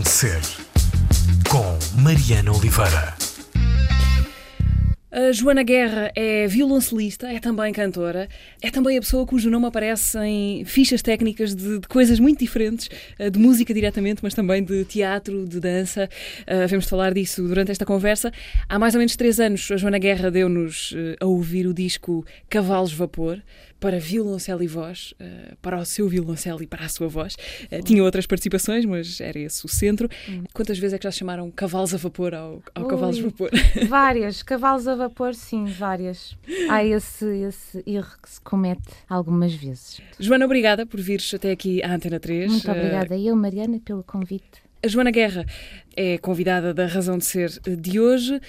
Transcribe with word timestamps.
Razão 0.00 0.02
de 0.02 0.08
Ser, 0.08 0.40
com 1.50 2.00
Mariana 2.00 2.52
Oliveira. 2.52 3.14
A 5.12 5.32
Joana 5.32 5.64
Guerra 5.64 6.12
é 6.14 6.46
violoncelista, 6.46 7.26
é 7.26 7.40
também 7.40 7.72
cantora, 7.72 8.28
é 8.62 8.70
também 8.70 8.96
a 8.96 9.00
pessoa 9.00 9.26
cujo 9.26 9.50
nome 9.50 9.66
aparece 9.66 10.16
em 10.20 10.64
fichas 10.64 11.02
técnicas 11.02 11.54
de, 11.54 11.80
de 11.80 11.88
coisas 11.88 12.20
muito 12.20 12.38
diferentes, 12.38 12.88
eh, 13.18 13.28
de 13.28 13.38
música 13.38 13.74
diretamente, 13.74 14.20
mas 14.22 14.34
também 14.34 14.62
de 14.62 14.84
teatro, 14.84 15.46
de 15.46 15.58
dança. 15.58 16.08
Uh, 16.42 16.68
vamos 16.68 16.86
falar 16.86 17.12
disso 17.12 17.42
durante 17.42 17.72
esta 17.72 17.84
conversa. 17.84 18.32
Há 18.68 18.78
mais 18.78 18.94
ou 18.94 18.98
menos 18.98 19.16
três 19.16 19.40
anos, 19.40 19.68
a 19.72 19.76
Joana 19.76 19.98
Guerra 19.98 20.30
deu-nos 20.30 20.92
uh, 20.92 21.16
a 21.20 21.26
ouvir 21.26 21.66
o 21.66 21.74
disco 21.74 22.24
Cavalos 22.48 22.92
Vapor 22.92 23.42
para 23.80 23.98
violoncelo 23.98 24.62
e 24.62 24.66
voz, 24.66 25.14
uh, 25.20 25.56
para 25.62 25.78
o 25.78 25.84
seu 25.84 26.08
violoncelo 26.08 26.62
e 26.62 26.66
para 26.66 26.84
a 26.84 26.88
sua 26.88 27.08
voz. 27.08 27.34
Uh, 27.72 27.82
tinha 27.82 28.04
outras 28.04 28.26
participações, 28.26 28.84
mas 28.84 29.20
era 29.20 29.38
esse 29.38 29.64
o 29.64 29.68
centro. 29.68 30.08
Hum. 30.28 30.44
Quantas 30.52 30.78
vezes 30.78 30.94
é 30.94 30.98
que 30.98 31.04
já 31.04 31.10
chamaram 31.10 31.50
cavalos 31.50 31.94
a 31.94 31.96
vapor 31.96 32.34
ao, 32.34 32.62
ao 32.74 32.86
Cavalos 32.86 33.18
a 33.18 33.22
Vapor? 33.22 33.50
Várias. 33.88 34.42
Cavalos 34.42 34.86
a 34.86 34.94
vapor, 34.94 35.34
sim, 35.34 35.64
várias. 35.64 36.36
Há 36.68 36.84
esse, 36.84 37.24
esse 37.24 37.82
erro 37.86 38.12
que 38.22 38.28
se 38.28 38.40
comete 38.40 38.82
algumas 39.08 39.54
vezes. 39.54 40.00
Joana, 40.18 40.44
obrigada 40.44 40.84
por 40.84 41.00
vires 41.00 41.32
até 41.32 41.50
aqui 41.50 41.82
à 41.82 41.94
Antena 41.94 42.20
3. 42.20 42.50
Muito 42.50 42.70
obrigada. 42.70 43.16
E 43.16 43.26
eu, 43.26 43.36
Mariana, 43.36 43.80
pelo 43.84 44.02
convite. 44.02 44.69
A 44.82 44.88
Joana 44.88 45.10
Guerra 45.10 45.44
é 45.94 46.16
convidada 46.16 46.72
da 46.72 46.86
Razão 46.86 47.18
de 47.18 47.26
Ser 47.26 47.50
de 47.50 48.00
hoje. 48.00 48.40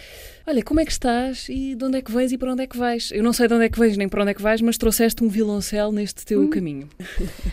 Olha, 0.47 0.63
como 0.63 0.79
é 0.79 0.85
que 0.85 0.91
estás 0.91 1.49
e 1.49 1.75
de 1.75 1.83
onde 1.83 1.97
é 1.97 2.01
que 2.01 2.09
vens 2.09 2.31
e 2.31 2.37
para 2.37 2.53
onde 2.53 2.63
é 2.63 2.67
que 2.67 2.77
vais? 2.77 3.11
Eu 3.11 3.21
não 3.21 3.33
sei 3.33 3.49
de 3.49 3.53
onde 3.53 3.65
é 3.65 3.69
que 3.69 3.77
vens 3.77 3.97
nem 3.97 4.07
para 4.07 4.21
onde 4.21 4.31
é 4.31 4.33
que 4.33 4.41
vais, 4.41 4.61
mas 4.61 4.77
trouxeste 4.77 5.21
um 5.25 5.27
violoncelo 5.27 5.91
neste 5.91 6.25
teu 6.25 6.43
hum. 6.43 6.49
caminho. 6.49 6.87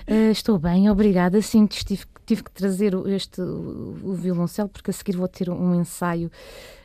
Uh, 0.07 0.31
estou 0.31 0.61
bem, 0.61 0.89
obrigada. 0.89 1.43
Sim, 1.43 1.67
tive, 1.67 2.05
tive 2.25 2.45
que 2.45 2.53
trazer 2.53 2.95
este, 3.09 3.41
o, 3.41 3.99
o 4.05 4.15
violoncelo 4.15 4.69
porque 4.69 4.93
a 4.93 4.95
seguir 4.95 5.17
vou 5.17 5.27
ter 5.27 5.51
um 5.51 5.75
ensaio 5.75 6.31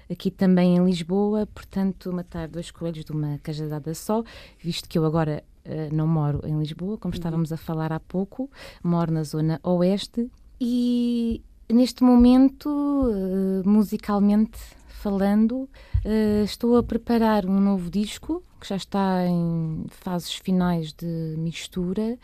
aqui 0.10 0.32
também 0.32 0.76
em 0.76 0.84
Lisboa, 0.84 1.46
portanto, 1.46 2.12
matar 2.12 2.48
dois 2.48 2.72
coelhos 2.72 3.06
de 3.06 3.12
uma 3.12 3.38
cajadada 3.44 3.94
só, 3.94 4.24
visto 4.60 4.90
que 4.90 4.98
eu 4.98 5.06
agora 5.06 5.44
uh, 5.64 5.96
não 5.96 6.08
moro 6.08 6.42
em 6.44 6.58
Lisboa, 6.58 6.98
como 6.98 7.14
uhum. 7.14 7.20
estávamos 7.20 7.54
a 7.54 7.58
falar 7.58 7.94
há 7.94 8.00
pouco, 8.00 8.50
moro 8.84 9.12
na 9.12 9.24
zona 9.24 9.60
oeste 9.64 10.28
e 10.60 11.44
Neste 11.70 12.04
momento, 12.04 12.68
uh, 12.70 13.68
musicalmente 13.68 14.60
falando, 14.88 15.70
uh, 16.06 16.44
estou 16.44 16.78
a 16.78 16.84
preparar 16.84 17.46
um 17.46 17.60
novo 17.60 17.90
disco 17.90 18.44
que 18.60 18.68
já 18.68 18.76
está 18.76 19.26
em 19.26 19.86
fases 19.90 20.34
finais 20.34 20.94
de 20.94 21.36
mistura 21.38 22.18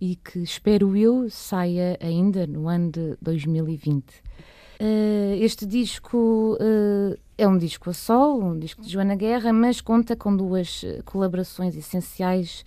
e 0.00 0.16
que 0.16 0.40
espero 0.40 0.96
eu 0.96 1.28
saia 1.28 1.96
ainda 2.00 2.46
no 2.46 2.68
ano 2.68 2.90
de 2.90 3.16
2020. 3.20 4.10
Uh, 4.10 4.14
eh, 4.80 5.38
este 5.40 5.66
disco 5.66 6.56
uh, 6.60 7.18
é 7.36 7.46
um 7.46 7.58
disco 7.58 7.90
a 7.90 7.92
solo, 7.92 8.44
um 8.44 8.58
disco 8.58 8.82
de 8.82 8.90
Joana 8.90 9.14
Guerra, 9.14 9.52
mas 9.52 9.80
conta 9.80 10.16
com 10.16 10.36
duas 10.36 10.84
colaborações 11.04 11.76
essenciais 11.76 12.64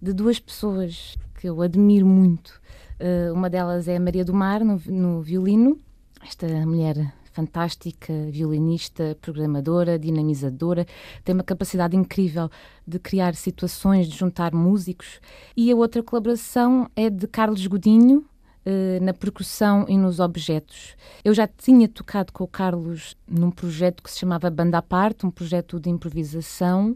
de 0.00 0.12
duas 0.12 0.38
pessoas 0.38 1.16
que 1.38 1.48
eu 1.48 1.60
admiro 1.60 2.06
muito. 2.06 2.60
Uh, 3.00 3.32
uma 3.32 3.48
delas 3.48 3.88
é 3.88 3.96
a 3.96 4.00
Maria 4.00 4.24
do 4.24 4.34
Mar, 4.34 4.62
no, 4.62 4.80
no 4.86 5.22
violino. 5.22 5.78
Esta 6.22 6.46
mulher 6.66 7.14
fantástica, 7.32 8.12
violinista, 8.30 9.16
programadora, 9.22 9.98
dinamizadora, 9.98 10.86
tem 11.24 11.34
uma 11.34 11.44
capacidade 11.44 11.96
incrível 11.96 12.50
de 12.86 12.98
criar 12.98 13.34
situações, 13.34 14.06
de 14.06 14.18
juntar 14.18 14.52
músicos. 14.52 15.20
E 15.56 15.72
a 15.72 15.76
outra 15.76 16.02
colaboração 16.02 16.90
é 16.94 17.08
de 17.08 17.26
Carlos 17.26 17.66
Godinho, 17.66 18.24
eh, 18.66 18.98
na 19.00 19.14
percussão 19.14 19.86
e 19.88 19.96
nos 19.96 20.20
objetos. 20.20 20.94
Eu 21.24 21.32
já 21.32 21.48
tinha 21.48 21.88
tocado 21.88 22.30
com 22.30 22.44
o 22.44 22.48
Carlos 22.48 23.16
num 23.26 23.50
projeto 23.50 24.02
que 24.02 24.10
se 24.10 24.18
chamava 24.18 24.50
Banda 24.50 24.76
à 24.76 24.82
Parte, 24.82 25.24
um 25.24 25.30
projeto 25.30 25.80
de 25.80 25.88
improvisação, 25.88 26.94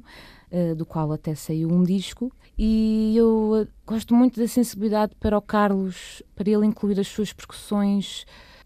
eh, 0.50 0.74
do 0.74 0.84
qual 0.84 1.10
até 1.10 1.34
saiu 1.34 1.70
um 1.72 1.82
disco, 1.82 2.30
e 2.58 3.14
eu 3.16 3.62
eh, 3.62 3.68
gosto 3.86 4.14
muito 4.14 4.38
da 4.38 4.46
sensibilidade 4.46 5.14
para 5.16 5.36
o 5.36 5.42
Carlos, 5.42 6.22
para 6.34 6.48
ele 6.48 6.66
incluir 6.66 6.98
as 7.00 7.08
suas 7.08 7.32
percussões 7.32 8.24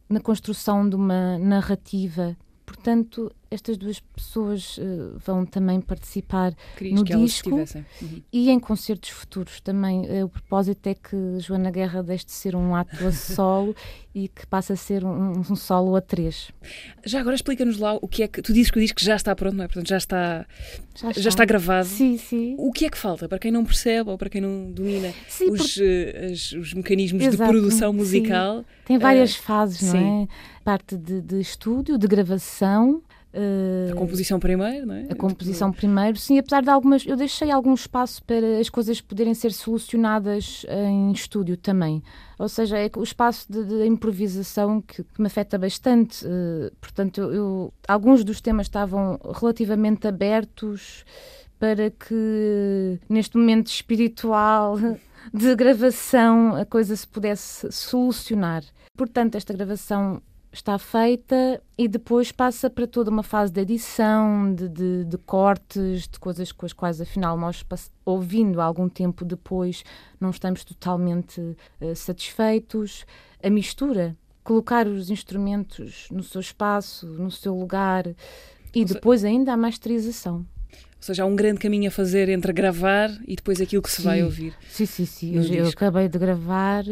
na 0.08 0.20
construção 0.20 0.88
de 0.88 0.96
uma 0.96 1.38
narrativa. 1.38 2.36
Portanto, 2.68 3.32
estas 3.50 3.78
duas 3.78 3.98
pessoas 3.98 4.76
uh, 4.76 5.18
vão 5.24 5.46
também 5.46 5.80
participar 5.80 6.54
Querias 6.76 7.00
no 7.00 7.04
disco 7.04 7.50
uhum. 7.50 8.22
e 8.30 8.50
em 8.50 8.60
concertos 8.60 9.08
futuros 9.08 9.58
também. 9.62 10.02
Uh, 10.02 10.26
o 10.26 10.28
propósito 10.28 10.86
é 10.86 10.94
que 10.94 11.16
Joana 11.38 11.70
Guerra 11.70 12.02
deixe 12.02 12.26
de 12.26 12.32
ser 12.32 12.54
um 12.54 12.74
ato 12.74 13.06
a 13.06 13.10
solo 13.12 13.74
e 14.14 14.28
que 14.28 14.46
passe 14.46 14.74
a 14.74 14.76
ser 14.76 15.02
um, 15.02 15.40
um 15.50 15.56
solo 15.56 15.96
a 15.96 16.02
três. 16.02 16.50
Já 17.06 17.20
agora 17.20 17.36
explica-nos 17.36 17.78
lá 17.78 17.94
o 17.94 18.06
que 18.06 18.22
é 18.22 18.28
que 18.28 18.42
tu 18.42 18.52
dizes 18.52 18.70
que 18.70 18.76
o 18.76 18.82
disco 18.82 19.00
já 19.02 19.16
está 19.16 19.34
pronto, 19.34 19.56
não 19.56 19.64
é? 19.64 19.66
Portanto, 19.66 19.88
já 19.88 19.96
está, 19.96 20.44
já 20.94 21.08
está, 21.08 21.20
já 21.22 21.28
está 21.30 21.44
gravado. 21.46 21.88
Sim, 21.88 22.18
sim. 22.18 22.54
O 22.58 22.70
que 22.70 22.84
é 22.84 22.90
que 22.90 22.98
falta 22.98 23.26
para 23.30 23.38
quem 23.38 23.50
não 23.50 23.64
percebe 23.64 24.10
ou 24.10 24.18
para 24.18 24.28
quem 24.28 24.42
não 24.42 24.70
domina 24.70 25.14
sim, 25.26 25.50
os, 25.50 25.76
por... 25.76 25.82
uh, 25.82 26.32
os, 26.32 26.52
os, 26.52 26.74
mecanismos 26.74 27.22
Exato, 27.24 27.42
de 27.42 27.48
produção 27.48 27.94
musical? 27.94 28.58
Sim. 28.58 28.64
Tem 28.84 28.98
várias 28.98 29.34
fases, 29.34 29.80
não 29.82 29.92
sim. 29.92 30.22
é? 30.24 30.57
Parte 30.68 30.98
de, 30.98 31.22
de 31.22 31.40
estúdio, 31.40 31.96
de 31.96 32.06
gravação 32.06 33.02
Uh, 33.32 33.92
a 33.92 33.94
composição 33.94 34.40
primeiro, 34.40 34.86
não 34.86 34.94
é? 34.94 35.06
A 35.10 35.14
composição 35.14 35.70
primeiro, 35.70 36.16
sim, 36.16 36.38
apesar 36.38 36.62
de 36.62 36.70
algumas. 36.70 37.06
Eu 37.06 37.14
deixei 37.14 37.50
algum 37.50 37.74
espaço 37.74 38.22
para 38.24 38.58
as 38.58 38.70
coisas 38.70 39.02
poderem 39.02 39.34
ser 39.34 39.52
solucionadas 39.52 40.64
em 40.68 41.12
estúdio 41.12 41.56
também. 41.56 42.02
Ou 42.38 42.48
seja, 42.48 42.78
é 42.78 42.90
o 42.96 43.02
espaço 43.02 43.50
de, 43.50 43.64
de 43.64 43.86
improvisação 43.86 44.80
que, 44.80 45.04
que, 45.04 45.20
me 45.20 45.26
afeta 45.26 45.58
bastante. 45.58 46.26
Uh, 46.26 46.74
portanto, 46.80 47.18
eu, 47.20 47.32
eu, 47.32 47.74
alguns 47.86 48.24
dos 48.24 48.40
temas 48.40 48.66
estavam 48.66 49.20
relativamente 49.40 50.06
abertos 50.08 51.04
para 51.58 51.90
que 51.90 52.98
neste 53.08 53.36
momento 53.36 53.68
espiritual 53.68 54.78
de 55.32 55.54
gravação 55.54 56.56
a 56.56 56.64
coisa 56.64 56.96
se 56.96 57.06
pudesse 57.06 57.70
solucionar. 57.70 58.64
Portanto, 58.96 59.36
esta 59.36 59.52
gravação 59.52 60.20
está 60.58 60.78
feita 60.78 61.62
e 61.76 61.86
depois 61.86 62.32
passa 62.32 62.68
para 62.68 62.86
toda 62.86 63.10
uma 63.10 63.22
fase 63.22 63.52
de 63.52 63.60
edição, 63.60 64.52
de, 64.54 64.68
de, 64.68 65.04
de 65.04 65.18
cortes, 65.18 66.08
de 66.08 66.18
coisas 66.18 66.52
com 66.52 66.66
as 66.66 66.72
quais, 66.72 67.00
afinal, 67.00 67.38
nós 67.38 67.64
ouvindo 68.04 68.60
algum 68.60 68.88
tempo 68.88 69.24
depois 69.24 69.84
não 70.20 70.30
estamos 70.30 70.64
totalmente 70.64 71.40
uh, 71.40 71.94
satisfeitos. 71.94 73.06
A 73.42 73.48
mistura, 73.48 74.16
colocar 74.42 74.86
os 74.86 75.10
instrumentos 75.10 76.08
no 76.10 76.22
seu 76.22 76.40
espaço, 76.40 77.06
no 77.06 77.30
seu 77.30 77.54
lugar 77.54 78.04
e 78.74 78.84
depois 78.84 79.24
ainda 79.24 79.52
a 79.52 79.56
masterização. 79.56 80.46
Ou 80.72 81.02
seja, 81.02 81.22
há 81.22 81.26
um 81.26 81.36
grande 81.36 81.60
caminho 81.60 81.88
a 81.88 81.92
fazer 81.92 82.28
entre 82.28 82.52
gravar 82.52 83.10
e 83.26 83.36
depois 83.36 83.60
aquilo 83.60 83.82
que 83.82 83.90
se 83.90 83.98
sim. 83.98 84.02
vai 84.02 84.22
ouvir. 84.24 84.54
Sim, 84.68 84.86
sim, 84.86 85.06
sim. 85.06 85.36
Eu, 85.36 85.44
eu 85.44 85.68
acabei 85.68 86.08
de 86.08 86.18
gravar, 86.18 86.84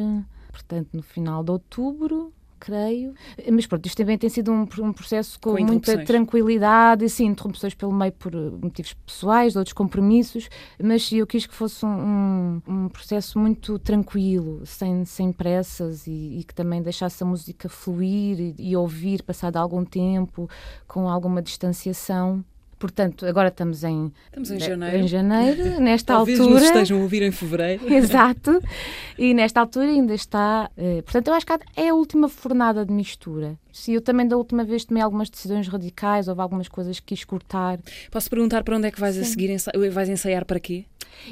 portanto, 0.52 0.90
no 0.92 1.02
final 1.02 1.42
de 1.42 1.50
outubro 1.50 2.32
creio. 2.66 3.14
Mas 3.52 3.66
pronto, 3.66 3.86
isto 3.86 3.96
também 3.96 4.18
tem 4.18 4.28
sido 4.28 4.50
um, 4.50 4.66
um 4.80 4.92
processo 4.92 5.38
com, 5.38 5.54
com 5.54 5.64
muita 5.64 6.04
tranquilidade, 6.04 7.04
e 7.04 7.08
sim, 7.08 7.26
interrupções 7.26 7.74
pelo 7.74 7.92
meio 7.92 8.12
por 8.12 8.34
eh, 8.34 8.50
motivos 8.60 8.92
pessoais, 9.06 9.54
outros 9.54 9.72
compromissos, 9.72 10.48
mas 10.82 11.10
eu 11.12 11.26
quis 11.26 11.46
que 11.46 11.54
fosse 11.54 11.86
um, 11.86 12.60
um 12.66 12.88
processo 12.88 13.38
muito 13.38 13.78
tranquilo, 13.78 14.66
sem, 14.66 15.04
sem 15.04 15.32
pressas 15.32 16.06
e, 16.08 16.40
e, 16.40 16.44
que 16.44 16.54
também 16.54 16.82
deixasse 16.82 17.22
a 17.22 17.26
música 17.26 17.68
fluir 17.68 18.40
e, 18.40 18.54
e 18.58 18.76
ouvir 18.76 19.22
passado 19.22 19.56
algum 19.56 19.84
tempo, 19.84 20.50
com 20.88 21.08
alguma 21.08 21.40
distanciação. 21.40 22.44
Portanto, 22.78 23.24
agora 23.24 23.48
estamos 23.48 23.82
em, 23.84 24.12
estamos 24.26 24.50
em 24.50 24.60
janeiro, 24.60 24.96
em 24.98 25.08
janeiro 25.08 25.80
nesta 25.80 26.14
Talvez 26.14 26.38
altura. 26.38 26.54
Talvez 26.54 26.70
nos 26.70 26.80
estejam 26.80 26.98
a 26.98 27.02
ouvir 27.02 27.22
em 27.22 27.30
fevereiro. 27.30 27.88
Exato. 27.92 28.62
E 29.18 29.32
nesta 29.32 29.60
altura 29.60 29.86
ainda 29.86 30.14
está. 30.14 30.70
Eh, 30.76 31.00
portanto, 31.02 31.28
eu 31.28 31.34
acho 31.34 31.46
que 31.46 31.52
é 31.76 31.88
a 31.88 31.94
última 31.94 32.28
fornada 32.28 32.84
de 32.84 32.92
mistura. 32.92 33.58
Se 33.72 33.94
eu 33.94 34.00
também 34.02 34.28
da 34.28 34.36
última 34.36 34.62
vez 34.62 34.84
tomei 34.84 35.02
algumas 35.02 35.30
decisões 35.30 35.68
radicais, 35.68 36.28
houve 36.28 36.40
algumas 36.40 36.68
coisas 36.68 37.00
que 37.00 37.14
quis 37.14 37.24
cortar. 37.24 37.78
Posso 38.10 38.28
perguntar 38.28 38.62
para 38.62 38.76
onde 38.76 38.88
é 38.88 38.90
que 38.90 39.00
vais 39.00 39.14
Sim. 39.14 39.22
a 39.22 39.24
seguir? 39.24 39.50
Ensa 39.50 39.72
vais 39.90 40.08
ensaiar 40.08 40.44
para 40.44 40.60
quê? 40.60 40.84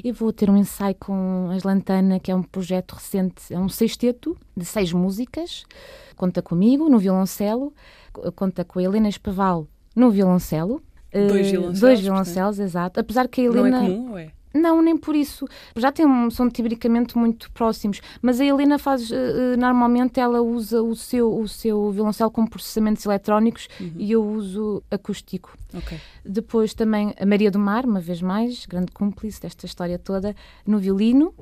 Eu 0.02 0.14
vou 0.14 0.32
ter 0.32 0.48
um 0.48 0.56
ensaio 0.56 0.94
com 0.94 1.50
a 1.50 1.68
Lantana, 1.68 2.18
que 2.18 2.30
é 2.30 2.34
um 2.34 2.42
projeto 2.42 2.92
recente, 2.92 3.52
é 3.52 3.58
um 3.58 3.68
sexteto 3.68 4.36
de 4.56 4.64
seis 4.64 4.92
músicas. 4.92 5.64
Conta 6.16 6.40
comigo 6.40 6.88
no 6.88 6.98
violoncelo, 6.98 7.72
conta 8.34 8.64
com 8.64 8.78
a 8.78 8.82
Helena 8.82 9.10
Espaval 9.10 9.66
no 9.94 10.10
violoncelo 10.10 10.82
Dois 11.28 11.50
violoncelos. 11.50 11.80
Dois 11.80 12.00
violoncelos, 12.00 12.58
exato. 12.58 13.00
Apesar 13.00 13.28
que 13.28 13.40
a 13.40 13.44
Helena. 13.44 13.70
Não 13.70 13.86
é 13.86 13.88
comum, 13.88 14.10
ou 14.10 14.18
é? 14.18 14.30
Não, 14.54 14.80
nem 14.80 14.96
por 14.96 15.16
isso. 15.16 15.46
Já 15.74 15.90
tem 15.90 16.06
um, 16.06 16.30
são 16.30 16.48
tipicamente 16.48 17.18
muito 17.18 17.50
próximos. 17.50 18.00
Mas 18.22 18.40
a 18.40 18.44
Helena 18.44 18.78
faz, 18.78 19.10
uh, 19.10 19.14
normalmente, 19.58 20.20
ela 20.20 20.40
usa 20.40 20.80
o 20.80 20.94
seu, 20.94 21.36
o 21.36 21.48
seu 21.48 21.90
violoncelo 21.90 22.30
com 22.30 22.46
processamentos 22.46 23.04
eletrónicos 23.04 23.68
uhum. 23.80 23.92
e 23.96 24.12
eu 24.12 24.24
uso 24.24 24.80
acústico. 24.90 25.58
Okay. 25.74 25.98
Depois 26.24 26.72
também 26.72 27.12
a 27.18 27.26
Maria 27.26 27.50
do 27.50 27.58
Mar, 27.58 27.84
uma 27.84 28.00
vez 28.00 28.22
mais, 28.22 28.64
grande 28.64 28.92
cúmplice 28.92 29.42
desta 29.42 29.66
história 29.66 29.98
toda, 29.98 30.36
no 30.64 30.78
violino. 30.78 31.34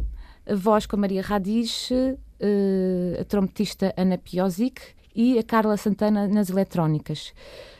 A 0.46 0.54
voz 0.54 0.86
com 0.86 0.96
a 0.96 0.98
Maria 0.98 1.20
Radiz, 1.20 1.90
uh, 1.90 3.20
a 3.20 3.24
trompetista 3.24 3.92
Ana 3.94 4.16
Piozic 4.16 4.80
e 5.14 5.38
a 5.38 5.43
Carla 5.43 5.76
Santana 5.76 6.26
nas 6.26 6.50
eletrónicas. 6.50 7.32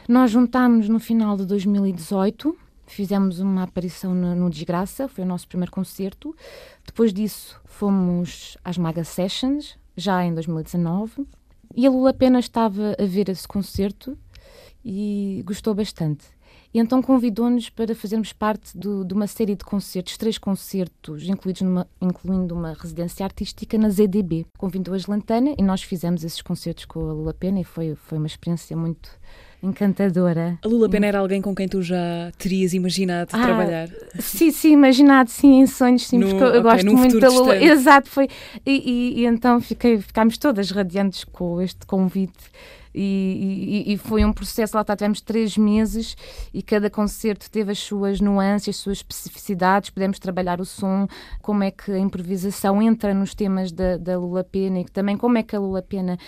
Nós 0.09 0.31
juntámos 0.31 0.89
no 0.89 0.99
final 0.99 1.37
de 1.37 1.47
2018, 1.47 2.57
fizemos 2.87 3.41
uma 3.41 3.63
aparição 3.63 4.15
no, 4.15 4.35
no, 4.35 4.51
Desgraça, 4.51 5.09
foi 5.09 5.25
o 5.25 5.27
nosso 5.27 5.49
primeiro 5.49 5.73
concerto. 5.73 6.35
Depois 6.85 7.13
disso, 7.13 7.61
fomos 7.65 8.57
às 8.65 8.77
Maga 8.77 9.05
Sessions, 9.05 9.79
já 9.97 10.25
em 10.25 10.35
2019. 10.35 11.27
E 11.75 11.87
a 11.87 11.91
Lula 11.91 12.11
apenas 12.11 12.45
estava 12.45 12.95
a 12.99 13.05
ver 13.05 13.29
esse 13.29 13.49
concerto 13.49 14.19
e 14.85 15.43
gostou 15.47 15.75
bastante. 15.75 16.25
E 16.75 16.79
então 16.79 17.03
convidou-nos 17.03 17.69
para 17.69 17.95
fazermos 17.95 18.33
parte 18.33 18.77
do, 18.77 19.05
de 19.05 19.13
uma 19.13 19.27
série 19.27 19.55
de 19.55 19.65
concertos, 19.65 20.17
três 20.17 20.39
concertos, 20.39 21.29
incluídos 21.29 21.63
numa, 21.63 21.87
incluindo 22.01 22.55
uma 22.55 22.73
residência 22.73 23.25
artística 23.25 23.77
na 23.77 23.91
ZDB. 23.91 24.47
Convidou 24.57 24.95
a 24.95 24.99
Gelantana 24.99 25.55
e 25.59 25.63
nós 25.63 25.83
fizemos 25.83 26.25
esses 26.25 26.41
concertos 26.41 26.87
com 26.87 27.01
a 27.01 27.13
Lula 27.13 27.35
Pena 27.35 27.61
e 27.61 27.65
foi, 27.65 27.95
foi 27.95 28.17
uma 28.17 28.27
experiência 28.27 28.75
muito 28.75 29.11
encantadora. 29.63 30.59
A 30.63 30.69
Lula 30.69 30.89
Pena 30.89 31.07
era 31.07 31.19
alguém 31.19 31.41
com 31.41 31.55
quem 31.55 31.69
tu 31.69 31.83
já 31.83 32.33
terias 32.39 32.73
imaginado 32.73 33.29
ah, 33.33 33.43
trabalhar? 33.43 33.89
Sim, 34.19 34.51
sim, 34.51 34.73
imaginado, 34.73 35.31
sim, 35.31 35.61
em 35.61 35.67
sonhos, 35.67 36.07
sim, 36.09 36.19
no, 36.19 36.29
porque 36.29 36.43
eu, 36.43 36.49
okay, 36.49 36.63
gosto 36.63 36.97
muito 36.97 37.21
da 37.21 37.29
Lula. 37.29 37.53
Distante. 37.53 37.73
Exato, 37.73 38.09
foi. 38.11 38.29
E, 38.67 38.73
e, 38.91 39.21
e, 39.21 39.27
então 39.27 39.61
fiquei, 39.61 40.01
ficámos 40.01 40.37
todas 40.37 40.71
radiantes 40.71 41.25
com 41.25 41.61
este 41.61 41.87
convite 41.87 42.51
e, 42.95 43.93
e, 43.93 43.97
foi 43.97 44.25
um 44.25 44.33
processo, 44.33 44.77
lá 44.77 44.83
está, 44.83 44.95
tivemos 44.95 45.21
três 45.21 45.57
meses 45.57 46.17
e 46.53 46.63
cada 46.63 46.91
concerto 46.91 47.51
teve 47.51 47.73
as 47.73 47.79
suas 47.79 48.21
nuances, 48.21 48.69
as 48.69 48.77
suas 48.77 48.99
especificidades, 48.99 49.91
pudemos 49.91 50.19
trabalhar 50.19 50.61
o 50.61 50.65
som, 50.65 51.07
como 51.41 51.63
é 51.63 51.71
que 51.71 51.91
a 51.91 51.99
improvisação 51.99 52.83
entra 52.83 53.15
nos 53.15 53.35
temas 53.35 53.73
da, 53.73 53.97
da 53.97 54.19
Lula 54.19 54.45
Pena 54.45 54.81
e 54.81 54.85
também 54.85 55.17
como 55.17 55.39
é 55.39 55.43
que 55.43 55.57
a 55.57 55.59
Lula 55.59 55.83
Pena 55.83 56.19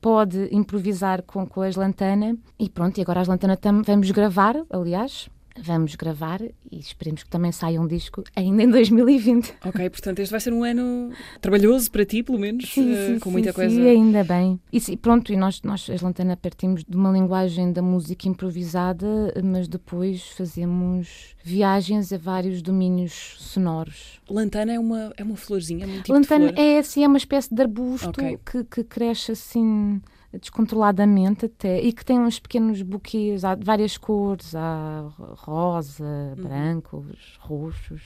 pode 0.00 0.48
improvisar 0.50 1.22
com, 1.22 1.46
com 1.46 1.62
a 1.62 1.66
Aslantana 1.66 2.36
e 2.58 2.68
pronto, 2.68 2.98
e 2.98 3.02
agora 3.02 3.20
a 3.20 3.22
Aslantana 3.22 3.58
vamos 3.84 4.10
gravar, 4.10 4.56
aliás, 4.70 5.28
vamos 5.60 5.94
gravar 5.94 6.40
e 6.42 6.78
esperemos 6.78 7.22
que 7.22 7.30
também 7.30 7.52
saia 7.52 7.80
um 7.80 7.86
disco 7.86 8.24
ainda 8.34 8.62
em 8.62 8.70
2020. 8.70 9.54
Ok, 9.64 9.90
portanto 9.90 10.18
este 10.20 10.30
vai 10.30 10.40
ser 10.40 10.52
um 10.52 10.64
ano 10.64 11.10
trabalhoso 11.40 11.90
para 11.90 12.04
ti, 12.04 12.22
pelo 12.22 12.38
menos, 12.38 12.72
sim, 12.72 12.92
uh, 12.92 13.06
sim, 13.06 13.18
com 13.18 13.30
muita 13.30 13.50
sim, 13.50 13.54
coisa. 13.54 13.74
Sim, 13.74 13.88
ainda 13.88 14.24
bem. 14.24 14.60
E 14.72 14.80
sim, 14.80 14.96
pronto, 14.96 15.32
e 15.32 15.36
nós, 15.36 15.62
nós, 15.62 15.88
as 15.90 16.00
Lantana, 16.00 16.36
partimos 16.36 16.84
de 16.84 16.96
uma 16.96 17.10
linguagem 17.10 17.72
da 17.72 17.82
música 17.82 18.28
improvisada, 18.28 19.06
mas 19.44 19.68
depois 19.68 20.22
fazemos 20.30 21.34
viagens 21.44 22.12
a 22.12 22.18
vários 22.18 22.62
domínios 22.62 23.36
sonoros. 23.38 24.20
Lantana 24.28 24.72
é 24.72 24.78
uma, 24.78 25.12
é 25.16 25.24
uma 25.24 25.36
florzinha, 25.36 25.84
é 25.84 25.88
um 25.88 26.02
tipo 26.02 26.12
Lantana 26.12 26.52
é 26.56 26.78
assim, 26.78 27.04
é 27.04 27.08
uma 27.08 27.18
espécie 27.18 27.54
de 27.54 27.60
arbusto 27.62 28.10
okay. 28.10 28.38
que, 28.44 28.64
que 28.64 28.84
cresce 28.84 29.32
assim 29.32 30.00
descontroladamente 30.38 31.46
até, 31.46 31.80
e 31.80 31.92
que 31.92 32.04
tem 32.04 32.18
uns 32.18 32.38
pequenos 32.38 32.80
buquês, 32.82 33.44
há 33.44 33.54
várias 33.54 33.96
cores, 33.98 34.54
há 34.54 35.08
rosa, 35.18 36.04
uhum. 36.04 36.44
brancos, 36.44 37.38
roxos. 37.40 38.02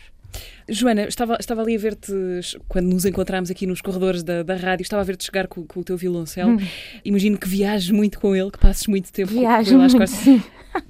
Joana, 0.68 1.04
estava, 1.04 1.36
estava 1.38 1.62
ali 1.62 1.76
a 1.76 1.78
ver-te, 1.78 2.12
quando 2.68 2.86
nos 2.86 3.04
encontramos 3.04 3.50
aqui 3.50 3.66
nos 3.66 3.80
corredores 3.80 4.22
da, 4.22 4.42
da 4.42 4.56
rádio, 4.56 4.82
estava 4.82 5.00
a 5.00 5.04
ver-te 5.04 5.24
chegar 5.24 5.46
com, 5.46 5.64
com, 5.64 5.80
o 5.80 5.84
teu 5.84 5.96
violoncelo. 5.96 6.50
Hum. 6.50 6.58
Imagino 7.04 7.38
que 7.38 7.48
viajes 7.48 7.90
muito 7.90 8.18
com 8.18 8.34
ele, 8.34 8.50
que 8.50 8.58
passes 8.58 8.86
muito 8.86 9.12
tempo 9.12 9.32
Viajo 9.32 9.70
com 9.70 9.76
ele 9.76 9.84
às 9.84 9.94
muito, 9.94 10.06
costas. 10.06 10.24
Sim. 10.24 10.42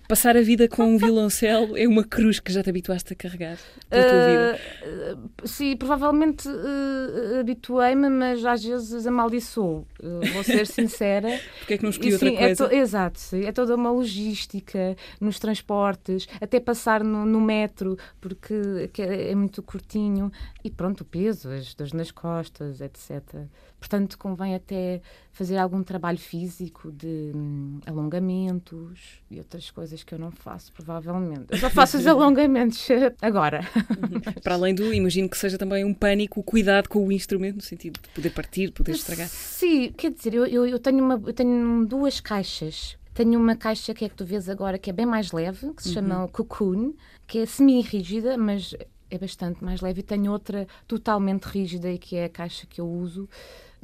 Passar 0.08 0.36
a 0.36 0.42
vida 0.42 0.68
com 0.68 0.84
um 0.84 0.98
violoncelo 0.98 1.76
é 1.76 1.86
uma 1.86 2.04
cruz 2.04 2.38
que 2.38 2.52
já 2.52 2.62
te 2.62 2.70
habituaste 2.70 3.12
a 3.12 3.16
carregar 3.16 3.58
pela 3.90 4.06
uh, 4.06 4.08
tua 4.08 4.26
vida. 4.26 4.60
Uh, 5.42 5.48
sim, 5.48 5.76
provavelmente 5.76 6.48
uh, 6.48 7.40
habituei-me, 7.40 8.08
mas 8.08 8.44
às 8.44 8.64
vezes 8.64 9.06
amaldiçoo. 9.06 9.86
vou 10.32 10.44
ser 10.44 10.66
sincera. 10.66 11.28
Porque 11.58 11.74
é 11.74 11.78
que 11.78 11.82
não 11.82 11.90
escolhi 11.90 12.12
outra 12.12 12.28
sim, 12.28 12.36
coisa? 12.36 12.64
É 12.64 12.68
to, 12.68 12.74
exato, 12.74 13.18
sim, 13.18 13.44
é 13.44 13.52
toda 13.52 13.74
uma 13.74 13.90
logística 13.90 14.96
nos 15.20 15.38
transportes, 15.38 16.28
até 16.40 16.60
passar 16.60 17.02
no, 17.02 17.26
no 17.26 17.40
metro, 17.40 17.98
porque 18.20 18.54
é, 18.98 19.32
é 19.32 19.34
muito 19.34 19.62
curtinho. 19.62 20.30
E 20.62 20.70
pronto, 20.70 21.00
o 21.00 21.04
peso, 21.04 21.50
as 21.50 21.74
dores 21.74 21.92
nas 21.92 22.10
costas, 22.10 22.80
etc. 22.80 23.46
Portanto, 23.78 24.18
convém 24.18 24.54
até 24.54 25.00
fazer 25.30 25.58
algum 25.58 25.82
trabalho 25.82 26.18
físico 26.18 26.90
de 26.90 27.32
hum, 27.34 27.78
alongamentos 27.86 29.20
e 29.30 29.38
outras 29.38 29.70
coisas 29.70 30.02
que 30.02 30.14
eu 30.14 30.18
não 30.18 30.30
faço, 30.30 30.72
provavelmente. 30.72 31.46
Eu 31.50 31.58
só 31.58 31.68
faço 31.68 31.98
os 31.98 32.06
alongamentos 32.08 32.88
agora. 33.20 33.60
Para 34.42 34.54
além 34.54 34.74
do, 34.74 34.92
imagino 34.94 35.28
que 35.28 35.36
seja 35.36 35.58
também 35.58 35.84
um 35.84 35.92
pânico, 35.92 36.42
cuidado 36.42 36.88
com 36.88 37.06
o 37.06 37.12
instrumento, 37.12 37.56
no 37.56 37.62
sentido 37.62 38.00
de 38.00 38.08
poder 38.08 38.30
partir, 38.30 38.72
poder 38.72 38.92
estragar. 38.92 39.28
Sim, 39.28 39.92
quer 39.92 40.10
dizer, 40.10 40.34
eu, 40.34 40.46
eu, 40.46 40.66
eu 40.66 40.78
tenho, 40.78 41.04
uma, 41.04 41.22
eu 41.26 41.32
tenho 41.32 41.86
duas 41.86 42.18
caixas. 42.18 42.96
Tenho 43.12 43.38
uma 43.38 43.56
caixa 43.56 43.94
que 43.94 44.04
é 44.04 44.08
que 44.08 44.14
tu 44.14 44.24
vês 44.24 44.48
agora, 44.48 44.78
que 44.78 44.90
é 44.90 44.92
bem 44.92 45.06
mais 45.06 45.32
leve, 45.32 45.72
que 45.74 45.82
se 45.82 45.92
chama 45.92 46.22
uhum. 46.22 46.28
Cocoon, 46.28 46.94
que 47.26 47.38
é 47.38 47.46
semi-rígida, 47.46 48.36
mas 48.36 48.74
é 49.10 49.18
bastante 49.18 49.64
mais 49.64 49.80
leve. 49.80 50.00
E 50.00 50.02
tenho 50.02 50.32
outra 50.32 50.66
totalmente 50.86 51.44
rígida 51.44 51.90
e 51.90 51.98
que 51.98 52.16
é 52.16 52.24
a 52.24 52.28
caixa 52.28 52.66
que 52.66 52.80
eu 52.80 52.88
uso 52.88 53.28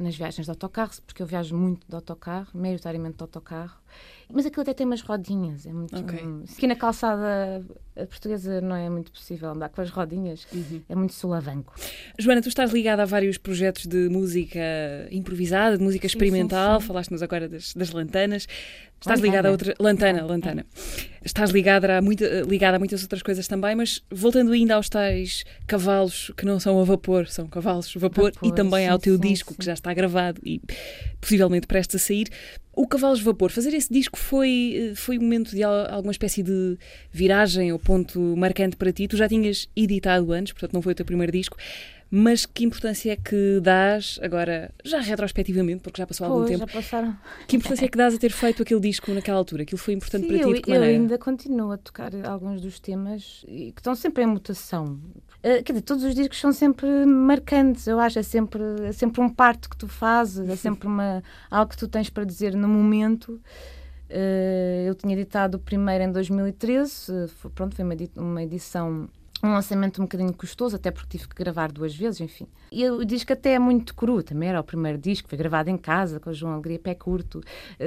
nas 0.03 0.17
viagens 0.17 0.45
de 0.47 0.51
autocarro, 0.51 0.93
porque 1.07 1.23
eu 1.23 1.27
viajo 1.27 1.57
muito 1.57 1.87
de 1.89 1.95
autocarro, 1.95 2.49
maioritariamente 2.55 3.17
de 3.17 3.23
autocarro. 3.23 3.82
Mas 4.33 4.47
aquilo 4.47 4.63
até 4.63 4.73
tem 4.73 4.87
umas 4.87 5.03
rodinhas, 5.03 5.67
é 5.67 5.73
muito. 5.73 5.97
Okay. 5.97 6.25
Um, 6.25 6.45
aqui 6.51 6.67
na 6.67 6.75
calçada 6.77 7.65
portuguesa 8.09 8.61
não 8.61 8.75
é 8.75 8.89
muito 8.89 9.13
possível 9.13 9.51
andar 9.51 9.69
com 9.69 9.83
as 9.83 9.91
rodinhas, 9.91 10.47
uhum. 10.53 10.81
é 10.89 10.95
muito 10.95 11.13
sulavanco. 11.13 11.75
Joana, 12.19 12.41
tu 12.41 12.49
estás 12.49 12.73
ligada 12.73 13.03
a 13.03 13.07
vários 13.07 13.37
projetos 13.37 13.87
de 13.87 14.09
música 14.09 14.61
improvisada, 15.11 15.77
de 15.77 15.85
música 15.85 16.07
experimental, 16.07 16.81
falaste-nos 16.81 17.23
agora 17.23 17.49
das, 17.49 17.75
das 17.75 17.91
lantanas. 17.91 18.49
Estás 19.03 19.19
lantana. 19.19 19.27
ligada 19.27 19.49
a 19.49 19.51
outra. 19.51 19.75
Lantana, 19.81 20.25
lantana. 20.25 20.67
É. 20.97 21.27
Estás 21.27 21.51
ligada 21.51 21.99
a, 21.99 22.01
muita, 22.01 22.43
ligada 22.43 22.77
a 22.77 22.79
muitas 22.79 23.03
outras 23.03 23.21
coisas 23.21 23.49
também, 23.49 23.75
mas 23.75 24.01
voltando 24.11 24.53
ainda 24.53 24.77
aos 24.77 24.89
tais 24.89 25.45
cavalos 25.67 26.31
que 26.37 26.47
não 26.47 26.61
são 26.61 26.81
a 26.81 26.85
vapor, 26.85 27.27
são 27.27 27.49
cavalos 27.49 27.93
vapor, 27.95 28.33
vapor 28.33 28.49
e 28.49 28.55
também 28.55 28.85
sim, 28.85 28.91
ao 28.91 28.99
teu 28.99 29.17
sim, 29.17 29.21
disco 29.21 29.53
sim. 29.53 29.59
que 29.59 29.65
já 29.65 29.75
está 29.75 29.93
gravado 29.93 30.41
e 30.45 30.61
possivelmente 31.21 31.67
prestes 31.67 31.97
a 31.97 31.99
sair. 31.99 32.29
O 32.75 32.87
Cavalos 32.87 33.19
de 33.19 33.25
Vapor, 33.25 33.51
fazer 33.51 33.75
esse 33.75 33.93
disco 33.93 34.19
foi, 34.19 34.93
eh, 34.93 34.95
foi 34.95 35.19
um 35.19 35.23
momento 35.23 35.51
de 35.51 35.63
alguma 35.63 36.11
espécie 36.11 36.43
de 36.43 36.79
viragem 37.11 37.71
ou 37.71 37.79
ponto 37.79 38.19
marcante 38.35 38.77
para 38.77 38.91
ti? 38.91 39.07
Tu 39.07 39.17
já 39.17 39.29
tinhas 39.29 39.69
editado 39.77 40.33
antes, 40.33 40.55
portanto 40.55 40.73
não 40.73 40.81
foi 40.81 40.93
o 40.93 40.97
teu 40.97 41.05
primeiro 41.05 41.31
disco, 41.31 41.59
mas 42.15 42.45
que 42.45 42.63
importância 42.63 43.11
é 43.11 43.17
que 43.17 43.59
dás, 43.63 44.21
agora, 44.21 44.71
já 44.85 45.01
retrospectivamente, 45.01 45.81
porque 45.83 45.99
já 45.99 46.07
passou 46.07 46.27
algum 46.27 46.45
tempo, 46.45 46.59
já 46.59 46.67
passaram. 46.67 47.17
que 47.49 47.57
importância 47.57 47.87
é 47.87 47.89
que 47.89 47.97
dás 47.97 48.15
a 48.15 48.19
ter 48.19 48.31
feito 48.31 48.63
aquele 48.63 48.81
disco 48.81 49.11
naquela 49.13 49.39
altura? 49.39 49.63
Aquilo 49.63 49.79
foi 49.79 49.95
importante 49.95 50.25
Sim, 50.25 50.29
para 50.29 50.37
ti? 50.37 50.43
Eu, 50.43 50.53
de 50.53 50.61
que 50.61 50.71
eu 50.71 50.83
ainda 50.83 51.17
continuo 51.17 51.73
a 51.73 51.79
tocar 51.79 52.11
alguns 52.27 52.61
dos 52.61 52.79
temas 52.79 53.43
que 53.47 53.73
estão 53.75 53.95
sempre 53.95 54.25
em 54.25 54.27
mutação. 54.27 55.01
Uh, 55.39 55.65
quer 55.65 55.73
dizer, 55.73 55.81
todos 55.81 56.05
os 56.05 56.15
discos 56.15 56.39
são 56.39 56.53
sempre 56.53 56.87
marcantes, 57.07 57.87
eu 57.87 57.99
acho. 57.99 58.19
É 58.19 58.23
sempre, 58.23 58.63
é 58.85 58.93
sempre 58.93 59.23
um 59.23 59.31
parto 59.31 59.71
que 59.71 59.77
tu 59.79 59.89
fazes, 59.89 60.47
é 60.51 60.57
sempre 60.57 60.87
uma, 60.87 61.23
algo 61.51 61.71
que 61.71 61.79
tu 61.79 61.89
tens 61.89 62.11
para 62.11 62.25
dizer 62.25 62.55
no 62.55 62.69
momento. 62.69 63.41
Uh, 64.11 64.85
eu 64.87 64.95
tinha 64.95 65.15
editado 65.15 65.57
o 65.57 65.61
primeiro 65.61 66.05
em 66.05 66.13
2013, 66.13 67.11
uh, 67.11 67.51
pronto, 67.55 67.75
foi 67.75 67.83
uma, 67.87 67.95
uma 68.19 68.43
edição 68.43 69.09
um 69.43 69.53
lançamento 69.53 70.01
um 70.01 70.05
bocadinho 70.05 70.33
custoso, 70.33 70.77
até 70.77 70.91
porque 70.91 71.19
tive 71.19 71.29
que 71.29 71.35
gravar 71.35 71.73
duas 71.73 71.95
vezes, 71.95 72.21
enfim. 72.21 72.47
E 72.71 72.89
o 72.89 73.05
disco 73.05 73.33
até 73.33 73.55
é 73.55 73.59
muito 73.59 73.95
cru, 73.95 74.23
também 74.23 74.49
era 74.49 74.61
o 74.61 74.65
primeiro 74.65 74.97
disco, 74.99 75.29
foi 75.29 75.37
gravado 75.37 75.69
em 75.69 75.77
casa, 75.77 76.21
com 76.21 76.31
o 76.31 76.35
João 76.35 76.53
Alegria 76.53 76.79
Pé 76.79 76.95
Curto, 76.95 77.41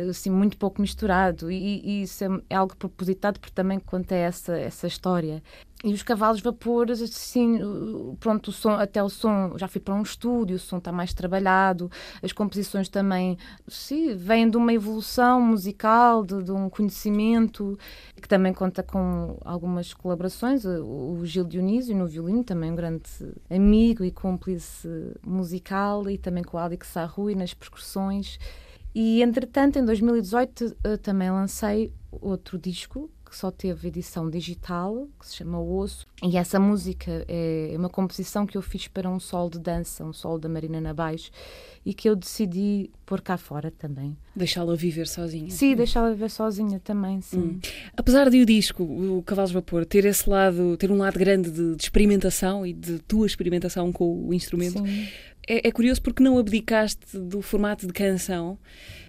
assim, 0.10 0.30
muito 0.30 0.58
pouco 0.58 0.82
misturado, 0.82 1.50
e, 1.50 1.82
e 1.84 2.02
isso 2.04 2.24
é, 2.24 2.28
é 2.50 2.56
algo 2.56 2.76
propositado 2.76 3.40
porque 3.40 3.54
também 3.54 3.80
conta 3.80 4.16
essa, 4.16 4.58
essa 4.58 4.86
história. 4.86 5.42
E 5.84 5.94
os 5.94 6.02
cavalos 6.02 6.42
vapores, 6.42 7.02
assim, 7.02 7.60
pronto, 8.20 8.48
o 8.48 8.52
som, 8.52 8.72
até 8.72 9.04
o 9.04 9.10
som, 9.10 9.56
já 9.58 9.68
fui 9.68 9.82
para 9.82 9.94
um 9.94 10.02
estúdio, 10.02 10.56
o 10.56 10.60
som 10.60 10.78
está 10.78 10.92
mais 10.92 11.14
trabalhado, 11.14 11.92
as 12.24 12.32
composições 12.32 12.88
também, 12.88 13.38
sim, 13.68 14.16
vêm 14.16 14.50
de 14.50 14.58
uma 14.58 14.74
evolução 14.74 15.42
musical, 15.42 16.26
de, 16.26 16.42
de 16.44 16.52
um 16.52 16.70
conhecimento, 16.70 17.78
que 18.20 18.28
também 18.28 18.54
conta 18.54 18.82
com 18.82 19.38
algumas 19.44 19.94
colaborações, 19.94 20.66
o, 20.66 21.18
o 21.20 21.26
Gil 21.26 21.44
Dionísio 21.44 21.96
no 21.96 22.08
violino, 22.08 22.44
também 22.44 22.72
um 22.72 22.76
grande 22.76 23.04
amigo 23.50 24.04
e 24.04 24.12
cúmplice 24.12 24.88
musical, 25.24 26.10
e 26.10 26.18
também 26.18 26.44
com 26.44 26.58
o 26.58 26.60
Alex 26.60 26.88
Sarrui 26.88 27.36
nas 27.36 27.54
percussões. 27.54 28.40
E, 28.96 29.22
entretanto, 29.22 29.78
em 29.78 29.84
2018 29.86 30.78
eh, 30.84 30.98
também 30.98 31.30
lancei 31.30 31.92
outro 32.10 32.58
disco, 32.58 33.10
que 33.36 33.40
só 33.40 33.52
teve 33.52 33.90
edição 33.90 34.30
digital, 34.30 35.10
que 35.20 35.28
se 35.28 35.36
chama 35.36 35.60
O 35.60 35.78
Osso. 35.80 36.08
E 36.24 36.38
essa 36.38 36.58
música 36.58 37.26
é 37.28 37.76
uma 37.78 37.90
composição 37.90 38.48
que 38.48 38.58
eu 38.58 38.62
fiz 38.62 38.88
para 38.88 39.10
um 39.10 39.20
solo 39.20 39.50
de 39.50 39.60
dança, 39.60 40.06
um 40.06 40.14
solo 40.14 40.40
da 40.40 40.48
Marina 40.48 40.80
Nabais, 40.80 41.30
e 41.86 41.94
que 41.94 42.08
eu 42.08 42.16
decidi 42.16 42.90
pôr 43.06 43.20
cá 43.20 43.36
fora 43.36 43.70
também. 43.70 44.16
Deixá-la 44.34 44.74
viver 44.74 45.06
sozinha. 45.06 45.50
Sim, 45.52 45.76
deixá-la 45.76 46.12
viver 46.12 46.30
sozinha 46.30 46.80
também, 46.80 47.20
sim. 47.20 47.38
Hum. 47.38 47.60
Apesar 47.98 48.30
de 48.30 48.42
o 48.42 48.46
disco, 48.46 48.84
o 48.84 49.22
Cavalos 49.24 49.52
de 49.52 49.56
Vapor, 49.56 49.86
ter 49.86 50.06
esse 50.06 50.30
lado, 50.30 50.78
ter 50.78 50.90
um 50.90 50.98
lado 50.98 51.20
grande 51.20 51.52
de, 51.52 51.76
de 51.76 51.84
experimentação 51.84 52.66
e 52.66 52.72
de 52.72 53.00
tua 53.00 53.28
experimentação 53.28 53.92
com 53.92 54.30
o 54.30 54.34
instrumento, 54.34 54.80
sim 54.80 55.08
É, 55.48 55.68
é, 55.68 55.72
curioso 55.72 56.02
porque 56.02 56.24
não 56.24 56.38
abdicaste 56.38 57.18
do 57.18 57.42
formato 57.42 57.86
de 57.86 57.94
canção. 57.94 58.58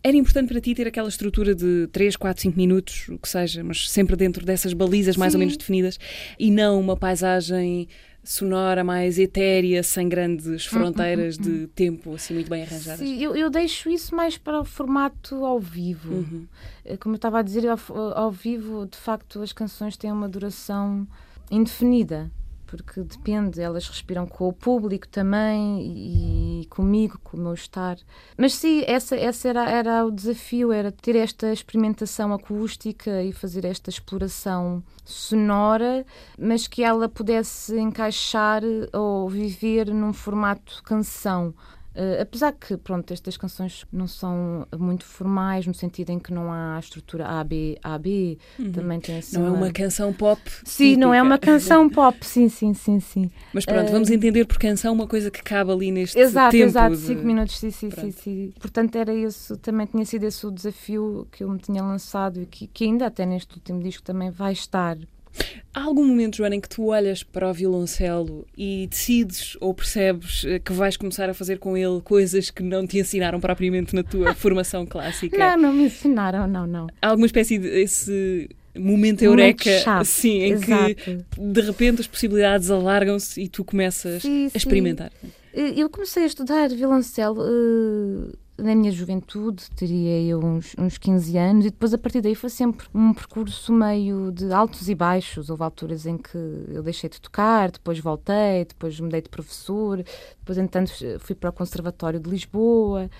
Era 0.02 0.16
importante 0.16 0.48
para 0.48 0.60
ti 0.60 0.74
ter 0.74 0.86
aquela 0.86 1.08
estrutura 1.08 1.54
de 1.54 1.88
3, 1.92 2.16
4, 2.16 2.42
5 2.42 2.56
minutos, 2.56 3.08
o 3.08 3.18
que 3.18 3.28
seja, 3.28 3.64
mas 3.64 3.90
sempre 3.90 4.16
dentro 4.16 4.44
dessas 4.44 4.72
balizas 4.72 5.16
mais 5.16 5.32
Sim. 5.32 5.36
ou 5.36 5.40
menos 5.40 5.56
definidas 5.56 5.98
e 6.38 6.50
não 6.50 6.78
uma 6.78 6.96
paisagem 6.96 7.88
sonora 8.22 8.82
mais 8.82 9.18
etérea, 9.18 9.82
sem 9.82 10.08
grandes 10.08 10.66
fronteiras 10.66 11.36
uhum, 11.38 11.44
uhum. 11.44 11.52
de 11.52 11.66
tempo 11.68 12.14
assim 12.14 12.34
muito 12.34 12.50
bem 12.50 12.62
arranjadas. 12.62 12.98
Sim, 12.98 13.22
eu, 13.22 13.36
eu, 13.36 13.48
deixo 13.48 13.88
isso 13.88 14.14
mais 14.14 14.36
para 14.36 14.60
o 14.60 14.64
formato 14.64 15.44
ao 15.44 15.60
vivo. 15.60 16.12
Uhum. 16.12 16.46
Eh, 16.84 16.96
como 16.96 17.14
eu 17.14 17.16
estava 17.16 17.38
a 17.38 17.42
dizer, 17.42 17.68
ao, 17.68 17.78
ao 18.14 18.32
vivo, 18.32 18.86
de 18.86 18.98
facto, 18.98 19.40
as 19.40 19.52
canções 19.52 19.96
têm 19.96 20.10
uma 20.10 20.28
duração 20.28 21.06
indefinida 21.50 22.30
porque 22.66 23.00
depende, 23.02 23.60
elas 23.60 23.88
respiram 23.88 24.26
com 24.26 24.48
o 24.48 24.52
público 24.52 25.08
também 25.08 25.80
e 26.62 26.66
comigo, 26.66 27.18
com 27.22 27.36
o 27.36 27.40
meu 27.40 27.54
estar. 27.54 27.96
Mas 28.36 28.54
sim, 28.54 28.82
essa, 28.86 29.16
essa 29.16 29.48
era, 29.48 29.70
era 29.70 30.04
o 30.04 30.10
desafio, 30.10 30.72
era 30.72 30.90
ter 30.90 31.16
esta 31.16 31.52
experimentação 31.52 32.32
acústica 32.32 33.22
e 33.22 33.32
fazer 33.32 33.64
esta 33.64 33.90
exploração 33.90 34.82
sonora, 35.04 36.04
mas 36.38 36.66
que 36.66 36.82
ela 36.82 37.08
pudesse 37.08 37.78
encaixar 37.78 38.62
ou 38.92 39.28
viver 39.28 39.92
num 39.92 40.12
formato 40.12 40.82
canção. 40.82 41.54
Uh, 41.96 42.20
apesar 42.20 42.52
que, 42.52 42.76
pronto, 42.76 43.10
estas 43.10 43.38
canções 43.38 43.86
não 43.90 44.06
são 44.06 44.66
muito 44.78 45.02
formais, 45.04 45.66
no 45.66 45.72
sentido 45.72 46.10
em 46.10 46.18
que 46.18 46.30
não 46.30 46.52
há 46.52 46.76
a 46.76 46.78
estrutura 46.78 47.26
A, 47.26 47.42
B, 47.42 47.78
A, 47.82 47.96
B, 47.96 48.36
uhum. 48.58 48.70
também 48.70 49.00
tem 49.00 49.16
assim... 49.16 49.38
Não 49.38 49.46
é 49.46 49.50
uma 49.50 49.72
canção 49.72 50.12
pop 50.12 50.38
Sim, 50.62 50.90
típica. 50.90 51.00
não 51.00 51.14
é 51.14 51.22
uma 51.22 51.38
canção 51.38 51.88
pop, 51.90 52.18
sim, 52.20 52.50
sim, 52.50 52.74
sim, 52.74 53.00
sim. 53.00 53.30
Mas 53.50 53.64
pronto, 53.64 53.88
uh, 53.88 53.92
vamos 53.92 54.10
entender 54.10 54.44
por 54.44 54.58
canção 54.58 54.92
uma 54.92 55.06
coisa 55.06 55.30
que 55.30 55.42
cabe 55.42 55.72
ali 55.72 55.90
neste 55.90 56.18
exato, 56.18 56.50
tempo. 56.50 56.64
Exato, 56.64 56.92
exato, 56.92 57.08
5 57.08 57.20
de... 57.20 57.26
minutos, 57.26 57.58
sim, 57.58 57.70
sim, 57.70 57.90
sim, 57.90 58.10
sim. 58.10 58.52
Portanto, 58.60 58.94
era 58.96 59.14
isso, 59.14 59.56
também 59.56 59.86
tinha 59.86 60.04
sido 60.04 60.24
esse 60.24 60.46
o 60.46 60.50
desafio 60.50 61.26
que 61.32 61.44
eu 61.44 61.48
me 61.48 61.58
tinha 61.58 61.82
lançado 61.82 62.42
e 62.42 62.44
que, 62.44 62.66
que 62.66 62.84
ainda 62.84 63.06
até 63.06 63.24
neste 63.24 63.54
último 63.54 63.82
disco 63.82 64.02
também 64.02 64.30
vai 64.30 64.52
estar, 64.52 64.98
Há 65.74 65.82
algum 65.82 66.06
momento, 66.06 66.38
Joana, 66.38 66.56
em 66.56 66.60
que 66.60 66.68
tu 66.68 66.86
olhas 66.86 67.22
para 67.22 67.50
o 67.50 67.52
violoncelo 67.52 68.46
e 68.56 68.86
decides 68.86 69.56
ou 69.60 69.74
percebes 69.74 70.44
eh, 70.46 70.58
que 70.58 70.72
vais 70.72 70.96
começar 70.96 71.28
a 71.28 71.34
fazer 71.34 71.58
com 71.58 71.76
ele 71.76 72.00
coisas 72.00 72.50
que 72.50 72.62
não 72.62 72.86
te 72.86 72.98
ensinaram 72.98 73.38
propriamente 73.38 73.94
na 73.94 74.02
tua 74.02 74.32
formação 74.34 74.86
clássica? 74.86 75.36
Não, 75.36 75.56
não 75.56 75.72
me 75.74 75.84
ensinaram, 75.84 76.46
não, 76.46 76.66
não. 76.66 76.86
Há 77.02 77.08
alguma 77.08 77.26
espécie 77.26 77.58
de 77.58 77.68
esse 77.68 78.48
momento 78.74 79.22
eureka, 79.22 80.04
sim, 80.04 80.42
em 80.42 80.52
Exato. 80.52 80.94
que 80.94 81.24
de 81.38 81.60
repente 81.60 82.00
as 82.00 82.06
possibilidades 82.06 82.70
alargam-se 82.70 83.40
e 83.40 83.48
tu 83.48 83.64
começas 83.64 84.22
sim, 84.22 84.50
a 84.54 84.56
experimentar. 84.56 85.12
Sim. 85.20 85.30
Eh, 85.52 85.74
eu 85.76 85.88
comecei 85.88 86.22
a 86.24 86.26
estudar 86.26 86.68
violoncelo 86.68 87.42
uh, 87.42 88.32
na 88.58 88.74
minha 88.74 88.90
juventude, 88.90 89.70
teria 89.76 90.22
eu 90.22 90.40
uns, 90.40 90.74
uns 90.78 90.98
15 90.98 91.36
anos, 91.36 91.66
e 91.66 91.70
depois 91.70 91.92
a 91.92 91.98
partir 91.98 92.20
daí 92.20 92.34
foi 92.34 92.50
sempre 92.50 92.86
um 92.94 93.12
percurso 93.12 93.72
meio 93.72 94.32
de 94.32 94.52
altos 94.52 94.88
e 94.88 94.94
baixos. 94.94 95.50
Houve 95.50 95.62
alturas 95.62 96.06
em 96.06 96.16
que 96.16 96.36
eu 96.36 96.82
deixei 96.82 97.10
de 97.10 97.20
tocar, 97.20 97.70
depois 97.70 97.98
voltei, 97.98 98.64
depois 98.64 98.98
mudei 98.98 99.20
de 99.20 99.28
professor, 99.28 100.02
depois, 100.38 100.58
entanto, 100.58 100.92
fui 101.20 101.34
para 101.34 101.50
o 101.50 101.52
Conservatório 101.52 102.18
de 102.18 102.30
Lisboa. 102.30 103.10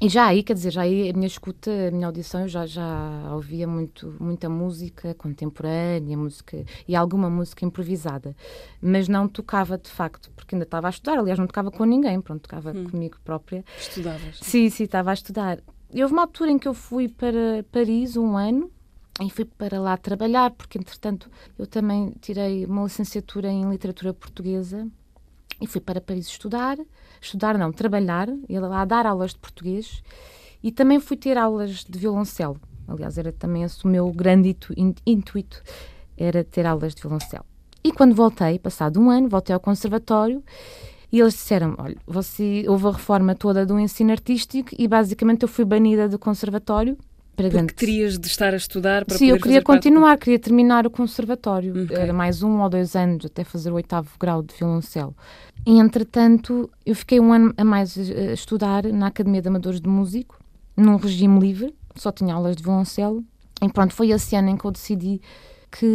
E 0.00 0.08
já 0.08 0.26
aí, 0.26 0.44
quer 0.44 0.54
dizer, 0.54 0.70
já 0.70 0.82
aí 0.82 1.10
a 1.10 1.12
minha 1.12 1.26
escuta, 1.26 1.70
a 1.88 1.90
minha 1.90 2.06
audição, 2.06 2.42
eu 2.42 2.48
já, 2.48 2.64
já 2.66 3.30
ouvia 3.32 3.66
muito, 3.66 4.14
muita 4.20 4.48
música 4.48 5.12
contemporânea, 5.14 6.16
música 6.16 6.64
e 6.86 6.94
alguma 6.94 7.28
música 7.28 7.64
improvisada, 7.64 8.36
mas 8.80 9.08
não 9.08 9.26
tocava 9.26 9.76
de 9.76 9.90
facto, 9.90 10.30
porque 10.36 10.54
ainda 10.54 10.64
estava 10.64 10.86
a 10.86 10.90
estudar, 10.90 11.18
aliás, 11.18 11.36
não 11.36 11.48
tocava 11.48 11.72
com 11.72 11.84
ninguém, 11.84 12.20
pronto, 12.20 12.42
tocava 12.42 12.70
hum. 12.70 12.84
comigo 12.88 13.16
própria. 13.24 13.64
Estudavas? 13.76 14.38
Sim, 14.40 14.70
sim, 14.70 14.84
estava 14.84 15.10
a 15.10 15.14
estudar. 15.14 15.58
E 15.92 16.00
houve 16.00 16.14
uma 16.14 16.22
altura 16.22 16.52
em 16.52 16.58
que 16.58 16.68
eu 16.68 16.74
fui 16.74 17.08
para 17.08 17.64
Paris 17.72 18.16
um 18.16 18.36
ano 18.36 18.70
e 19.20 19.28
fui 19.30 19.44
para 19.44 19.80
lá 19.80 19.96
trabalhar, 19.96 20.52
porque 20.52 20.78
entretanto 20.78 21.28
eu 21.58 21.66
também 21.66 22.14
tirei 22.20 22.64
uma 22.66 22.84
licenciatura 22.84 23.48
em 23.48 23.68
literatura 23.68 24.14
portuguesa 24.14 24.86
e 25.60 25.66
fui 25.66 25.80
para 25.80 26.00
Paris 26.00 26.26
estudar 26.26 26.78
estudar 27.20 27.58
não, 27.58 27.72
trabalhar, 27.72 28.28
ia 28.48 28.60
lá 28.60 28.84
dar 28.84 29.06
aulas 29.06 29.32
de 29.32 29.38
português 29.38 30.02
e 30.62 30.72
também 30.72 31.00
fui 31.00 31.16
ter 31.16 31.36
aulas 31.36 31.84
de 31.84 31.98
violoncelo. 31.98 32.60
Aliás, 32.86 33.18
era 33.18 33.32
também 33.32 33.62
esse 33.62 33.84
o 33.84 33.88
meu 33.88 34.10
grande 34.10 34.56
intuito, 35.06 35.62
era 36.16 36.42
ter 36.42 36.66
aulas 36.66 36.94
de 36.94 37.02
violoncelo. 37.02 37.44
E 37.84 37.92
quando 37.92 38.14
voltei, 38.14 38.58
passado 38.58 39.00
um 39.00 39.10
ano, 39.10 39.28
voltei 39.28 39.54
ao 39.54 39.60
conservatório 39.60 40.42
e 41.12 41.20
eles 41.20 41.34
disseram: 41.34 41.74
Olha, 41.78 41.96
você, 42.06 42.64
houve 42.66 42.86
a 42.88 42.92
reforma 42.92 43.34
toda 43.34 43.64
do 43.64 43.78
ensino 43.78 44.10
artístico 44.10 44.70
e 44.76 44.88
basicamente 44.88 45.42
eu 45.42 45.48
fui 45.48 45.64
banida 45.64 46.08
do 46.08 46.18
conservatório 46.18 46.96
Porque 47.42 47.74
terias 47.74 48.18
de 48.18 48.26
estar 48.26 48.52
a 48.52 48.56
estudar 48.56 49.04
para 49.04 49.16
Sim, 49.16 49.28
eu 49.28 49.38
queria 49.38 49.62
continuar, 49.62 50.18
queria 50.18 50.40
terminar 50.40 50.84
o 50.86 50.90
conservatório. 50.90 51.84
Okay. 51.84 51.96
Era 51.96 52.12
mais 52.12 52.42
um 52.42 52.60
ou 52.60 52.68
dois 52.68 52.96
anos 52.96 53.24
até 53.24 53.44
fazer 53.44 53.70
o 53.70 53.74
oitavo 53.74 54.10
grau 54.18 54.42
de 54.42 54.52
violoncelo. 54.56 55.14
E, 55.64 55.78
entretanto, 55.78 56.68
eu 56.84 56.96
fiquei 56.96 57.20
um 57.20 57.32
ano 57.32 57.54
a 57.56 57.64
mais 57.64 57.96
a 57.96 58.32
estudar 58.32 58.84
na 58.86 59.06
Academia 59.06 59.40
de 59.40 59.46
Amadores 59.46 59.80
de 59.80 59.88
Músico, 59.88 60.36
num 60.76 60.96
regime 60.96 61.38
livre, 61.38 61.72
só 61.94 62.10
tinha 62.10 62.34
aulas 62.34 62.56
de 62.56 62.62
violoncelo. 62.62 63.24
E 63.62 63.68
pronto, 63.72 63.94
foi 63.94 64.10
esse 64.10 64.34
ano 64.34 64.48
em 64.48 64.56
que 64.56 64.64
eu 64.64 64.72
decidi 64.72 65.20
que 65.70 65.86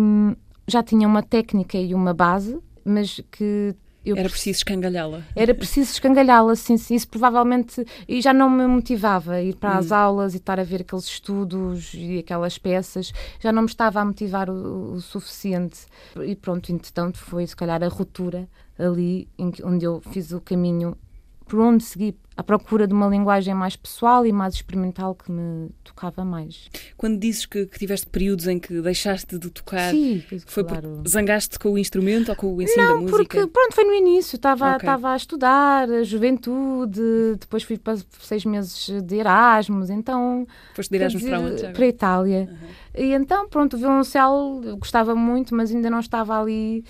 hum, 0.00 0.36
já 0.68 0.82
tinha 0.82 1.08
uma 1.08 1.22
técnica 1.22 1.78
e 1.78 1.94
uma 1.94 2.14
base, 2.14 2.58
mas 2.84 3.20
que 3.30 3.74
eu 4.04 4.16
era 4.16 4.28
preciso 4.28 4.58
escangalhá-la. 4.58 5.22
Era 5.34 5.54
preciso 5.54 5.92
escangalhá-la, 5.92 6.56
sim, 6.56 6.76
sim. 6.76 6.94
Isso 6.94 7.08
provavelmente. 7.08 7.86
E 8.08 8.20
já 8.20 8.32
não 8.32 8.50
me 8.50 8.66
motivava 8.66 9.34
a 9.34 9.42
ir 9.42 9.56
para 9.56 9.78
as 9.78 9.90
hum. 9.90 9.94
aulas 9.94 10.34
e 10.34 10.38
estar 10.38 10.58
a 10.58 10.64
ver 10.64 10.82
aqueles 10.82 11.04
estudos 11.04 11.92
e 11.94 12.18
aquelas 12.18 12.58
peças. 12.58 13.12
Já 13.38 13.52
não 13.52 13.62
me 13.62 13.68
estava 13.68 14.00
a 14.00 14.04
motivar 14.04 14.50
o, 14.50 14.94
o 14.94 15.00
suficiente. 15.00 15.80
E 16.24 16.34
pronto, 16.34 16.72
entretanto, 16.72 17.18
foi 17.18 17.46
se 17.46 17.54
calhar 17.54 17.82
a 17.82 17.88
ruptura 17.88 18.48
ali 18.78 19.28
em 19.38 19.50
que, 19.50 19.64
onde 19.64 19.84
eu 19.84 20.00
fiz 20.00 20.32
o 20.32 20.40
caminho 20.40 20.96
por 21.44 21.60
onde 21.60 21.84
seguir 21.84 22.14
à 22.36 22.42
procura 22.42 22.86
de 22.86 22.94
uma 22.94 23.06
linguagem 23.08 23.54
mais 23.54 23.76
pessoal 23.76 24.24
e 24.24 24.32
mais 24.32 24.54
experimental 24.54 25.14
que 25.14 25.30
me 25.30 25.70
tocava 25.84 26.24
mais. 26.24 26.70
Quando 26.96 27.18
dizes 27.18 27.44
que, 27.44 27.66
que 27.66 27.78
tiveste 27.78 28.06
períodos 28.06 28.48
em 28.48 28.58
que 28.58 28.80
deixaste 28.80 29.38
de 29.38 29.50
tocar, 29.50 29.90
Sim, 29.90 30.22
foi 30.46 30.64
claro. 30.64 31.02
zangaste 31.06 31.58
com 31.58 31.72
o 31.72 31.78
instrumento 31.78 32.30
ou 32.30 32.36
com 32.36 32.54
o 32.54 32.62
ensino 32.62 32.82
Não, 32.82 32.94
da 32.94 33.00
música? 33.00 33.16
porque 33.18 33.46
pronto, 33.46 33.74
foi 33.74 33.84
no 33.84 33.94
início, 33.94 34.36
estava 34.36 34.76
okay. 34.76 34.88
a 34.88 35.16
estudar, 35.16 35.90
a 35.90 36.02
juventude, 36.02 37.36
depois 37.38 37.62
fui 37.62 37.76
para 37.78 37.98
seis 38.20 38.44
meses 38.44 38.88
de 39.02 39.16
Erasmus, 39.16 39.90
então... 39.90 40.46
Foste 40.74 40.90
de 40.90 40.96
Erasmus 40.96 41.22
dizer, 41.22 41.36
para 41.36 41.40
onde? 41.40 41.68
Para 41.68 41.84
a 41.84 41.88
Itália. 41.88 42.48
Uhum. 42.50 42.68
E 42.94 43.12
então, 43.12 43.48
pronto, 43.48 43.74
o 43.74 43.78
violoncelo 43.78 44.76
gostava 44.78 45.14
muito, 45.14 45.54
mas 45.54 45.74
ainda 45.74 45.90
não 45.90 46.00
estava 46.00 46.40
ali 46.40 46.84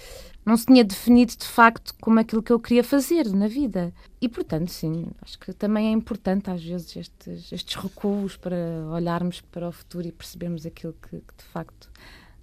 não 0.44 0.56
se 0.56 0.66
tinha 0.66 0.84
definido 0.84 1.32
de 1.37 1.46
facto 1.46 1.94
como 2.00 2.18
aquilo 2.18 2.42
que 2.42 2.52
eu 2.52 2.58
queria 2.58 2.82
fazer 2.82 3.26
na 3.32 3.46
vida. 3.46 3.92
E 4.20 4.28
portanto, 4.28 4.70
sim, 4.70 5.06
acho 5.22 5.38
que 5.38 5.52
também 5.52 5.88
é 5.88 5.90
importante 5.90 6.50
às 6.50 6.62
vezes 6.62 6.96
estes, 6.96 7.52
estes 7.52 7.75
recuos 7.76 8.37
para 8.37 8.56
olharmos 8.90 9.40
para 9.40 9.68
o 9.68 9.72
futuro 9.72 10.06
e 10.06 10.12
percebermos 10.12 10.66
aquilo 10.66 10.94
que, 10.94 11.16
que 11.20 11.34
de 11.37 11.44
facto 11.52 11.90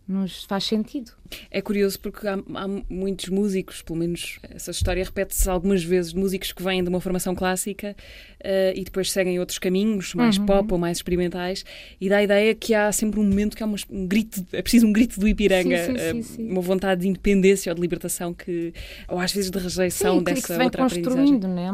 nos 0.09 0.43
faz 0.45 0.63
sentido. 0.63 1.11
É 1.51 1.61
curioso 1.61 1.99
porque 1.99 2.27
há, 2.27 2.33
há 2.33 2.67
muitos 2.89 3.29
músicos, 3.29 3.83
pelo 3.83 3.99
menos 3.99 4.39
essa 4.49 4.71
história 4.71 5.03
repete-se 5.03 5.47
algumas 5.47 5.83
vezes, 5.83 6.11
músicos 6.11 6.51
que 6.51 6.63
vêm 6.63 6.83
de 6.83 6.89
uma 6.89 6.99
formação 6.99 7.35
clássica 7.35 7.95
uh, 8.39 8.73
e 8.75 8.83
depois 8.83 9.11
seguem 9.11 9.39
outros 9.39 9.59
caminhos, 9.59 10.15
mais 10.15 10.39
uhum. 10.39 10.47
pop 10.47 10.73
ou 10.73 10.79
mais 10.79 10.97
experimentais, 10.97 11.63
e 12.01 12.09
dá 12.09 12.17
a 12.17 12.23
ideia 12.23 12.55
que 12.55 12.73
há 12.73 12.91
sempre 12.91 13.19
um 13.19 13.23
momento 13.23 13.55
que 13.55 13.61
há 13.61 13.67
um 13.67 14.07
grito, 14.07 14.43
é 14.51 14.63
preciso 14.63 14.87
um 14.87 14.91
grito 14.91 15.19
do 15.19 15.27
Ipiranga, 15.27 15.85
sim, 15.85 15.97
sim, 15.97 16.21
sim, 16.23 16.47
uh, 16.47 16.51
uma 16.53 16.61
vontade 16.61 17.01
de 17.01 17.07
independência 17.07 17.71
ou 17.71 17.75
de 17.75 17.81
libertação 17.81 18.33
que, 18.33 18.73
ou 19.07 19.19
às 19.19 19.31
vezes 19.31 19.51
de 19.51 19.59
rejeição 19.59 20.17
sim, 20.17 20.23
dessa 20.23 20.41
que 20.41 20.47
se 20.47 20.57
vem 20.57 20.65
outra 20.65 20.81
construindo, 20.81 21.47
né? 21.47 21.69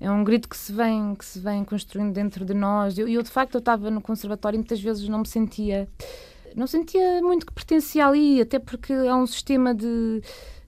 É, 0.00 0.04
é 0.04 0.10
um 0.10 0.22
grito 0.22 0.46
que 0.46 0.56
se 0.56 0.72
vem, 0.72 1.14
que 1.14 1.24
se 1.24 1.38
vem 1.38 1.64
construindo 1.64 2.12
dentro 2.12 2.44
de 2.44 2.52
nós. 2.52 2.96
E 2.98 3.00
eu, 3.00 3.08
eu, 3.08 3.22
de 3.22 3.30
facto, 3.30 3.54
eu 3.54 3.58
estava 3.60 3.90
no 3.90 4.00
conservatório 4.00 4.56
e 4.56 4.58
muitas 4.58 4.80
vezes 4.80 5.08
não 5.08 5.20
me 5.20 5.28
sentia 5.28 5.88
não 6.56 6.66
sentia 6.66 7.20
muito 7.22 7.46
que 7.46 7.52
pertencia 7.52 8.06
ali, 8.06 8.40
até 8.40 8.58
porque 8.58 8.92
é 8.92 9.14
um 9.14 9.26
sistema 9.26 9.74
de. 9.74 10.22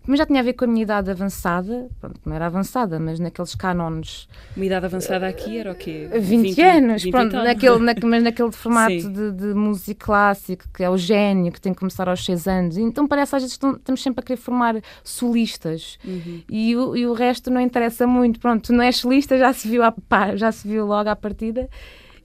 Mas 0.04 0.18
já 0.18 0.26
tinha 0.26 0.40
a 0.40 0.42
ver 0.42 0.54
com 0.54 0.64
a 0.64 0.68
minha 0.68 0.82
idade 0.82 1.12
avançada, 1.12 1.88
pronto, 2.00 2.20
não 2.24 2.34
era 2.34 2.46
avançada, 2.46 2.98
mas 2.98 3.20
naqueles 3.20 3.54
cânones. 3.54 4.28
Uma 4.56 4.66
idade 4.66 4.86
avançada 4.86 5.28
aqui 5.28 5.58
era 5.58 5.70
o 5.70 5.76
quê? 5.76 6.08
20, 6.12 6.42
20 6.48 6.60
anos, 6.60 7.02
20 7.04 7.12
pronto, 7.12 7.36
naquele, 7.36 7.78
na, 7.78 7.94
mas 8.02 8.22
naquele 8.24 8.50
formato 8.50 9.08
de, 9.08 9.30
de, 9.30 9.54
música 9.54 10.04
clássica, 10.04 10.66
que 10.74 10.82
é 10.82 10.90
o 10.90 10.96
gênio, 10.96 11.52
que 11.52 11.60
tem 11.60 11.72
que 11.72 11.78
começar 11.78 12.08
aos 12.08 12.24
6 12.24 12.48
anos. 12.48 12.76
Então 12.76 13.06
parece 13.06 13.36
às 13.36 13.42
vezes 13.42 13.56
que 13.56 13.64
estamos 13.64 14.02
sempre 14.02 14.20
a 14.20 14.22
querer 14.24 14.38
formar 14.38 14.82
solistas 15.04 15.98
uhum. 16.04 16.42
e, 16.50 16.74
o, 16.74 16.96
e 16.96 17.06
o 17.06 17.12
resto 17.12 17.48
não 17.48 17.60
interessa 17.60 18.04
muito. 18.04 18.40
Pronto, 18.40 18.66
tu 18.66 18.72
não 18.72 18.82
és 18.82 18.96
solista, 18.96 19.38
já 19.38 19.52
se 19.52 19.68
viu, 19.68 19.82
pá, 20.08 20.34
já 20.34 20.50
se 20.50 20.66
viu 20.66 20.84
logo 20.84 21.08
à 21.08 21.14
partida. 21.14 21.68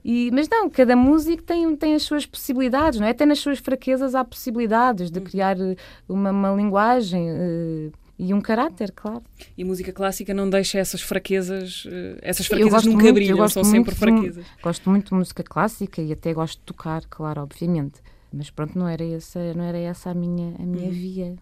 E, 0.04 0.30
mas 0.32 0.48
não, 0.48 0.70
cada 0.70 0.94
músico 0.96 1.42
tem, 1.42 1.74
tem 1.76 1.94
as 1.94 2.02
suas 2.02 2.24
possibilidades, 2.24 2.98
não 3.00 3.06
é? 3.06 3.10
Até 3.10 3.26
nas 3.26 3.38
suas 3.40 3.58
fraquezas 3.58 4.14
há 4.14 4.24
possibilidades 4.24 5.10
de 5.10 5.20
criar 5.20 5.58
eh, 5.60 5.76
uma, 6.08 6.30
uma 6.30 6.52
linguagem. 6.52 7.28
Uh, 7.30 7.92
E 8.20 8.34
um 8.34 8.40
caráter, 8.40 8.90
claro. 8.90 9.22
E 9.56 9.62
a 9.62 9.66
música 9.66 9.92
clássica 9.92 10.34
não 10.34 10.50
deixa 10.50 10.76
essas 10.78 11.00
fraquezas, 11.00 11.84
eh, 11.88 12.18
essas 12.20 12.46
fraquezas 12.48 12.84
nunca 12.84 13.02
muito, 13.04 13.14
brilham, 13.14 13.48
são 13.48 13.62
sempre 13.62 13.92
de- 13.92 13.98
fraquezas. 14.00 14.44
Gosto 14.60 14.90
muito 14.90 15.10
de 15.10 15.14
música 15.14 15.42
clássica 15.44 16.02
e 16.02 16.12
até 16.12 16.32
gosto 16.34 16.58
de 16.58 16.64
tocar, 16.64 17.02
claro, 17.08 17.42
obviamente. 17.42 18.00
Mas 18.32 18.50
pronto, 18.50 18.76
não 18.76 18.88
era 18.88 19.04
essa, 19.04 19.54
não 19.54 19.62
era 19.62 19.78
essa 19.78 20.10
a 20.10 20.14
minha, 20.14 20.52
a 20.58 20.66
minha 20.66 20.86
Uhum. 20.88 20.90
via. 20.90 21.36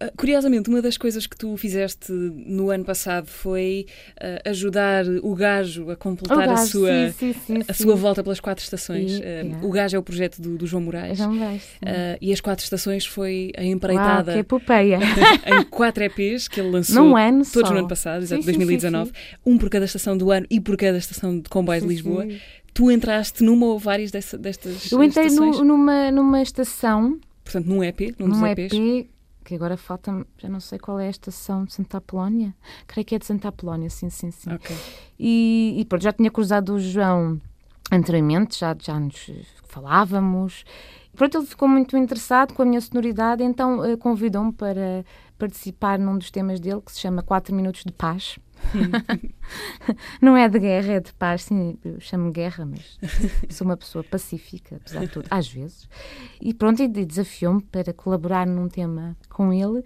Ah, 0.00 0.12
Curiosamente, 0.16 0.68
uma 0.70 0.80
das 0.80 0.96
coisas 0.96 1.26
que 1.26 1.36
tu 1.36 1.56
fizeste 1.56 2.12
no 2.12 2.70
ano 2.70 2.84
passado 2.84 3.26
foi 3.26 3.86
ah, 4.20 4.50
ajudar 4.50 5.04
o 5.22 5.34
gajo 5.34 5.90
a 5.90 5.96
completar 5.96 6.36
O 6.38 6.40
a 6.40 6.46
gajo, 6.46 6.66
sua, 6.70 7.10
sim, 7.10 7.32
sim, 7.32 7.40
sim, 7.46 7.60
a 7.66 7.72
sua 7.74 7.96
volta 7.96 8.22
pelas 8.22 8.38
quatro 8.38 8.62
estações. 8.62 9.18
Yeah. 9.18 9.58
O 9.66 9.70
gajo 9.70 9.96
é 9.96 9.98
o 9.98 10.02
projeto 10.02 10.40
do, 10.40 10.56
do 10.56 10.66
João 10.66 10.84
Moraes. 10.84 11.18
Vejo, 11.18 11.30
sim. 11.32 11.60
Ah, 11.84 12.16
e 12.20 12.32
as 12.32 12.40
quatro 12.40 12.62
estações 12.62 13.04
foi 13.06 13.50
a 13.56 13.62
Uau, 13.62 13.70
empreitada 13.72 14.32
que 14.34 14.38
epopeia. 14.38 14.98
em 15.46 15.64
quatro 15.64 16.04
EPs 16.04 16.46
que 16.46 16.60
ele 16.60 16.70
lançou 16.70 17.02
Num 17.04 17.16
ano 17.16 17.44
só. 17.44 17.54
todos 17.54 17.70
no 17.72 17.78
ano 17.78 17.88
passado, 17.88 18.22
exato, 18.22 18.42
Sim, 18.42 18.52
sim, 18.52 18.56
2019, 18.58 19.10
um 19.44 19.58
por 19.58 19.68
cada 19.68 19.84
estação 19.84 20.16
do 20.16 20.30
ano 20.30 20.46
e 20.48 20.60
por 20.60 20.76
cada 20.76 20.96
estação 20.98 21.36
de 21.40 21.48
comboios 21.48 21.82
de 21.82 21.88
Lisboa. 21.88 22.26
Tu 22.72 22.88
entraste 22.92 23.42
numa 23.42 23.66
ou 23.66 23.78
várias 23.80 24.12
dessa- 24.12 24.38
destas 24.38 24.92
Eu 24.92 25.02
entrei 25.02 25.26
no- 25.30 25.64
numa, 25.64 26.12
numa 26.12 26.40
estação, 26.40 27.18
Portanto, 27.42 27.66
num 27.66 27.82
EP, 27.82 28.14
num, 28.18 28.28
num 28.28 28.32
dos 28.40 28.42
EP, 28.50 28.58
EPs. 28.66 29.08
Que 29.48 29.54
agora 29.54 29.78
falta 29.78 30.26
já 30.36 30.46
não 30.46 30.60
sei 30.60 30.78
qual 30.78 31.00
é 31.00 31.06
a 31.06 31.10
estação 31.10 31.64
de 31.64 31.72
Santa 31.72 31.96
Apolónia. 31.96 32.54
Creio 32.86 33.06
que 33.06 33.14
é 33.14 33.18
de 33.18 33.24
Santa 33.24 33.48
Apolónia, 33.48 33.88
sim, 33.88 34.10
sim, 34.10 34.30
sim. 34.30 34.52
Ok. 34.52 34.76
E, 35.18 35.74
e 35.78 35.84
pronto, 35.86 36.02
já 36.02 36.12
tinha 36.12 36.30
cruzado 36.30 36.74
o 36.74 36.78
João 36.78 37.40
anteriormente, 37.90 38.58
já, 38.58 38.76
já 38.78 39.00
nos 39.00 39.30
falávamos. 39.64 40.66
Pronto, 41.16 41.38
ele 41.38 41.46
ficou 41.46 41.66
muito 41.66 41.96
interessado 41.96 42.52
com 42.52 42.60
a 42.60 42.66
minha 42.66 42.80
sonoridade, 42.80 43.42
então 43.42 43.82
eh, 43.82 43.96
convidou-me 43.96 44.52
para 44.52 45.02
participar 45.38 45.98
num 45.98 46.18
dos 46.18 46.30
temas 46.30 46.60
dele 46.60 46.82
que 46.82 46.92
se 46.92 47.00
chama 47.00 47.22
4 47.22 47.54
Minutos 47.54 47.84
de 47.86 47.92
Paz. 47.92 48.38
Não 50.20 50.36
é 50.36 50.48
de 50.48 50.58
guerra, 50.58 50.94
é 50.94 51.00
de 51.00 51.12
paz, 51.14 51.44
sim, 51.44 51.78
eu 51.84 52.00
chamo 52.00 52.30
guerra, 52.30 52.66
mas 52.66 52.98
sou 53.50 53.66
uma 53.66 53.76
pessoa 53.76 54.04
pacífica, 54.04 54.76
apesar 54.76 55.00
de 55.00 55.08
tudo, 55.08 55.26
às 55.30 55.48
vezes. 55.48 55.88
E 56.40 56.52
pronto, 56.52 56.82
e 56.82 56.88
desafiou-me 56.88 57.62
para 57.62 57.92
colaborar 57.92 58.46
num 58.46 58.68
tema 58.68 59.16
com 59.28 59.52
ele 59.52 59.82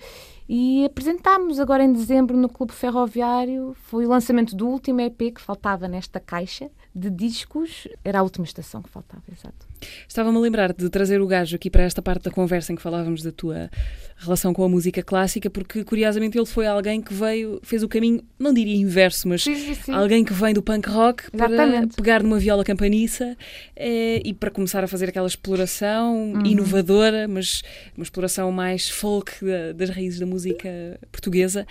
e 0.48 0.84
apresentámos 0.84 1.58
agora 1.58 1.84
em 1.84 1.92
dezembro 1.92 2.36
no 2.36 2.48
Clube 2.48 2.72
Ferroviário. 2.72 3.74
Foi 3.84 4.04
o 4.04 4.08
lançamento 4.08 4.54
do 4.54 4.66
último 4.68 5.00
EP 5.00 5.34
que 5.34 5.40
faltava 5.40 5.88
nesta 5.88 6.20
caixa 6.20 6.70
de 6.94 7.10
discos. 7.10 7.88
Era 8.04 8.20
a 8.20 8.22
última 8.22 8.44
estação 8.44 8.82
que 8.82 8.90
faltava, 8.90 9.22
exato. 9.32 9.71
Estava-me 10.08 10.36
a 10.36 10.40
lembrar 10.40 10.72
de 10.72 10.88
trazer 10.88 11.20
o 11.20 11.26
gajo 11.26 11.56
aqui 11.56 11.70
para 11.70 11.82
esta 11.82 12.00
parte 12.02 12.24
da 12.24 12.30
conversa 12.30 12.72
em 12.72 12.76
que 12.76 12.82
falávamos 12.82 13.22
da 13.22 13.32
tua 13.32 13.70
relação 14.16 14.52
com 14.54 14.62
a 14.62 14.68
música 14.68 15.02
clássica, 15.02 15.50
porque 15.50 15.82
curiosamente 15.82 16.38
ele 16.38 16.46
foi 16.46 16.66
alguém 16.66 17.00
que 17.00 17.12
veio, 17.12 17.58
fez 17.62 17.82
o 17.82 17.88
caminho, 17.88 18.22
não 18.38 18.54
diria 18.54 18.76
inverso, 18.76 19.26
mas 19.28 19.42
Sim, 19.42 19.54
sim, 19.56 19.74
sim. 19.74 19.92
alguém 19.92 20.24
que 20.24 20.32
vem 20.32 20.54
do 20.54 20.62
punk 20.62 20.88
rock 20.88 21.28
para 21.32 21.46
Exatamente. 21.52 21.96
pegar 21.96 22.22
numa 22.22 22.38
viola 22.38 22.62
campaniça 22.62 23.36
eh, 23.74 24.22
e 24.24 24.32
para 24.32 24.50
começar 24.50 24.84
a 24.84 24.86
fazer 24.86 25.08
aquela 25.08 25.26
exploração 25.26 26.32
Uhum. 26.34 26.46
inovadora, 26.46 27.26
mas 27.26 27.62
uma 27.96 28.04
exploração 28.04 28.52
mais 28.52 28.88
folk 28.88 29.32
da- 29.44 29.72
das 29.72 29.90
raízes 29.90 30.20
da 30.20 30.26
música 30.26 30.68
portuguesa. 31.10 31.66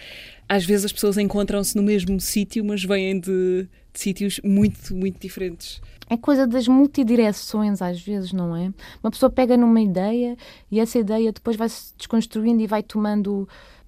Às 0.49 0.65
vezes 0.65 0.85
as 0.85 0.91
pessoas 0.91 1.17
encontram-se 1.17 1.75
no 1.77 1.83
mesmo 1.83 2.19
sítio, 2.19 2.63
mas 2.65 2.83
vêm 2.83 3.19
de, 3.19 3.67
de 3.93 3.99
sítios 3.99 4.39
muito, 4.43 4.93
muito 4.93 5.19
diferentes. 5.19 5.81
É 6.11 6.17
coisa 6.17 6.45
das 6.45 6.67
multidireções, 6.67 7.81
às 7.81 8.01
vezes, 8.01 8.33
não 8.33 8.53
é? 8.53 8.73
Uma 9.01 9.09
pessoa 9.09 9.29
pega 9.29 9.55
numa 9.55 9.79
ideia 9.79 10.35
e 10.69 10.77
essa 10.77 10.99
ideia 10.99 11.31
depois 11.31 11.55
vai 11.55 11.69
se 11.69 11.93
desconstruindo 11.95 12.61
e 12.61 12.67
vai 12.67 12.83
tomando 12.83 13.47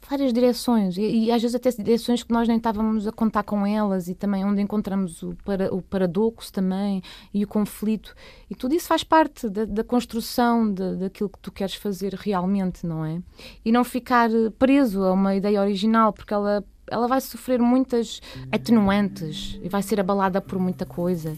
várias 0.09 0.31
direções. 0.31 0.97
E, 0.97 1.25
e 1.25 1.31
às 1.33 1.41
vezes 1.41 1.53
até 1.53 1.69
direções 1.71 2.23
que 2.23 2.31
nós 2.31 2.47
nem 2.47 2.55
estávamos 2.55 3.05
a 3.05 3.11
contar 3.11 3.43
com 3.43 3.67
elas 3.67 4.07
e 4.07 4.15
também 4.15 4.45
onde 4.45 4.61
encontramos 4.61 5.21
o, 5.21 5.35
para, 5.43 5.75
o 5.75 5.81
paradoxo 5.81 6.49
também 6.49 7.01
e 7.33 7.43
o 7.43 7.47
conflito. 7.47 8.15
E 8.49 8.55
tudo 8.55 8.73
isso 8.73 8.87
faz 8.87 9.03
parte 9.03 9.49
da, 9.49 9.65
da 9.65 9.83
construção 9.83 10.73
de, 10.73 10.95
daquilo 10.95 11.27
que 11.29 11.39
tu 11.39 11.51
queres 11.51 11.75
fazer 11.75 12.13
realmente, 12.13 12.85
não 12.85 13.03
é? 13.03 13.21
E 13.65 13.71
não 13.71 13.83
ficar 13.83 14.29
preso 14.57 15.03
a 15.03 15.11
uma 15.11 15.35
ideia 15.35 15.59
original, 15.59 16.13
porque 16.13 16.33
ela. 16.33 16.63
Ela 16.93 17.07
vai 17.07 17.19
sofrer 17.19 17.59
muitas 17.59 18.21
atenuantes 18.51 19.59
e 19.61 19.67
vai 19.67 19.81
ser 19.81 19.99
abalada 19.99 20.39
por 20.39 20.59
muita 20.59 20.85
coisa. 20.85 21.37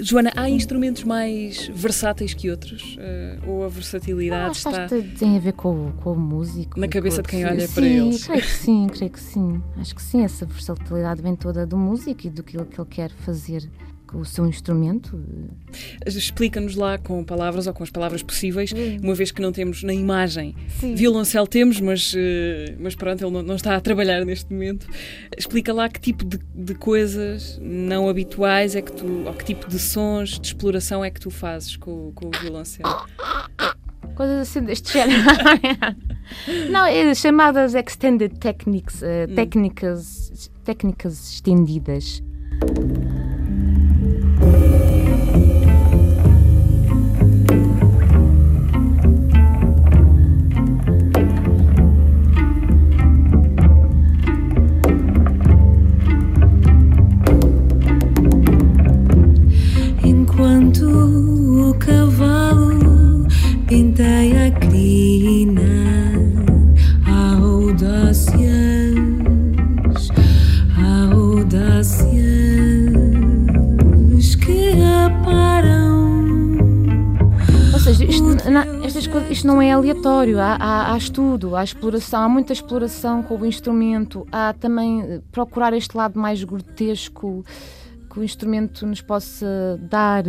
Joana, 0.00 0.32
há 0.34 0.48
instrumentos 0.48 1.04
mais 1.04 1.68
versáteis 1.68 2.32
que 2.32 2.50
outros? 2.50 2.96
Eh, 2.98 3.38
ou 3.46 3.64
a 3.64 3.68
versatilidade 3.68 4.52
que 4.62 4.68
está. 4.68 4.88
tem 4.88 5.36
a 5.36 5.40
ver 5.40 5.52
com, 5.52 5.92
com 6.02 6.12
o 6.12 6.18
músico. 6.18 6.80
Na 6.80 6.88
cabeça 6.88 7.22
de 7.22 7.28
quem 7.28 7.44
olha 7.44 7.66
sim, 7.66 7.74
para 7.74 7.86
eles. 7.86 8.24
Creio 8.24 8.42
que 8.42 8.50
sim, 8.50 8.86
creio 8.86 9.12
que 9.12 9.20
sim. 9.20 9.62
Acho 9.76 9.94
que 9.94 10.02
sim, 10.02 10.24
essa 10.24 10.46
versatilidade 10.46 11.20
vem 11.20 11.36
toda 11.36 11.66
do 11.66 11.76
músico 11.76 12.26
e 12.26 12.30
do 12.30 12.42
que 12.42 12.56
ele, 12.56 12.66
que 12.66 12.80
ele 12.80 12.88
quer 12.88 13.10
fazer 13.10 13.68
o 14.14 14.24
seu 14.24 14.46
instrumento. 14.46 15.18
Explica-nos 16.06 16.76
lá 16.76 16.98
com 16.98 17.22
palavras 17.24 17.66
ou 17.66 17.72
com 17.74 17.82
as 17.82 17.90
palavras 17.90 18.22
possíveis, 18.22 18.72
uma 19.02 19.14
vez 19.14 19.30
que 19.30 19.40
não 19.42 19.52
temos 19.52 19.82
na 19.82 19.92
imagem. 19.92 20.54
Sim. 20.80 20.94
Violoncelo 20.94 21.46
temos, 21.46 21.80
mas, 21.80 22.14
eh, 22.16 22.76
mas 22.78 22.94
pronto, 22.94 23.24
ele 23.24 23.42
não, 23.42 23.56
está 23.56 23.74
a 23.76 23.80
trabalhar 23.80 24.24
neste 24.24 24.52
momento. 24.52 24.86
Explica 25.36 25.72
lá 25.72 25.88
que 25.88 26.00
tipo 26.00 26.24
de, 26.24 26.38
de 26.54 26.74
coisas 26.74 27.58
não 27.62 28.08
habituais 28.08 28.74
é 28.76 28.82
que 28.82 28.92
tu, 28.92 29.24
ou 29.26 29.32
que 29.34 29.44
tipo 29.44 29.68
de 29.68 29.78
sons 29.78 30.38
de 30.38 30.46
exploração 30.48 31.04
é 31.04 31.10
que 31.10 31.20
tu 31.20 31.30
fazes 31.30 31.76
com, 31.76 32.12
com 32.14 32.28
o 32.28 32.30
violoncelo. 32.40 33.06
Coisas 34.14 34.48
assim 34.48 34.60
deste 34.62 34.92
género. 34.92 35.22
Não, 36.70 36.84
é 36.86 37.14
chamadas 37.14 37.74
extended 37.74 38.38
techniques, 38.38 39.02
eh, 39.02 39.26
Hum. 39.28 39.34
técnicas, 39.34 40.50
técnicas 40.64 41.32
estendidas. 41.34 42.22
Thank 44.44 44.64
you. 44.68 44.73
Estas 79.04 79.08
coisas, 79.08 79.30
isto 79.30 79.46
não 79.46 79.60
é 79.60 79.70
aleatório, 79.72 80.40
há, 80.40 80.56
há- 80.58 80.92
há 80.92 80.96
estudo, 80.96 81.54
há 81.56 81.62
exploração, 81.64 82.22
há 82.22 82.28
muita 82.28 82.52
exploração 82.52 83.22
com 83.22 83.36
o 83.36 83.46
instrumento, 83.46 84.26
há 84.32 84.52
também 84.54 85.02
eh, 85.02 85.20
procurar 85.30 85.72
este 85.74 85.96
lado 85.96 86.18
mais 86.18 86.42
grotesco 86.42 87.44
que 88.10 88.18
o 88.20 88.22
instrumento 88.24 88.86
nos 88.86 89.00
possa 89.00 89.46
dar. 89.90 90.24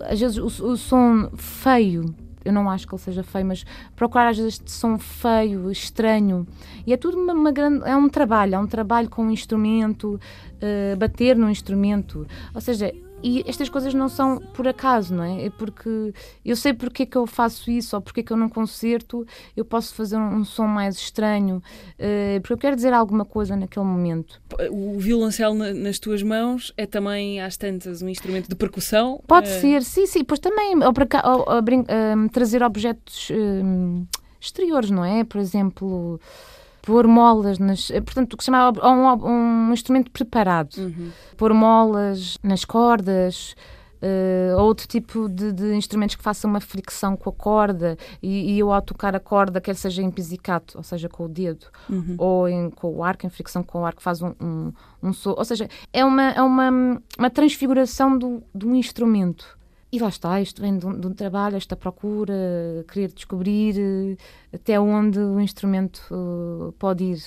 Às 0.00 0.18
vezes 0.20 0.38
o, 0.38 0.46
o 0.46 0.76
som 0.76 1.30
feio, 1.36 2.14
eu 2.44 2.52
não 2.52 2.68
acho 2.70 2.86
que 2.88 2.94
ele 2.94 3.02
seja 3.02 3.22
feio, 3.22 3.46
mas 3.46 3.64
procurar 3.94 4.28
às 4.28 4.36
vezes 4.38 4.54
este 4.54 4.70
som 4.72 4.98
feio, 4.98 5.70
estranho. 5.70 6.46
E 6.86 6.92
é 6.92 6.96
tudo 6.96 7.18
uma, 7.18 7.32
uma 7.34 7.52
grande. 7.52 7.86
É 7.88 7.94
um 7.96 8.08
trabalho, 8.08 8.54
é 8.54 8.58
um 8.58 8.66
trabalho 8.66 9.08
com 9.10 9.26
o 9.26 9.30
instrumento, 9.30 10.18
eh, 10.60 10.96
bater 10.96 11.36
no 11.36 11.48
instrumento. 11.50 12.26
Ou 12.54 12.60
seja, 12.60 12.92
e 13.22 13.44
estas 13.46 13.68
coisas 13.68 13.92
não 13.94 14.08
são 14.08 14.38
por 14.54 14.66
acaso, 14.66 15.14
não 15.14 15.22
é? 15.24 15.46
É 15.46 15.50
porque 15.50 16.12
eu 16.44 16.56
sei 16.56 16.72
porque 16.72 17.02
é 17.02 17.06
que 17.06 17.16
eu 17.16 17.26
faço 17.26 17.70
isso 17.70 17.94
ou 17.96 18.02
porque 18.02 18.20
é 18.20 18.22
que 18.22 18.32
eu 18.32 18.36
num 18.36 18.48
concerto 18.48 19.26
eu 19.56 19.64
posso 19.64 19.94
fazer 19.94 20.16
um, 20.16 20.36
um 20.36 20.44
som 20.44 20.66
mais 20.66 20.96
estranho, 20.96 21.62
eh, 21.98 22.38
porque 22.40 22.52
eu 22.54 22.58
quero 22.58 22.76
dizer 22.76 22.92
alguma 22.92 23.24
coisa 23.24 23.54
naquele 23.56 23.84
momento. 23.86 24.40
O 24.70 24.98
violoncelo 24.98 25.54
na- 25.54 25.72
nas 25.74 25.98
tuas 25.98 26.22
mãos 26.22 26.72
é 26.76 26.86
também, 26.86 27.40
às 27.40 27.56
tantas, 27.56 28.00
um 28.02 28.08
instrumento 28.08 28.48
de 28.48 28.54
percussão? 28.56 29.22
Pode 29.26 29.48
Eh, 29.48 29.60
ser, 29.60 29.82
sim, 29.82 30.06
sim, 30.06 30.24
pois 30.24 30.40
também 30.40 30.82
ao, 30.82 30.92
para 30.92 31.06
cá- 31.06 31.22
ao- 31.24 31.48
a 31.50 31.60
brin- 31.60 31.84
a 31.88 32.28
trazer 32.30 32.62
objetos 32.62 33.28
hum, 33.30 34.06
exteriores, 34.40 34.90
não 34.90 35.04
é? 35.04 35.24
Por 35.24 35.38
exemplo, 35.40 36.18
pôr 36.90 37.06
molas 37.06 37.58
nas. 37.58 37.90
eh, 37.90 38.00
Portanto, 38.00 38.32
o 38.34 38.36
que 38.36 38.42
se 38.44 38.50
chama 38.50 38.70
um, 38.82 39.68
um 39.68 39.72
instrumento 39.72 40.10
preparado. 40.10 40.74
Uhum. 40.76 41.10
Pôr 41.36 41.54
molas 41.54 42.36
nas 42.42 42.64
cordas. 42.64 43.54
ou 44.58 44.64
outro 44.64 44.88
tipo 44.88 45.28
de, 45.28 45.52
de 45.52 45.74
instrumentos 45.74 46.16
que 46.16 46.22
façam 46.22 46.48
uma 46.50 46.60
fricção 46.60 47.14
com 47.18 47.28
a 47.28 47.32
corda 47.34 47.98
e, 48.22 48.52
e 48.54 48.58
eu 48.58 48.72
ao 48.72 48.80
tocar 48.80 49.14
a 49.14 49.20
corda, 49.20 49.60
quer 49.60 49.76
seja 49.76 50.00
em 50.02 50.10
pizzicato, 50.10 50.78
ou 50.78 50.82
seja, 50.82 51.06
com 51.06 51.24
o 51.26 51.28
dedo, 51.28 51.66
Uhum. 51.88 52.14
ou 52.16 52.48
em- 52.48 52.70
com 52.70 52.90
o 52.96 53.04
arco, 53.04 53.26
em 53.26 53.30
fricção 53.30 53.62
com 53.62 53.80
o 53.82 53.84
arco, 53.84 54.00
faz 54.02 54.22
um, 54.22 54.32
um, 54.40 54.72
um 55.02 55.12
som. 55.12 55.34
Ou 55.36 55.44
seja, 55.44 55.68
é 55.92 56.02
uma, 56.02 56.30
é 56.30 56.40
uma, 56.42 56.70
uma 57.18 57.28
transfiguração 57.30 58.16
do, 58.16 58.42
de 58.54 58.66
um 58.66 58.74
instrumento. 58.74 59.44
E 59.92 59.98
lá 59.98 60.08
está, 60.08 60.40
isto 60.40 60.62
vem 60.62 60.78
de 60.78 60.86
um, 60.86 60.98
de 61.00 61.06
um 61.08 61.12
trabalho, 61.12 61.56
esta 61.56 61.74
procura, 61.74 62.32
querer 62.92 63.12
descobrir 63.12 63.74
eh, 63.76 64.16
até 64.54 64.78
onde 64.78 65.18
o 65.18 65.40
instrumento 65.40 66.00
eh, 66.12 66.72
pode 66.78 67.02
ir 67.04 67.18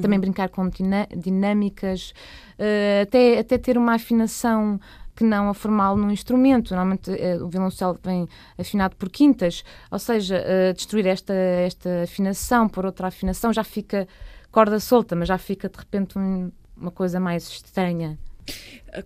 também 0.00 0.18
brincar 0.18 0.48
com 0.48 0.68
dinâmicas, 1.16 2.12
eh, 2.58 3.02
até, 3.02 3.38
até 3.38 3.58
ter 3.58 3.76
uma 3.76 3.94
afinação 3.94 4.80
que 5.16 5.24
não 5.24 5.48
a 5.48 5.54
formal 5.54 5.96
no 5.96 6.10
instrumento. 6.10 6.70
Normalmente 6.70 7.10
o 7.40 7.48
violoncelo 7.48 7.98
vem 8.02 8.28
afinado 8.58 8.96
por 8.96 9.08
quintas, 9.08 9.62
ou 9.90 9.98
seja, 9.98 10.42
destruir 10.74 11.06
esta, 11.06 11.32
esta 11.32 12.02
afinação 12.02 12.68
por 12.68 12.84
outra 12.84 13.08
afinação 13.08 13.52
já 13.52 13.62
fica 13.62 14.08
corda 14.50 14.80
solta, 14.80 15.14
mas 15.14 15.28
já 15.28 15.38
fica 15.38 15.68
de 15.68 15.78
repente 15.78 16.18
um- 16.18 16.50
uma 16.76 16.90
coisa 16.90 17.20
mais 17.20 17.48
estranha. 17.48 18.18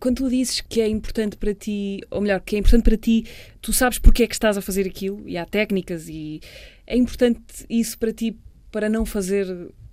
Quando 0.00 0.16
tu 0.16 0.28
dizes 0.28 0.60
que 0.60 0.80
é 0.80 0.88
importante 0.88 1.36
para 1.36 1.54
ti, 1.54 2.00
ou 2.10 2.20
melhor, 2.20 2.40
que 2.40 2.56
é 2.56 2.58
importante 2.58 2.82
para 2.84 2.96
ti, 2.96 3.24
tu 3.62 3.72
sabes 3.72 3.98
porque 3.98 4.22
é 4.22 4.26
que 4.26 4.34
estás 4.34 4.56
a 4.58 4.60
fazer 4.60 4.86
aquilo 4.86 5.26
e 5.26 5.38
há 5.38 5.46
técnicas 5.46 6.08
e 6.08 6.40
é 6.86 6.96
importante 6.96 7.40
isso 7.70 7.98
para 7.98 8.12
ti 8.12 8.36
para 8.70 8.88
não 8.88 9.06
fazer 9.06 9.46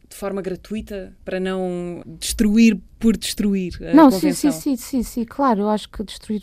de 0.09 0.15
forma 0.15 0.41
gratuita, 0.41 1.13
para 1.23 1.39
não 1.39 2.03
destruir 2.19 2.77
por 2.99 3.17
destruir 3.17 3.73
a 3.81 3.93
Não, 3.95 4.11
sim, 4.11 4.17
convenção. 4.17 4.51
sim, 4.51 4.59
sim, 4.61 4.75
sim, 4.77 5.03
sim, 5.03 5.23
claro, 5.25 5.61
eu 5.61 5.69
acho 5.69 5.89
que 5.89 6.03
destruir. 6.03 6.41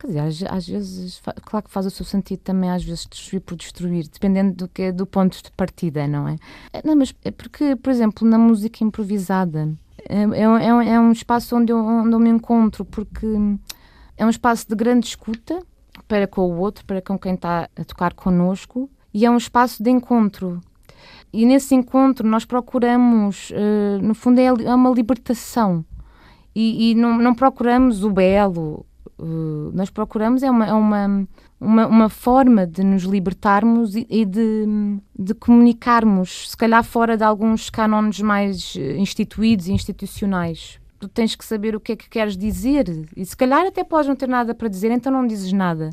Quer 0.00 0.06
dizer, 0.08 0.20
às, 0.20 0.42
às 0.42 0.66
vezes, 0.66 1.22
claro 1.44 1.64
que 1.64 1.70
faz 1.70 1.86
o 1.86 1.90
seu 1.90 2.04
sentido 2.04 2.40
também, 2.40 2.68
às 2.70 2.82
vezes, 2.82 3.06
destruir 3.06 3.40
por 3.40 3.54
destruir, 3.56 4.08
dependendo 4.08 4.52
do 4.54 4.68
que 4.68 4.82
é 4.82 4.92
do 4.92 5.06
ponto 5.06 5.40
de 5.40 5.50
partida, 5.52 6.08
não 6.08 6.26
é? 6.26 6.36
É, 6.72 6.82
Não, 6.84 6.96
mas 6.96 7.14
é 7.24 7.30
porque, 7.30 7.76
por 7.76 7.90
exemplo, 7.90 8.26
na 8.26 8.36
música 8.36 8.82
improvisada, 8.82 9.72
é, 10.08 10.22
é, 10.22 10.42
é 10.42 10.94
é 10.94 11.00
um 11.00 11.12
espaço 11.12 11.56
onde 11.56 11.72
eu, 11.72 11.78
onde 11.78 12.14
eu 12.14 12.18
me 12.18 12.30
encontro, 12.30 12.84
porque 12.84 13.26
é 14.16 14.24
um 14.24 14.30
espaço 14.30 14.68
de 14.68 14.74
grande 14.74 15.06
escuta 15.06 15.60
para 16.08 16.26
com 16.26 16.42
o 16.42 16.58
outro, 16.58 16.84
para 16.84 17.00
com 17.00 17.18
quem 17.18 17.34
está 17.34 17.68
a 17.76 17.84
tocar 17.84 18.14
connosco, 18.14 18.90
e 19.12 19.24
é 19.26 19.30
um 19.30 19.36
espaço 19.36 19.82
de 19.82 19.90
encontro. 19.90 20.60
E 21.32 21.46
nesse 21.46 21.74
encontro 21.74 22.26
nós 22.28 22.44
procuramos, 22.44 23.50
eh, 23.54 23.98
no 24.02 24.14
fundo, 24.14 24.38
é, 24.38 24.44
é 24.44 24.74
uma 24.74 24.90
libertação 24.90 25.84
e, 26.54 26.90
e 26.90 26.94
não, 26.94 27.18
não 27.18 27.34
procuramos 27.34 28.04
o 28.04 28.10
belo, 28.10 28.84
uh, 29.18 29.70
nós 29.72 29.90
procuramos 29.90 30.42
é 30.42 30.50
uma, 30.50 30.66
é 30.66 30.72
uma, 30.72 31.26
uma, 31.62 31.86
uma 31.86 32.08
forma 32.08 32.66
de 32.66 32.82
nos 32.82 33.04
libertarmos 33.04 33.94
e, 33.94 34.06
e 34.10 34.24
de, 34.24 34.66
de 35.18 35.32
comunicarmos, 35.34 36.50
se 36.50 36.56
calhar 36.56 36.82
fora 36.82 37.16
de 37.16 37.22
alguns 37.22 37.70
cânones 37.70 38.20
mais 38.20 38.74
eh, 38.76 38.96
instituídos 38.96 39.68
e 39.68 39.72
institucionais. 39.72 40.80
Tu 40.98 41.08
tens 41.08 41.34
que 41.34 41.44
saber 41.44 41.74
o 41.74 41.80
que 41.80 41.92
é 41.92 41.96
que 41.96 42.08
queres 42.08 42.36
dizer 42.36 42.86
e 43.16 43.24
se 43.24 43.36
calhar 43.36 43.66
até 43.66 43.82
podes 43.82 44.08
não 44.08 44.14
ter 44.14 44.28
nada 44.28 44.54
para 44.54 44.68
dizer, 44.68 44.90
então 44.90 45.10
não 45.10 45.26
dizes 45.26 45.52
nada. 45.52 45.90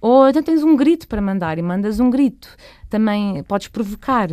Ou 0.00 0.28
então 0.28 0.42
tens 0.42 0.62
um 0.62 0.76
grito 0.76 1.08
para 1.08 1.20
mandar 1.20 1.58
e 1.58 1.62
mandas 1.62 2.00
um 2.00 2.10
grito. 2.10 2.48
Também 2.90 3.42
podes 3.44 3.68
provocar. 3.68 4.28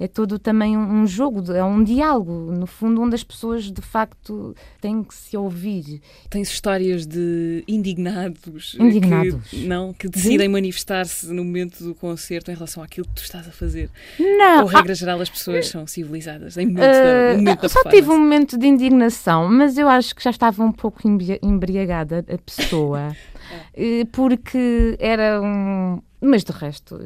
É 0.00 0.08
todo 0.08 0.38
também 0.38 0.76
um 0.78 1.06
jogo, 1.06 1.42
de- 1.42 1.52
é 1.54 1.62
um 1.62 1.84
diálogo, 1.84 2.32
no 2.50 2.66
fundo, 2.66 3.02
onde 3.02 3.14
as 3.14 3.22
pessoas 3.22 3.70
de 3.70 3.82
facto 3.82 4.56
têm 4.80 5.04
que 5.04 5.14
se 5.14 5.36
ouvir. 5.36 6.00
Tens 6.30 6.48
histórias 6.48 7.06
de 7.06 7.62
indignados, 7.68 8.76
Indignados. 8.80 9.50
que, 9.50 9.66
não, 9.66 9.92
que 9.92 10.08
decidem 10.08 10.48
manifestar-se 10.48 11.26
no 11.32 11.44
momento 11.44 11.84
do 11.84 11.94
concerto 11.94 12.50
em 12.50 12.54
relação 12.54 12.82
àquilo 12.82 13.06
que 13.08 13.14
tu 13.16 13.22
estás 13.22 13.46
a 13.46 13.50
fazer. 13.50 13.90
Não, 14.18 14.62
Ou, 14.62 14.66
regra 14.66 14.94
geral, 14.94 15.20
as 15.20 15.28
pessoas 15.28 15.68
são 15.68 15.86
civilizadas 15.86 16.56
em 16.56 16.66
momentos 16.66 16.96
ah, 16.96 17.32
da, 17.32 17.36
momento 17.36 17.60
da 17.60 17.68
só 17.68 17.84
tive 17.90 18.08
um 18.10 18.18
momento 18.18 18.56
de 18.56 18.66
indignação, 18.66 19.48
mas 19.50 19.76
eu 19.76 19.86
acho 19.86 20.14
que 20.16 20.24
já 20.24 20.30
estava 20.30 20.62
um 20.64 20.72
pouco 20.72 21.06
embri- 21.06 21.38
embriagada 21.42 22.24
a 22.26 22.38
pessoa, 22.38 23.14
eh, 23.74 24.04
porque 24.12 24.96
era 24.98 25.40
um. 25.42 26.00
Mas 26.22 26.44
de 26.44 26.52
resto, 26.52 26.98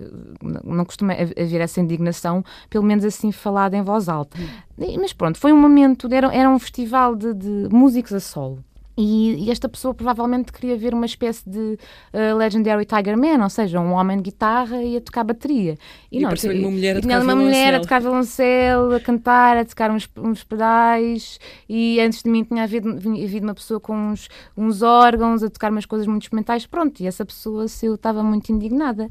não 0.65 0.85
costuma 0.85 1.13
hav- 1.13 1.33
haver 1.39 1.61
essa 1.61 1.81
indignação, 1.81 2.45
pelo 2.69 2.83
menos 2.85 3.05
assim 3.05 3.31
falada 3.31 3.77
em 3.77 3.83
voz 3.83 4.09
alta. 4.09 4.37
E- 4.79 4.99
Mas 4.99 5.13
pronto, 5.13 5.39
foi 5.39 5.53
um 5.53 5.61
momento, 5.61 6.13
era, 6.13 6.35
era 6.35 6.51
um 6.51 6.59
festival 6.59 7.15
de, 7.15 7.33
de 7.33 7.69
músicos 7.71 8.13
a 8.13 8.19
solo. 8.21 8.65
E, 8.97 9.47
e 9.47 9.51
esta 9.51 9.69
pessoa 9.69 9.93
provavelmente 9.93 10.53
queria 10.53 10.77
ver 10.77 10.95
uma 10.95 11.07
espécie 11.07 11.49
de 11.49 11.77
eh, 12.13 12.33
Legendary 12.33 12.85
Tiger 12.85 13.19
Man, 13.19 13.43
ou 13.43 13.51
seja, 13.51 13.81
um 13.81 13.93
homem 13.93 14.19
de 14.19 14.23
guitarra 14.23 14.83
e 14.83 14.97
a 14.97 15.01
tocar 15.01 15.25
bateria. 15.25 15.77
E 16.13 16.25
apareceu-lhe 16.25 16.61
uma 16.61 16.71
mulher 16.71 16.97
a 16.97 16.99
e 16.99 17.03
tinha 17.03 17.19
tocar 17.19 17.25
uma 17.25 17.43
mulher 17.43 17.75
a 17.75 17.81
tocar 17.81 18.01
violoncelo, 18.01 18.95
a 18.95 19.01
cantar, 19.01 19.57
a 19.57 19.65
tocar 19.65 19.91
uns, 19.91 20.09
uns 20.17 20.45
pedais, 20.45 21.41
e 21.69 22.01
antes 22.01 22.23
de 22.23 22.31
mim 22.31 22.45
tinha 22.45 22.63
havido, 22.63 22.91
havido 22.91 23.47
uma 23.47 23.55
pessoa 23.55 23.81
com 23.81 23.97
uns, 23.97 24.29
uns 24.57 24.83
órgãos 24.83 25.43
a 25.43 25.51
tocar 25.51 25.73
umas 25.73 25.87
coisas 25.87 26.07
muito 26.07 26.23
experimentais. 26.23 26.65
Pronto, 26.65 27.01
e 27.03 27.07
essa 27.07 27.25
pessoa, 27.25 27.67
se 27.67 27.87
eu 27.87 27.97
estava 27.97 28.23
muito 28.23 28.53
indignada. 28.53 29.09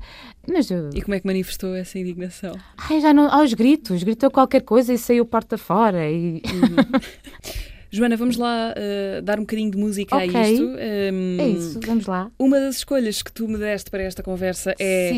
Mas 0.48 0.72
eu. 0.72 0.92
E 0.94 1.02
como 1.02 1.16
é 1.16 1.20
que 1.20 1.28
manifestou 1.28 1.76
essa 1.76 2.00
indignação? 2.00 2.56
Ai, 2.78 3.02
já 3.02 3.14
não. 3.14 3.30
Aos 3.30 3.54
gritos, 3.54 4.02
gritou 4.04 4.32
qualquer 4.32 4.62
coisa 4.62 4.94
e 4.94 4.98
saiu 4.98 5.26
porta 5.26 5.58
fora. 5.58 6.10
E... 6.10 6.42
Joana, 7.96 8.18
vamos 8.18 8.38
lá 8.38 8.74
eh, 8.76 9.22
dar 9.22 9.38
um 9.38 9.44
bocadinho 9.44 9.70
de 9.70 9.78
música 9.78 10.16
Ok. 10.16 10.36
a 10.36 10.50
isto. 10.50 10.64
Ehm, 10.80 11.40
É 11.40 11.48
isso, 11.48 11.80
vamos 11.86 12.08
lá. 12.08 12.32
Uma 12.40 12.60
das 12.60 12.78
escolhas 12.78 13.22
que 13.22 13.32
tu 13.32 13.48
me 13.48 13.56
deste 13.58 13.92
para 13.92 14.02
esta 14.02 14.24
conversa 14.24 14.74
é 14.80 15.12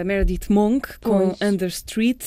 a 0.00 0.04
Meredith 0.04 0.50
Monk 0.50 0.98
com 1.00 1.30
Pois. 1.30 1.40
Under 1.40 1.68
Street. 1.68 2.22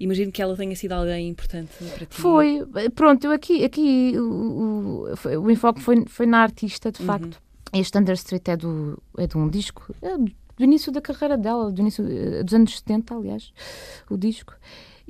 Imagino 0.00 0.32
que 0.32 0.42
ela 0.42 0.56
tenha 0.56 0.74
sido 0.74 0.92
alguém 0.92 1.28
importante 1.28 1.70
para 1.78 2.06
ti. 2.06 2.20
Foi, 2.20 2.66
pronto, 2.96 3.24
eu 3.24 3.30
aqui, 3.30 3.64
aqui 3.64 4.12
o, 4.16 5.06
o, 5.34 5.40
o 5.40 5.50
enfoque 5.52 5.80
foi, 5.82 6.04
foi 6.06 6.26
na 6.26 6.38
artista, 6.38 6.90
de 6.90 7.02
facto. 7.04 7.40
Este 7.72 7.96
Under 7.96 8.14
Street 8.14 8.48
é, 8.48 8.56
do, 8.56 9.00
é 9.16 9.26
de 9.28 9.36
um 9.36 9.48
disco, 9.48 9.94
é 10.02 10.16
do 10.16 10.64
início 10.64 10.90
da 10.90 11.00
carreira 11.00 11.36
dela, 11.38 11.70
do 11.70 11.80
início 11.80 12.04
eh, 12.10 12.42
dos 12.42 12.54
anos 12.54 12.76
70, 12.78 13.14
aliás, 13.14 13.52
o 14.10 14.16
disco. 14.16 14.54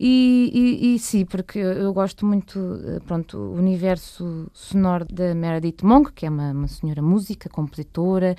E, 0.01 0.51
e, 0.55 0.95
e 0.95 0.99
sim, 1.01 1.25
porque 1.25 1.59
eu, 1.59 1.93
gosto 1.93 2.25
muito, 2.25 2.81
eh, 2.87 3.01
pronto, 3.01 3.37
o 3.37 3.55
universo 3.55 4.49
sonoro 4.55 5.05
da 5.05 5.35
Meredith 5.35 5.85
Monk, 5.85 6.13
que 6.13 6.25
é 6.25 6.31
uma, 6.31 6.53
uma 6.53 6.69
senhora 6.69 7.03
música, 7.03 7.49
compositora, 7.49 8.37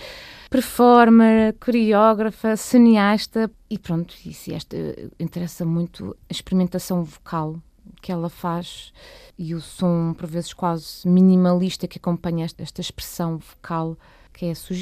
performer, 0.49 1.53
coreógrafa, 1.59 2.55
cineasta, 2.55 3.51
e 3.69 3.77
pronto, 3.77 4.13
se 4.13 4.53
esta 4.53 4.77
eh, 4.77 5.09
interessa 5.19 5.65
muito 5.65 6.15
a 6.29 6.31
experimentação 6.31 7.03
vocal 7.03 7.57
que 8.01 8.09
ela 8.09 8.29
faz 8.29 8.93
e 9.37 9.53
o 9.53 9.59
som, 9.59 10.13
por 10.13 10.27
vezes, 10.27 10.53
quase 10.53 11.05
minimalista 11.05 11.89
que 11.89 11.97
acompanha 11.97 12.45
esta, 12.45 12.63
esta 12.63 12.79
expressão 12.79 13.37
vocal 13.37 13.97
que 14.31 14.45
é 14.45 14.55
sui 14.55 14.77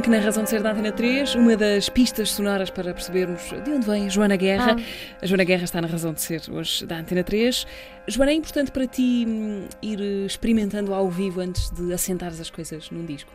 Monk 0.00 0.08
na 0.08 0.18
Razão 0.18 0.44
de 0.44 0.48
Ser 0.48 0.62
da 0.62 0.70
Antena 0.70 0.92
3, 0.92 1.34
uma 1.34 1.54
das 1.58 1.90
pistas 1.90 2.30
sonoras 2.30 2.70
para 2.70 2.94
percebermos 2.94 3.42
de 3.62 3.70
onde 3.70 3.84
vem 3.84 4.06
a 4.06 4.08
Joana 4.08 4.34
Guerra. 4.34 4.76
A 5.20 5.26
Joana 5.26 5.44
Guerra 5.44 5.64
está 5.64 5.78
na 5.78 5.86
Razão 5.86 6.14
de 6.14 6.22
Ser 6.22 6.40
hoje 6.50 6.86
da 6.86 6.96
Antena 6.96 7.22
3. 7.22 7.66
Joana, 8.08 8.32
é 8.32 8.34
importante 8.34 8.70
para 8.70 8.86
ti 8.86 9.26
hum, 9.28 9.66
ir 9.82 10.00
experimentando 10.24 10.94
ao 10.94 11.10
vivo 11.10 11.42
antes 11.42 11.68
de 11.68 11.92
assentares 11.92 12.40
as 12.40 12.48
coisas 12.48 12.90
num 12.90 13.04
disco? 13.04 13.30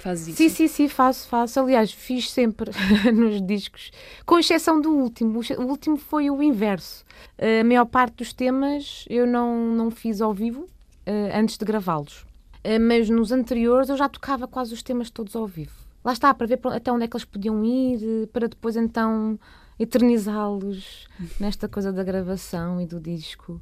Fazes 0.00 0.26
isso? 0.26 0.38
Sim, 0.38 0.48
sim, 0.48 0.66
sim, 0.66 0.88
faço, 0.88 1.28
faço. 1.28 1.60
Aliás, 1.60 1.92
fiz 1.92 2.28
sempre 2.28 2.72
nos 3.14 3.40
discos, 3.40 3.92
com 4.26 4.36
exceção 4.36 4.80
do 4.80 4.90
último. 4.92 5.40
O 5.58 5.62
último 5.62 5.96
foi 5.96 6.28
o 6.28 6.42
inverso. 6.42 7.04
A 7.38 7.62
maior 7.62 7.84
parte 7.84 8.16
dos 8.16 8.32
temas 8.32 9.04
eu 9.08 9.28
não, 9.28 9.56
não 9.56 9.92
fiz 9.92 10.20
ao 10.20 10.34
vivo 10.34 10.68
eh, 11.06 11.30
antes 11.32 11.56
de 11.56 11.64
gravá-los. 11.64 12.26
Eh, 12.70 12.78
mas 12.78 13.08
nos 13.08 13.32
anteriores 13.32 13.88
eu 13.88 13.96
já 13.96 14.08
tocava 14.10 14.46
quase 14.46 14.74
os 14.74 14.82
temas 14.82 15.08
todos 15.08 15.34
ao 15.34 15.46
vivo. 15.46 15.72
Lá 16.04 16.12
está, 16.12 16.34
para 16.34 16.46
ver 16.46 16.60
até 16.66 16.92
onde 16.92 17.04
é 17.04 17.08
que 17.08 17.16
eles 17.16 17.24
podiam 17.24 17.64
ir, 17.64 17.98
eh, 18.02 18.26
para 18.30 18.46
depois 18.46 18.76
então 18.76 19.38
eternizá-los 19.78 21.08
nesta 21.40 21.68
coisa 21.68 21.92
da 21.92 22.02
gravação 22.04 22.80
e 22.80 22.86
do 22.86 23.00
disco. 23.00 23.60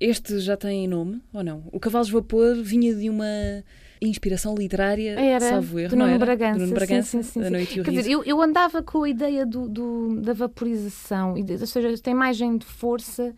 Este 0.00 0.38
já 0.40 0.56
tem 0.56 0.88
nome 0.88 1.20
ou 1.32 1.44
não? 1.44 1.62
O 1.72 1.78
Cavalos 1.78 2.10
Vapor 2.10 2.56
vinha 2.62 2.94
de 2.94 3.08
uma 3.10 3.62
inspiração 4.00 4.54
literária, 4.54 5.10
Era 5.20 5.40
salvo 5.48 5.78
erro, 5.78 5.90
do 5.90 5.96
Nuno? 5.96 6.18
Bragança. 6.18 6.54
Nuno 6.58 6.68
sim, 6.68 6.74
Bragança, 6.74 7.10
sim, 7.10 7.22
sim, 7.22 7.40
A 7.40 7.44
sim. 7.44 7.50
Noite 7.50 7.78
e 7.78 7.80
o 7.80 7.84
Quer 7.84 7.90
Riso. 7.90 8.02
dizer, 8.02 8.14
eu, 8.14 8.24
eu 8.24 8.40
andava 8.42 8.82
com 8.82 9.02
a 9.02 9.08
ideia 9.08 9.44
do, 9.44 9.68
do- 9.68 10.20
da 10.22 10.32
vaporização, 10.32 11.34
ou 11.34 11.66
seja, 11.66 11.94
tem 12.02 12.12
imagem 12.14 12.56
de 12.56 12.64
força, 12.64 13.34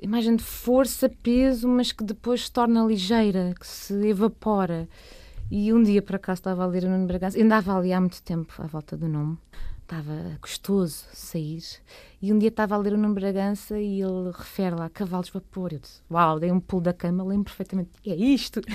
imagem 0.00 0.36
de 0.36 0.44
força, 0.44 1.08
peso, 1.08 1.68
mas 1.68 1.92
que 1.92 2.04
depois 2.04 2.44
se 2.44 2.52
torna 2.52 2.84
ligeira, 2.84 3.54
que 3.58 3.66
se 3.66 3.94
evapora. 4.06 4.88
E 5.50 5.72
um 5.72 5.82
dia, 5.82 6.02
por 6.02 6.16
acaso, 6.16 6.40
estava 6.40 6.64
a 6.64 6.66
ler 6.66 6.84
o 6.84 6.88
Nuno 6.88 7.06
Bragança, 7.06 7.38
eu 7.38 7.44
andava 7.44 7.76
ali 7.76 7.92
há 7.92 8.00
muito 8.00 8.20
tempo 8.22 8.52
à 8.58 8.66
volta 8.66 8.96
do 8.96 9.08
nome, 9.08 9.38
estava 9.82 10.36
gostoso 10.40 11.04
sair, 11.12 11.62
e 12.20 12.32
um 12.32 12.38
dia 12.38 12.48
estava 12.48 12.74
a 12.74 12.78
ler 12.78 12.94
o 12.94 12.96
Nuno 12.96 13.14
Bragança 13.14 13.78
e 13.78 14.00
ele 14.00 14.30
refere 14.34 14.74
lá 14.74 14.88
cavalos 14.88 15.28
vapor. 15.28 15.72
Eu 15.72 15.78
disse, 15.78 16.00
uau, 16.10 16.40
dei 16.40 16.50
um 16.50 16.58
pulo 16.60 16.82
da 16.82 16.92
cama, 16.92 17.22
lembro 17.24 17.44
perfeitamente, 17.44 17.90
é 18.06 18.14
isto. 18.14 18.60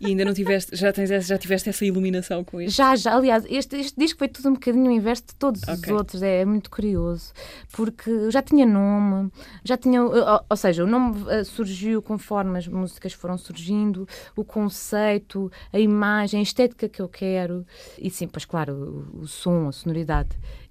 E 0.00 0.06
ainda 0.06 0.24
não 0.24 0.32
tiveste, 0.32 0.76
já, 0.76 0.92
tens, 0.92 1.10
essa- 1.10 1.26
já 1.26 1.38
tiveste 1.38 1.68
essa 1.68 1.84
iluminação 1.84 2.44
com 2.44 2.60
este? 2.60 2.76
Já, 2.76 2.94
já. 2.94 3.16
Aliás, 3.16 3.44
este, 3.48 3.76
este 3.76 3.98
disco 3.98 4.16
foi 4.18 4.28
tudo 4.28 4.48
um 4.50 4.52
bocadinho 4.52 4.86
o 4.86 4.92
inverso 4.92 5.24
de 5.26 5.34
todos 5.34 5.60
Ok. 5.64 5.74
os 5.74 5.88
outros. 5.88 6.22
É, 6.22 6.44
muito 6.44 6.70
curioso. 6.70 7.32
Porque 7.72 8.08
eu 8.08 8.30
já 8.30 8.40
tinha 8.40 8.64
nome, 8.64 9.28
já 9.64 9.76
tinha. 9.76 10.00
Ou, 10.04 10.40
ou 10.48 10.56
seja, 10.56 10.84
o 10.84 10.86
nome 10.86 11.24
eh, 11.30 11.42
surgiu 11.42 12.00
conforme 12.00 12.58
as 12.58 12.68
músicas 12.68 13.12
foram 13.12 13.36
surgindo, 13.36 14.06
o 14.36 14.44
conceito, 14.44 15.50
a 15.72 15.80
imagem, 15.80 16.38
a 16.38 16.42
estética 16.44 16.88
que 16.88 17.02
eu 17.02 17.08
quero. 17.08 17.66
E 17.98 18.08
sim, 18.08 18.28
pois 18.28 18.44
claro, 18.44 19.08
o, 19.16 19.22
o 19.22 19.26
som, 19.26 19.66
a 19.66 19.72
sonoridade. 19.72 20.28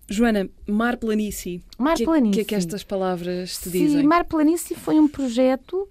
Joana, 0.10 0.50
Mar 0.67 0.98
Planície. 0.98 1.62
Mar 1.78 1.96
que, 1.96 2.06
Planície. 2.06 2.30
O 2.32 2.34
que 2.36 2.41
é 2.41 2.43
que 2.46 2.56
estas 2.56 2.84
palavras 2.84 3.58
te 3.58 3.70
Sim, 3.70 3.80
dizem? 3.86 4.04
Mar 4.04 4.24
Planície 4.26 4.76
foi 4.76 5.00
um 5.00 5.08
projeto 5.08 5.88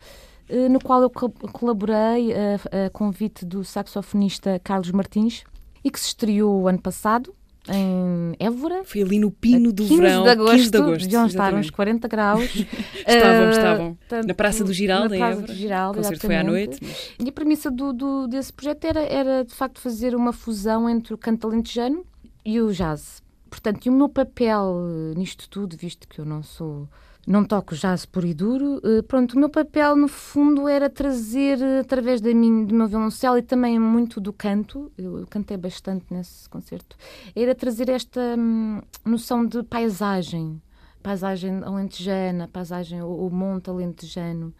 eh, 0.49 0.69
no 0.69 0.81
qual 0.81 1.03
eu 1.03 1.11
co- 1.11 1.29
colaborei 1.53 2.33
a, 2.33 2.87
a 2.87 2.91
convite 2.91 3.45
do 3.45 3.63
saxofonista 3.65 4.59
Carlos 4.65 4.91
Martins 4.91 5.45
e 5.85 5.91
que 5.91 6.01
se 6.01 6.07
estreou 6.09 6.67
ano 6.67 6.81
passado 6.81 7.35
em 7.69 8.35
Évora. 8.39 8.85
Foi 8.85 9.03
ali 9.03 9.19
no 9.19 9.31
pino 9.31 9.73
do 9.73 9.83
15 9.83 9.97
verão, 9.97 10.23
de 10.23 10.29
agosto, 10.31 10.53
15 10.57 10.71
de 10.71 10.77
agosto. 10.79 11.01
deviam 11.03 11.27
estar 11.27 11.53
uns 11.55 11.69
40 11.71 12.07
graus. 12.09 12.45
Estavam, 13.07 13.47
Eh, 13.47 13.51
estavam. 13.51 13.99
tanto 14.09 14.29
Na 14.29 14.35
Praça 14.35 14.63
do 14.65 14.73
Giraldo, 14.73 15.09
na 15.11 15.17
em 15.17 15.19
Praça 15.19 15.33
Évora. 15.39 15.47
do 15.53 15.55
Giraldo, 15.59 15.99
O 15.99 16.03
concerto 16.03 16.27
foi 16.27 16.37
à 16.37 16.45
noite. 16.45 16.79
mas- 16.81 17.13
E 17.25 17.29
a 17.29 17.33
premissa 17.33 17.71
do, 17.71 17.93
do- 17.93 18.27
desse 18.29 18.53
projeto 18.53 18.85
era, 18.85 19.01
era, 19.01 19.45
de 19.45 19.53
facto, 19.53 19.81
fazer 19.81 20.15
uma 20.15 20.33
fusão 20.33 20.89
entre 20.89 21.13
o 21.13 21.19
canto 21.19 21.47
alentejano 21.49 22.05
e 22.45 22.61
o 22.61 22.73
jazz. 22.73 23.21
Portanto, 23.57 23.87
e 23.87 23.89
o 23.89 23.93
meu 23.93 24.09
papel 24.11 24.77
eh, 25.15 25.19
nisto 25.19 25.49
tudo, 25.49 25.77
visto 25.79 26.07
que 26.07 26.19
eu 26.21 26.27
não 26.27 26.43
sou. 26.43 26.87
Não 27.27 27.43
toco 27.43 27.75
jazz 27.75 28.05
puro 28.05 28.27
e 28.27 28.35
duro. 28.35 28.81
eh, 28.85 29.01
Pronto, 29.03 29.33
o 29.35 29.39
meu 29.39 29.49
papel, 29.49 29.97
no 29.97 30.09
fundo, 30.09 30.69
era 30.69 30.91
trazer, 30.91 31.59
eh, 31.63 31.81
através 31.81 32.21
da 32.21 32.33
minha, 32.35 32.67
do 32.67 32.75
meu 32.75 32.87
violoncelo 32.87 33.39
e 33.39 33.43
também 33.43 33.79
muito 33.79 34.21
do 34.21 34.31
canto, 34.31 34.93
eu, 34.99 35.27
cantei 35.31 35.57
bastante 35.57 36.05
nesse 36.11 36.47
concerto, 36.51 36.97
era 37.35 37.55
trazer 37.55 37.89
esta 37.89 38.21
hum, 38.39 38.83
noção 39.05 39.47
de 39.47 39.63
paisagem, 39.63 40.61
paisagem 41.03 41.63
alentejana, 41.65 42.49
paisagem, 42.49 43.01
o 43.03 43.31
monte 43.31 43.71
alentejano. 43.71 44.53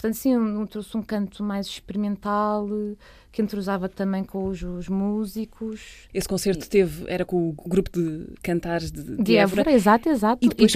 Portanto, 0.00 0.14
sim, 0.14 0.32
eu 0.32 0.66
trouxe 0.66 0.96
um 0.96 1.02
canto 1.02 1.42
mais 1.44 1.66
experimental, 1.66 2.66
eh, 2.72 2.94
que 3.30 3.42
entrosava 3.42 3.86
também 3.86 4.24
com 4.24 4.46
os, 4.46 4.62
os 4.62 4.88
músicos. 4.88 5.82
Esse 6.14 6.26
concerto 6.26 6.66
teve, 6.70 7.04
era 7.06 7.22
com 7.22 7.50
o 7.50 7.52
grupo 7.68 7.90
de 7.92 8.28
cantares 8.42 8.90
de, 8.90 9.02
de 9.02 9.22
De 9.22 9.36
Évora. 9.36 9.60
Évora, 9.60 9.76
exato, 9.76 10.08
exato. 10.08 10.38
E 10.42 10.48
depois 10.48 10.74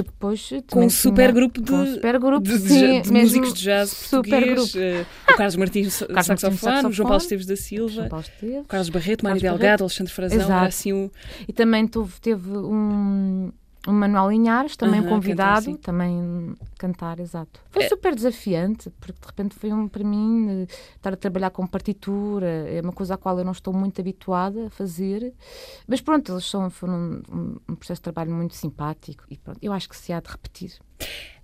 com 0.51 0.63
com 0.81 0.85
um 0.85 0.91
super 0.91 1.33
grupo 1.33 1.63
de, 1.63 1.73
um 1.73 1.95
super 1.95 2.19
grupo, 2.19 2.47
de, 2.47 2.59
de- 2.59 2.69
sim, 2.69 3.01
de 3.01 3.11
músicos 3.13 3.55
de 3.55 3.63
jazz 3.63 3.91
super 3.91 4.31
português, 4.31 4.73
grupo. 4.73 4.79
eh, 4.79 5.07
o 5.33 5.37
Carlos 5.37 5.57
Martins 5.57 5.99
Carlos 6.01 6.27
saxofone, 6.27 6.87
o 6.89 6.93
João 6.93 7.09
Paulo 7.09 7.23
Esteves 7.23 7.47
da 7.47 7.57
Silva, 7.57 7.93
João 7.95 8.09
Paulo 8.11 8.25
Esteves. 8.29 8.61
o 8.61 8.65
Carlos 8.69 8.89
Barreto, 8.91 9.23
Mário 9.25 9.41
Delgado, 9.41 9.85
Alexandre 9.85 10.13
Frazão, 10.13 10.45
era 10.45 10.67
assim 10.67 10.93
o... 10.93 11.11
E 11.49 11.53
também 11.55 11.87
teve, 11.87 12.13
teve 12.21 12.51
um, 12.51 13.51
um 13.87 13.93
Manuel 13.93 14.31
Linhares, 14.31 14.77
também 14.77 15.01
Aham, 15.01 15.09
convidado, 15.09 15.67
cantar, 15.67 15.79
também 15.83 16.55
cantar, 16.79 17.21
exato. 17.21 17.61
Foi 17.71 17.83
É. 17.85 17.89
super 17.89 18.15
desafiante, 18.15 18.91
porque 19.01 19.21
de 19.21 19.27
repente 19.27 19.55
foi 19.55 19.73
um, 19.73 19.87
para 19.89 20.03
mim, 20.05 20.49
eh, 20.49 20.67
estar 20.97 21.13
a 21.13 21.17
trabalhar 21.17 21.51
com 21.51 21.67
partitura, 21.67 22.47
é 22.47 22.81
uma 22.81 22.93
coisa 22.93 23.15
à 23.15 23.17
qual 23.19 23.39
eu 23.39 23.45
não 23.45 23.53
estou 23.53 23.73
muito 23.75 24.01
habituada 24.01 24.67
a 24.67 24.71
fazer. 24.71 25.33
Mas 25.87 26.01
pronto, 26.01 26.33
eles 26.33 26.45
são, 26.47 26.71
foram 26.71 27.21
um, 27.31 27.57
um 27.69 27.75
processo 27.75 27.99
de 28.01 28.05
trabalho 28.05 28.33
muito 28.33 28.55
simpático 28.55 29.25
e 29.31 29.37
pronto, 29.37 29.59
eu 29.61 29.73
acho 29.73 29.89
que 29.89 29.97
se 29.97 30.13
há 30.13 30.21
de 30.21 30.31
repetir. 30.31 30.73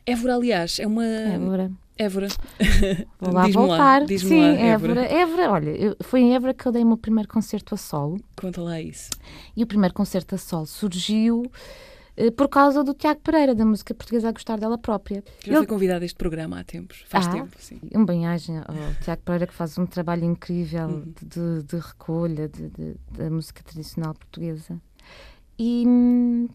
Évora, 0.06 0.34
aliás, 0.36 0.78
é 0.78 0.86
uma... 0.86 1.04
Évora. 1.04 1.70
Évora. 1.98 2.28
Vou 3.20 3.32
lá 3.34 3.46
voltar. 3.48 4.06
diz-me 4.06 4.30
Sim, 4.30 4.40
lá, 4.40 4.58
Évora. 4.60 5.00
Évora, 5.04 5.50
olha, 5.50 5.70
eu- 5.70 5.96
foi 6.02 6.20
em 6.20 6.34
Évora 6.34 6.54
que 6.54 6.66
eu 6.66 6.72
dei 6.72 6.82
o 6.82 6.86
meu 6.86 6.96
primeiro 6.96 7.28
concerto 7.28 7.74
a 7.74 7.76
solo. 7.76 8.18
Conta 8.34 8.62
lá 8.62 8.80
isso. 8.80 9.10
E 9.54 9.62
o 9.62 9.66
primeiro 9.66 9.94
concerto 9.94 10.34
a 10.34 10.38
solo 10.38 10.64
surgiu 10.64 11.42
por 12.36 12.48
causa 12.48 12.82
do 12.82 12.92
Tiago 12.92 13.20
Pereira, 13.20 13.54
da 13.54 13.64
música 13.64 13.94
portuguesa 13.94 14.28
a 14.28 14.32
gostar 14.32 14.58
dela 14.58 14.76
própria. 14.76 15.22
Já 15.44 15.52
Ele- 15.52 15.56
foi 15.58 15.66
convidado 15.66 16.02
a 16.02 16.06
este 16.06 16.16
programa 16.16 16.58
há 16.60 16.64
tempos. 16.64 17.04
Faz 17.08 17.26
Ah. 17.28 17.30
tempo, 17.30 17.50
sim. 17.58 17.80
Um 17.94 18.04
bem-aja 18.04 18.64
ao 18.66 18.74
Tiago 19.04 19.22
Pereira 19.22 19.46
que 19.46 19.54
faz 19.54 19.78
um 19.78 19.86
trabalho 19.86 20.24
incrível 20.24 20.88
Uhum. 20.88 21.14
de, 21.22 21.62
de 21.62 21.76
recolha 21.76 22.48
de- 22.48 22.68
de- 22.70 22.96
da 23.16 23.30
música 23.30 23.62
tradicional 23.62 24.14
portuguesa. 24.14 24.80
E, 25.58 25.84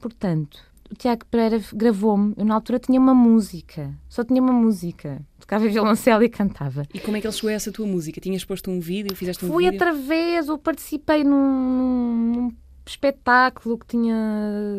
portanto, 0.01 0.59
o 0.89 0.95
Tiago 0.95 1.25
Pereira 1.25 1.61
gravou-me. 1.73 2.33
Eu, 2.37 2.45
na 2.45 2.55
altura, 2.55 2.79
tinha 2.79 2.99
uma 2.99 3.13
música. 3.13 3.93
Só 4.09 4.23
tinha 4.23 4.41
uma 4.41 4.53
música. 4.53 5.21
Tocava 5.39 5.67
violoncelo 5.67 6.23
e 6.23 6.29
cantava. 6.29 6.83
E 6.93 6.99
como 6.99 7.15
é 7.17 7.21
que 7.21 7.27
ele 7.27 7.33
chegou 7.33 7.49
a 7.49 7.53
essa 7.53 7.71
tua 7.71 7.85
música? 7.85 8.19
Tinhas 8.19 8.43
posto 8.43 8.71
um 8.71 8.79
vídeo, 8.79 9.15
fizeste 9.15 9.45
um 9.45 9.49
Fui 9.49 9.65
vídeo? 9.65 9.77
através, 9.77 10.49
ou 10.49 10.57
participei 10.57 11.23
num, 11.23 12.33
num 12.33 12.51
espetáculo 12.85 13.77
que 13.77 13.85
tinha 13.87 14.15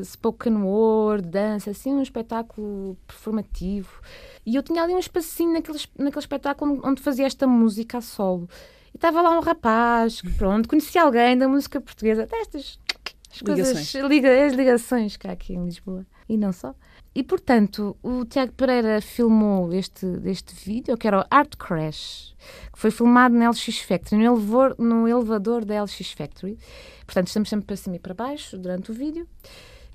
spoken 0.04 0.56
word, 0.62 1.28
dança, 1.28 1.70
assim, 1.70 1.92
um 1.92 2.02
espetáculo 2.02 2.96
performativo. 3.06 4.00
E 4.44 4.54
eu 4.54 4.62
tinha 4.62 4.82
ali 4.82 4.94
um 4.94 4.98
espacinho 4.98 5.52
naquele, 5.52 5.78
naquele 5.98 6.20
espetáculo 6.20 6.80
onde 6.84 7.02
fazia 7.02 7.26
esta 7.26 7.46
música 7.46 7.98
a 7.98 8.00
solo. 8.00 8.48
E 8.94 8.96
estava 8.96 9.20
lá 9.20 9.36
um 9.36 9.40
rapaz 9.40 10.20
que, 10.20 10.30
pronto, 10.34 10.68
conhecia 10.68 11.02
alguém 11.02 11.36
da 11.36 11.48
música 11.48 11.80
portuguesa, 11.80 12.26
destas 12.26 12.78
as 13.36 13.42
coisas, 13.42 13.68
Ligações. 13.68 14.04
liga, 14.10 14.46
as 14.46 14.52
ligações 14.54 15.18
há 15.24 15.32
aqui 15.32 15.52
em 15.54 15.64
Lisboa. 15.64 16.06
E 16.28 16.36
não 16.36 16.52
só. 16.52 16.74
E, 17.16 17.22
portanto, 17.22 17.96
o 18.02 18.26
Tiago 18.26 18.52
Pereira 18.52 19.00
filmou 19.00 19.72
este, 19.72 20.04
este 20.26 20.54
vídeo, 20.54 20.98
que 20.98 21.06
era 21.08 21.20
o 21.20 21.24
Art 21.30 21.56
Crash, 21.56 22.36
que 22.70 22.78
foi 22.78 22.90
filmado 22.90 23.34
na 23.34 23.48
LX 23.48 23.78
Factory, 23.78 24.22
no 24.22 24.36
elevador, 24.36 24.76
no 24.78 25.08
elevador 25.08 25.64
da 25.64 25.82
LX 25.82 26.12
Factory. 26.12 26.58
Portanto, 27.06 27.28
estamos 27.28 27.48
sempre 27.48 27.64
para 27.64 27.76
cima 27.76 27.96
e 27.96 27.98
para 27.98 28.12
baixo 28.12 28.58
durante 28.58 28.90
o 28.90 28.94
vídeo. 28.94 29.26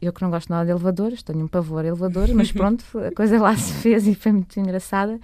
Eu 0.01 0.11
que 0.11 0.23
não 0.23 0.31
gosto 0.31 0.49
nada 0.49 0.65
de 0.65 0.71
elevadores, 0.71 1.21
tenho 1.21 1.43
um 1.43 1.47
pavor 1.47 1.85
a 1.85 1.89
elevadores, 1.89 2.33
mas 2.33 2.49
pronto, 2.51 2.83
a 2.97 3.13
coisa 3.13 3.39
lá 3.39 3.55
se 3.55 3.71
fez 3.73 4.07
e 4.07 4.15
foi 4.15 4.31
muito 4.31 4.59
engraçada. 4.59 5.19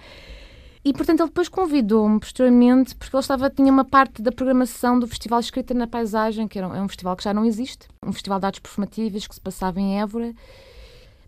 E, 0.84 0.92
portanto, 0.92 1.18
ele 1.18 1.30
depois 1.30 1.48
convidou-me 1.48 2.20
posteriormente, 2.20 2.94
porque 2.94 3.16
ele 3.16 3.20
estava, 3.20 3.50
tinha 3.50 3.72
uma 3.72 3.84
parte 3.84 4.22
da 4.22 4.30
programação 4.30 5.00
do 5.00 5.08
Festival 5.08 5.40
Escrita 5.40 5.74
na 5.74 5.88
Paisagem, 5.88 6.46
que 6.46 6.58
era 6.60 6.68
um, 6.68 6.74
é 6.76 6.80
um 6.80 6.86
festival 6.86 7.16
que 7.16 7.24
já 7.24 7.34
não 7.34 7.44
existe, 7.44 7.88
um 8.06 8.12
festival 8.12 8.38
de 8.38 8.46
artes 8.46 8.60
performativas 8.60 9.26
que 9.26 9.34
se 9.34 9.40
passava 9.40 9.80
em 9.80 10.00
Évora. 10.00 10.32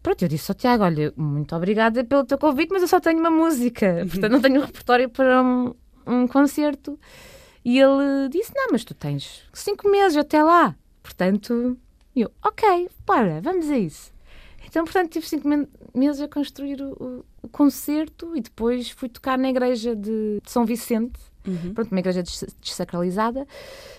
Pronto, 0.03 0.23
eu 0.23 0.29
disse 0.29 0.51
ao 0.51 0.55
Tiago, 0.55 0.83
olha, 0.85 1.13
muito 1.17 1.55
obrigada 1.55 2.03
pelo 2.05 2.25
teu 2.25 2.39
convite, 2.39 2.71
mas 2.73 2.81
eu 2.83 2.89
só 2.89 2.99
tenho 3.01 3.19
uma 3.21 3.31
música, 3.31 4.07
portanto 4.09 4.33
não 4.33 4.41
tenho 4.41 4.61
um 4.61 4.65
repertório 4.65 5.09
para 5.11 5.43
um, 5.43 5.75
um 6.07 6.27
concerto. 6.27 6.99
E 7.63 7.79
ele 7.79 8.29
disse, 8.31 8.51
não, 8.57 8.69
mas 8.73 8.83
tu 8.85 8.95
tens 8.95 9.43
cinco 9.53 9.91
meses 9.91 10.17
até 10.17 10.43
lá. 10.43 10.75
Portanto, 11.03 11.77
eu, 12.17 12.31
ok, 12.43 12.89
bora, 13.07 13.41
vamos 13.43 13.69
a 13.71 13.77
isso. 13.77 14.11
Então, 14.67 14.85
portanto, 14.85 15.11
tive 15.11 15.27
cinco 15.29 15.47
meses 15.95 16.21
a 16.23 16.29
construir 16.29 16.81
o, 16.81 16.93
o- 16.93 17.25
o 17.43 17.49
concerto 17.49 18.35
e 18.37 18.41
depois 18.41 18.89
fui 18.91 19.09
tocar 19.09 19.37
na 19.37 19.51
igreja 19.51 19.95
de 19.97 20.41
São 20.47 20.65
Vicente, 20.65 21.19
Uhum. 21.47 21.73
pronto, 21.75 21.91
uma 21.91 22.01
igreja 22.01 22.23
des- 22.23 22.45
desacralizada, 22.61 23.47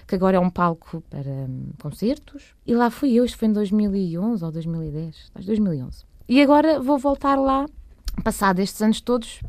que 0.08 0.16
agora 0.16 0.38
é 0.38 0.40
um 0.40 0.50
palco 0.50 1.04
para 1.10 1.30
hum, 1.30 1.72
concertos. 1.82 2.54
E 2.66 2.74
lá 2.76 2.90
fui 2.90 3.14
eu, 3.14 3.26
isto 3.26 3.38
foi 3.38 3.48
em 3.48 3.54
2011 3.54 4.44
ou 4.46 4.52
2010, 4.52 5.32
acho 5.36 5.48
2011. 5.48 6.04
E 6.30 6.42
agora 6.42 6.80
vou 6.80 6.98
voltar 6.98 7.36
lá, 7.36 7.66
passado 8.24 8.60
estes 8.60 8.82
anos 8.82 9.02
todos, 9.02 9.42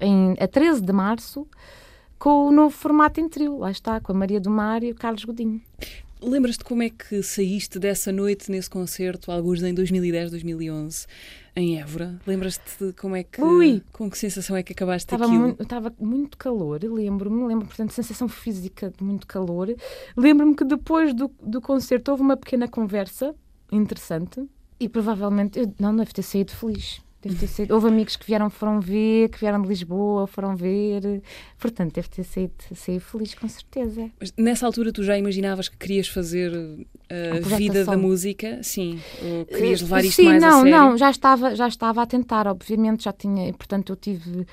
em, 0.00 0.34
a 0.40 0.46
13 0.46 0.80
de 0.80 0.92
março, 0.92 1.46
com 2.18 2.46
o 2.48 2.52
novo 2.52 2.70
formato 2.74 3.20
em 3.20 3.28
trio. 3.28 3.58
Lá 3.58 3.70
está, 3.70 4.00
com 4.00 4.12
a 4.12 4.14
Maria 4.14 4.40
do 4.40 4.50
Mar 4.50 4.82
e 4.82 4.92
o 4.92 4.94
Carlos 4.94 5.24
Godinho. 5.24 5.60
Lembras-te 6.22 6.64
como 6.64 6.82
é 6.82 6.88
que 6.88 7.22
saíste 7.22 7.78
dessa 7.78 8.10
noite 8.10 8.50
nesse 8.50 8.70
concerto, 8.70 9.30
alguns 9.30 9.62
em 9.62 9.74
2010, 9.74 10.30
2011, 10.30 11.06
em 11.56 11.80
Évora? 11.80 12.18
Lembras-te 12.26 12.84
de 12.84 12.92
como 12.92 13.14
é 13.16 13.22
que. 13.22 13.40
Ui! 13.40 13.82
Com 13.92 14.10
que 14.10 14.18
sensação 14.18 14.56
é 14.56 14.62
que 14.62 14.72
acabaste 14.72 15.06
Estava 15.06 15.24
aquilo? 15.24 15.40
muito, 15.40 15.62
estava 15.62 15.94
muito 16.00 16.36
calor, 16.36 16.80
lembro-me, 16.82 17.46
lembro, 17.46 17.66
portanto, 17.66 17.92
sensação 17.92 18.28
física 18.28 18.90
de 18.96 19.04
muito 19.04 19.26
calor. 19.26 19.74
Lembro-me 20.16 20.54
que 20.54 20.64
depois 20.64 21.14
do, 21.14 21.30
do 21.42 21.60
concerto 21.60 22.10
houve 22.10 22.22
uma 22.22 22.36
pequena 22.36 22.66
conversa 22.68 23.34
interessante 23.70 24.46
E 24.78 24.88
provavelmente, 24.88 25.58
eu, 25.58 25.72
não, 25.78 25.94
deve 25.94 26.12
ter 26.12 26.22
saído 26.22 26.52
feliz. 26.52 27.00
Deve 27.24 27.38
ter 27.40 27.46
saído. 27.46 27.74
Houve 27.74 27.88
amigos 27.88 28.16
que 28.16 28.26
vieram, 28.26 28.50
foram 28.50 28.80
ver, 28.80 29.28
que 29.30 29.38
vieram 29.40 29.62
de 29.62 29.68
Lisboa, 29.68 30.26
foram 30.26 30.54
ver. 30.54 31.22
Portanto, 31.58 31.94
deve 31.94 32.08
ter 32.08 32.22
saído, 32.24 32.52
saído 32.74 33.00
feliz, 33.00 33.34
com 33.34 33.48
certeza. 33.48 34.10
Mas 34.20 34.32
nessa 34.36 34.66
altura 34.66 34.92
tu 34.92 35.02
já 35.02 35.16
imaginavas 35.16 35.68
que 35.68 35.76
querias 35.76 36.06
fazer 36.08 36.52
a 37.08 37.40
projeto 37.40 37.58
vida 37.58 37.80
a 37.82 37.84
da 37.84 37.96
música? 37.96 38.62
Sim. 38.62 39.00
Ou 39.22 39.46
querias 39.46 39.80
levar 39.80 40.04
isto 40.04 40.16
Sim, 40.16 40.26
mais 40.26 40.42
não, 40.42 40.48
a 40.60 40.62
sério? 40.62 40.70
não, 40.70 40.96
já 40.98 41.10
estava, 41.10 41.54
já 41.54 41.68
estava 41.68 42.02
a 42.02 42.06
tentar, 42.06 42.46
obviamente 42.46 43.04
já 43.04 43.12
tinha, 43.12 43.52
portanto 43.54 43.90
eu 43.90 43.96
tive 43.96 44.46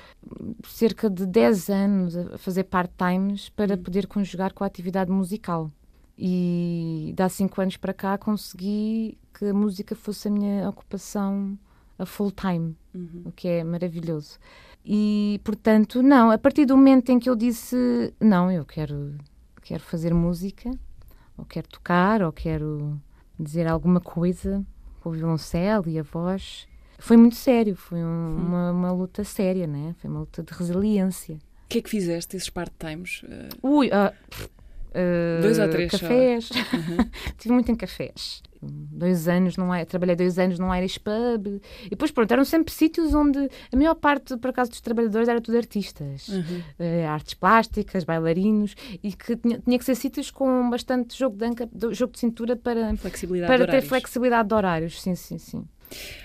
cerca 0.66 1.10
de 1.10 1.26
10 1.26 1.68
anos 1.70 2.16
a 2.16 2.38
fazer 2.38 2.64
part-times 2.64 3.48
para 3.50 3.74
Hum. 3.74 3.82
poder 3.82 4.06
conjugar 4.06 4.52
com 4.52 4.64
a 4.64 4.66
atividade 4.66 5.10
musical. 5.10 5.70
E 6.18 7.12
de 7.16 7.22
há 7.22 7.28
5 7.28 7.60
anos 7.60 7.76
para 7.76 7.92
cá 7.92 8.18
consegui 8.18 9.18
que 9.36 9.46
a 9.46 9.54
música 9.54 9.94
fosse 9.96 10.28
a 10.28 10.30
minha 10.30 10.68
ocupação 10.68 11.58
a 12.02 12.06
full-time, 12.06 12.76
Uhum. 12.94 13.22
o 13.26 13.32
que 13.32 13.48
é 13.48 13.64
maravilhoso. 13.64 14.38
E, 14.84 15.40
portanto, 15.44 16.02
não, 16.02 16.30
a 16.30 16.36
partir 16.38 16.64
do 16.66 16.76
momento 16.76 17.10
em 17.10 17.18
que 17.18 17.30
eu 17.30 17.36
disse, 17.36 18.12
não, 18.20 18.50
eu 18.50 18.64
quero, 18.64 19.14
quero 19.62 19.82
fazer 19.82 20.12
música, 20.12 20.70
ou 21.38 21.44
quero 21.44 21.68
tocar, 21.68 22.22
ou 22.22 22.32
quero 22.32 23.00
dizer 23.38 23.66
alguma 23.68 24.00
coisa 24.00 24.64
com 25.00 25.08
o 25.10 25.12
violoncelo 25.12 25.88
e 25.88 25.98
a 25.98 26.02
voz, 26.02 26.66
foi 26.98 27.16
muito 27.16 27.36
sério, 27.36 27.74
foi 27.76 27.98
um- 28.02 28.36
uma, 28.36 28.70
uma 28.72 28.92
luta 28.92 29.24
séria, 29.24 29.66
né? 29.66 29.94
Foi 30.00 30.10
uma 30.10 30.20
luta 30.20 30.42
de 30.42 30.52
resiliência. 30.52 31.36
O 31.36 31.68
que 31.68 31.78
é 31.78 31.82
que 31.82 31.90
fizeste 31.90 32.36
esses 32.36 32.50
part-times? 32.50 33.22
Eh, 33.28 33.48
Ui, 33.62 33.88
ah, 33.92 34.12
pff, 34.30 34.48
ah, 34.94 35.40
Dois 35.42 35.58
ou 35.58 35.68
três 35.70 35.90
só? 35.90 35.98
Cafés. 35.98 36.50
Uhum. 36.50 36.96
Estive 37.32 37.54
muito 37.54 37.70
em 37.72 37.74
cafés. 37.76 38.42
Dois 38.62 39.26
anos, 39.28 39.56
não 39.56 39.74
é, 39.74 39.84
trabalhei 39.84 40.14
dois 40.14 40.38
anos 40.38 40.58
num 40.58 40.72
Irish 40.74 40.98
Pub. 40.98 41.60
E 41.84 41.90
depois, 41.90 42.10
pronto, 42.10 42.30
eram 42.30 42.44
sempre 42.44 42.72
sítios 42.72 43.12
onde 43.14 43.38
a 43.72 43.76
maior 43.76 43.94
parte, 43.94 44.36
por 44.36 44.50
acaso, 44.50 44.70
dos 44.70 44.80
trabalhadores 44.80 45.28
era 45.28 45.40
tudo 45.40 45.56
artistas. 45.58 46.28
Uhum. 46.28 46.62
eh, 46.78 47.04
artes 47.06 47.34
plásticas, 47.34 48.04
bailarinos, 48.04 48.74
e 49.02 49.12
que 49.12 49.36
tinha, 49.36 49.58
tinha 49.58 49.78
que 49.78 49.84
ser 49.84 49.94
sítios 49.96 50.30
com 50.30 50.70
bastante 50.70 51.18
jogo 51.18 51.36
de, 51.36 51.44
anca, 51.44 51.68
do- 51.72 51.92
jogo 51.92 52.12
de 52.12 52.20
cintura 52.20 52.54
para, 52.56 52.94
Flexibilidade 52.96 53.52
para 53.56 53.66
ter 53.70 53.82
flexibilidade 53.82 54.48
de 54.48 54.54
horários. 54.54 55.00
Sim, 55.02 55.14
sim, 55.14 55.38
sim. 55.38 55.64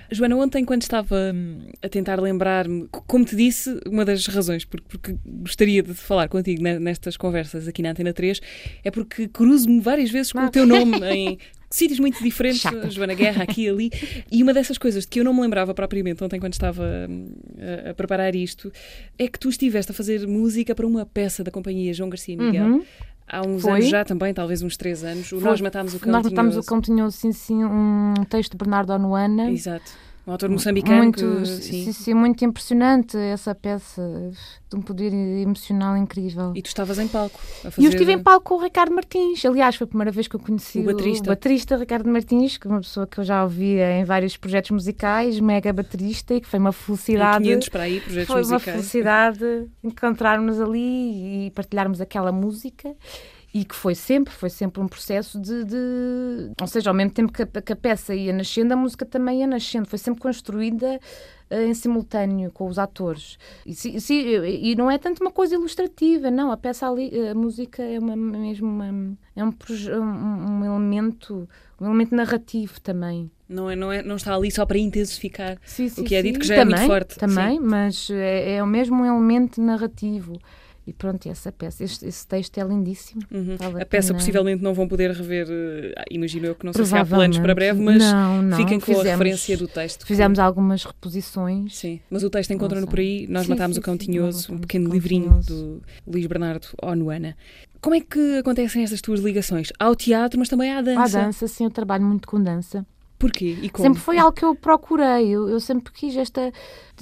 Joana, 0.09 0.37
ontem, 0.37 0.63
quando 0.63 0.81
estava 0.83 1.33
hum, 1.35 1.59
a 1.81 1.89
tentar 1.89 2.21
lembrar-me, 2.21 2.87
como 2.89 3.25
te 3.25 3.35
disse, 3.35 3.77
uma 3.85 4.05
das 4.05 4.25
razões 4.27 4.63
porque, 4.63 4.85
porque 4.87 5.17
gostaria 5.25 5.83
de 5.83 5.93
falar 5.93 6.29
contigo 6.29 6.63
ne- 6.63 6.79
nestas 6.79 7.17
conversas 7.17 7.67
aqui 7.67 7.81
na 7.81 7.89
Antena 7.91 8.13
3 8.13 8.39
é 8.83 8.89
porque 8.89 9.27
cruzo-me 9.27 9.81
várias 9.81 10.09
vezes 10.09 10.31
com 10.31 10.39
o 10.39 10.49
teu 10.49 10.65
nome 10.65 10.99
em 11.11 11.37
sítios 11.69 11.99
muito 11.99 12.21
diferentes, 12.23 12.61
Chata. 12.61 12.89
Joana 12.89 13.13
Guerra, 13.13 13.43
aqui 13.43 13.65
e 13.65 13.69
ali. 13.69 13.91
E 14.31 14.41
uma 14.43 14.53
dessas 14.53 14.77
coisas 14.77 15.03
de 15.03 15.09
que 15.09 15.19
eu 15.19 15.23
não 15.23 15.33
me 15.33 15.41
lembrava 15.41 15.73
propriamente 15.73 16.23
ontem, 16.23 16.39
quando 16.39 16.53
estava 16.53 16.83
hum, 17.09 17.29
a, 17.85 17.91
a 17.91 17.93
preparar 17.93 18.35
isto, 18.35 18.71
é 19.17 19.27
que 19.27 19.39
tu 19.39 19.49
estiveste 19.49 19.91
a 19.91 19.95
fazer 19.95 20.27
música 20.27 20.73
para 20.73 20.85
uma 20.85 21.05
peça 21.05 21.43
da 21.43 21.51
companhia 21.51 21.93
João 21.93 22.09
Garcia 22.09 22.37
Miguel. 22.37 22.65
Uhum. 22.65 22.83
Há 23.27 23.41
uns 23.45 23.61
Foi. 23.61 23.73
anos 23.73 23.89
já 23.89 24.05
também, 24.05 24.33
talvez 24.33 24.61
uns 24.61 24.77
três 24.77 25.03
anos. 25.03 25.31
O 25.31 25.39
Foi. 25.39 25.49
Nós 25.49 25.59
Matámos 25.59 25.93
o 25.93 25.99
Cão 25.99 26.11
Nós 26.11 26.23
matámos 26.23 26.55
o 26.55 26.63
cão 26.63 26.79
tinhoso, 26.79 27.17
sim, 27.17 27.33
sim, 27.33 27.63
um 27.65 28.13
texto 28.29 28.51
de 28.51 28.57
Bernardo 28.57 28.93
Onuana. 28.93 29.51
Exato. 29.51 29.91
Um 30.27 30.31
autor 30.33 30.49
moçambicano 30.49 31.03
muito, 31.03 31.25
que, 31.25 31.45
sim. 31.45 31.85
sim. 31.85 31.93
sim, 31.93 32.13
muito 32.13 32.43
impressionante 32.43 33.15
essa 33.17 33.55
peça, 33.55 34.01
de 34.69 34.75
um 34.75 34.81
poder 34.81 35.13
emocional 35.13 35.95
incrível. 35.95 36.51
E 36.53 36.61
tu 36.61 36.65
estavas 36.65 36.99
em 36.99 37.07
palco 37.07 37.39
a 37.63 37.71
fazer... 37.71 37.81
E 37.81 37.85
eu 37.85 37.89
estive 37.89 38.11
em 38.11 38.19
palco 38.19 38.43
com 38.43 38.55
o 38.55 38.61
Ricardo 38.61 38.93
Martins. 38.93 39.45
Aliás, 39.45 39.77
foi 39.77 39.85
a 39.85 39.87
primeira 39.87 40.11
vez 40.11 40.27
que 40.27 40.35
eu 40.35 40.39
conheci 40.41 40.79
O 40.79 40.83
baterista. 40.83 41.29
baterista 41.29 41.77
Ricardo 41.77 42.09
Martins, 42.09 42.57
que 42.57 42.67
é 42.67 42.69
uma 42.69 42.81
pessoa 42.81 43.07
que 43.07 43.17
eu 43.19 43.23
já 43.23 43.41
ouvia 43.41 43.99
em 43.99 44.03
vários 44.03 44.35
projetos 44.35 44.71
musicais, 44.71 45.39
mega 45.39 45.71
baterista, 45.71 46.33
e 46.33 46.41
que 46.41 46.47
foi 46.47 46.59
uma 46.59 46.71
Em 46.71 46.73
felicidade. 46.73 47.43
500 47.45 47.69
para 47.69 47.83
aí, 47.83 48.01
projetos 48.01 48.27
Foi 48.27 48.43
uma 48.43 48.51
musicais. 48.55 48.77
felicidade 48.77 49.69
encontrarmos 49.81 50.59
ali 50.59 51.47
e 51.47 51.51
partilharmos 51.51 52.01
aquela 52.01 52.33
música 52.33 52.93
e 53.59 53.65
que 53.65 53.73
foi 53.75 53.95
sempre, 53.95 54.31
foi 54.33 54.49
sempre 54.49 54.81
um 54.81 54.87
processo 54.87 55.39
de, 55.39 55.63
de- 55.63 56.51
ou 56.61 56.67
seja, 56.67 56.89
ao 56.89 56.93
mesmo 56.93 57.11
tempo 57.11 57.31
que 57.33 57.41
a, 57.41 57.45
que 57.61 57.73
a 57.73 57.75
peça 57.75 58.13
ia 58.13 58.31
nascendo, 58.33 58.73
a 58.73 58.77
música 58.77 59.05
também 59.05 59.39
ia 59.39 59.47
nascendo, 59.47 59.87
foi 59.87 59.97
sempre 59.97 60.21
construída 60.21 60.99
eh, 61.49 61.65
em 61.65 61.73
simultâneo 61.73 62.51
com 62.51 62.67
os 62.67 62.77
atores. 62.77 63.37
E, 63.65 63.73
se- 63.73 63.99
se- 63.99 64.13
e 64.61 64.75
não 64.75 64.91
é 64.91 64.97
tanto 64.97 65.21
uma 65.21 65.31
coisa 65.31 65.55
ilustrativa, 65.55 66.29
não, 66.29 66.51
a 66.51 66.57
peça 66.57 66.87
ali, 66.87 67.09
a 67.29 67.33
música 67.33 67.81
é 67.81 67.97
uma, 67.97 68.15
mesmo 68.15 68.67
uma, 68.67 69.17
é 69.35 69.43
um, 69.43 69.49
um, 69.49 70.59
um 70.59 70.65
elemento, 70.65 71.49
um 71.81 71.85
elemento 71.85 72.13
narrativo 72.15 72.79
também. 72.81 73.31
Não, 73.49 73.69
é, 73.71 73.75
não, 73.75 73.91
é, 73.91 74.03
não 74.03 74.17
está 74.17 74.35
ali 74.35 74.51
só 74.51 74.65
para 74.65 74.77
intensificar. 74.77 75.57
Sim, 75.65 75.87
sim, 75.89 76.03
que 76.03 76.13
é 76.15 76.21
sim. 76.21 76.27
dito 76.27 76.39
que 76.41 76.45
já 76.47 76.55
é 76.55 76.65
muito 76.65 76.75
Também, 76.75 76.87
forte, 76.87 77.15
Também, 77.17 77.59
mas 77.61 78.09
é, 78.11 78.55
é 78.57 78.63
o 78.63 78.67
mesmo 78.67 79.03
elemento 79.05 79.61
narrativo. 79.61 80.33
E 80.87 80.93
pronto, 80.93 81.27
essa 81.27 81.51
peça, 81.51 81.83
este- 81.83 82.05
esse 82.07 82.25
texto 82.25 82.57
é 82.57 82.63
lindíssimo. 82.63 83.21
Uhum. 83.29 83.57
Vale 83.57 83.79
a 83.79 83.83
A 83.83 83.85
peça 83.85 84.07
pena. 84.07 84.19
possivelmente 84.19 84.63
não 84.63 84.73
vão 84.73 84.87
poder 84.87 85.11
rever, 85.11 85.45
eh, 85.49 86.05
imagino 86.09 86.45
eu 86.45 86.55
que 86.55 86.65
não 86.65 86.71
sei 86.71 86.85
se 86.85 86.95
há 86.95 87.05
planos 87.05 87.37
para 87.39 87.53
breve, 87.53 87.81
mas 87.81 88.01
não, 88.01 88.41
não, 88.41 88.57
fiquem 88.57 88.79
com 88.79 88.85
fizemos, 88.85 89.05
a 89.07 89.11
referência 89.11 89.57
do 89.57 89.67
texto. 89.67 90.05
Fizemos 90.07 90.39
algumas 90.39 90.85
reposições. 90.85 91.75
Sim, 91.75 91.99
mas 92.09 92.23
o 92.23 92.29
texto 92.29 92.51
encontra-no 92.53 92.87
por 92.87 92.99
aí. 92.99 93.27
Nós 93.27 93.43
Sim, 93.43 93.49
matámos 93.49 93.75
sim, 93.75 93.81
o 93.81 93.83
Cão 93.83 93.97
Tinhoso, 93.97 94.53
um 94.53 94.57
pequeno 94.59 94.89
livrinho 94.89 95.41
do 95.45 95.81
Luís 96.07 96.25
Bernardo 96.25 96.67
Onuana. 96.81 97.35
Como 97.81 97.93
é 97.95 97.99
que 97.99 98.37
acontecem 98.39 98.81
estas 98.83 99.01
tuas 99.01 99.19
ligações? 99.19 99.71
Ao 99.77 99.93
teatro, 99.95 100.39
mas 100.39 100.47
também 100.49 100.71
à 100.71 100.81
dança. 100.81 101.19
À 101.19 101.23
dança, 101.25 101.47
sim, 101.47 101.65
eu 101.65 101.69
trabalho 101.69 102.05
muito 102.05 102.27
com 102.27 102.41
dança. 102.41 102.85
Porquê 103.19 103.57
e 103.61 103.69
como? 103.69 103.83
Sempre 103.87 104.01
foi 104.01 104.17
algo 104.17 104.31
que 104.31 104.45
eu 104.45 104.53
procurei. 104.55 105.29
Eu, 105.29 105.49
eu 105.49 105.59
sempre 105.59 105.91
quis 105.91 106.15
esta, 106.15 106.51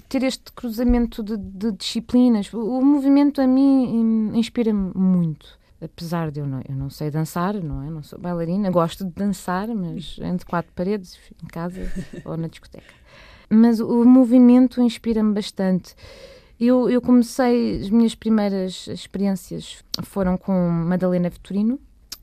ter 0.08 0.24
este 0.24 0.52
cruzamento 0.54 1.22
de, 1.22 1.36
de 1.38 1.72
disciplinas. 1.74 2.52
O, 2.54 2.80
o 2.80 2.86
movimento 2.86 3.42
a 3.42 3.48
mim 3.48 4.32
inspira-me 4.34 4.92
muito. 4.96 5.60
Apesar 5.82 6.32
de 6.32 6.40
eu 6.40 6.48
não, 6.48 6.62
eu 6.68 6.76
não 6.76 6.90
sei 6.90 7.12
dançar, 7.12 7.54
não 7.56 7.84
é? 7.84 7.90
Não 7.90 8.02
sou 8.02 8.18
bailarina, 8.18 8.72
gosto 8.72 9.04
de 9.04 9.12
dançar, 9.12 9.68
mas 9.68 10.18
entre 10.22 10.46
quatro 10.46 10.72
paredes, 10.74 11.20
em 11.44 11.48
casa 11.48 11.82
ou 12.24 12.38
na 12.38 12.48
discoteca. 12.48 12.94
Mas 13.50 13.80
o 13.80 14.06
movimento 14.06 14.82
inspira-me 14.82 15.34
bastante. 15.34 15.94
Eu, 16.58 16.90
eu 16.90 17.02
comecei, 17.02 17.82
as 17.82 17.90
minhas 17.90 18.16
primeiras 18.16 18.88
experiências 18.88 19.84
foram 20.04 20.38
com 20.38 20.70
Madalena 20.70 21.30
Vitorino, 21.30 21.78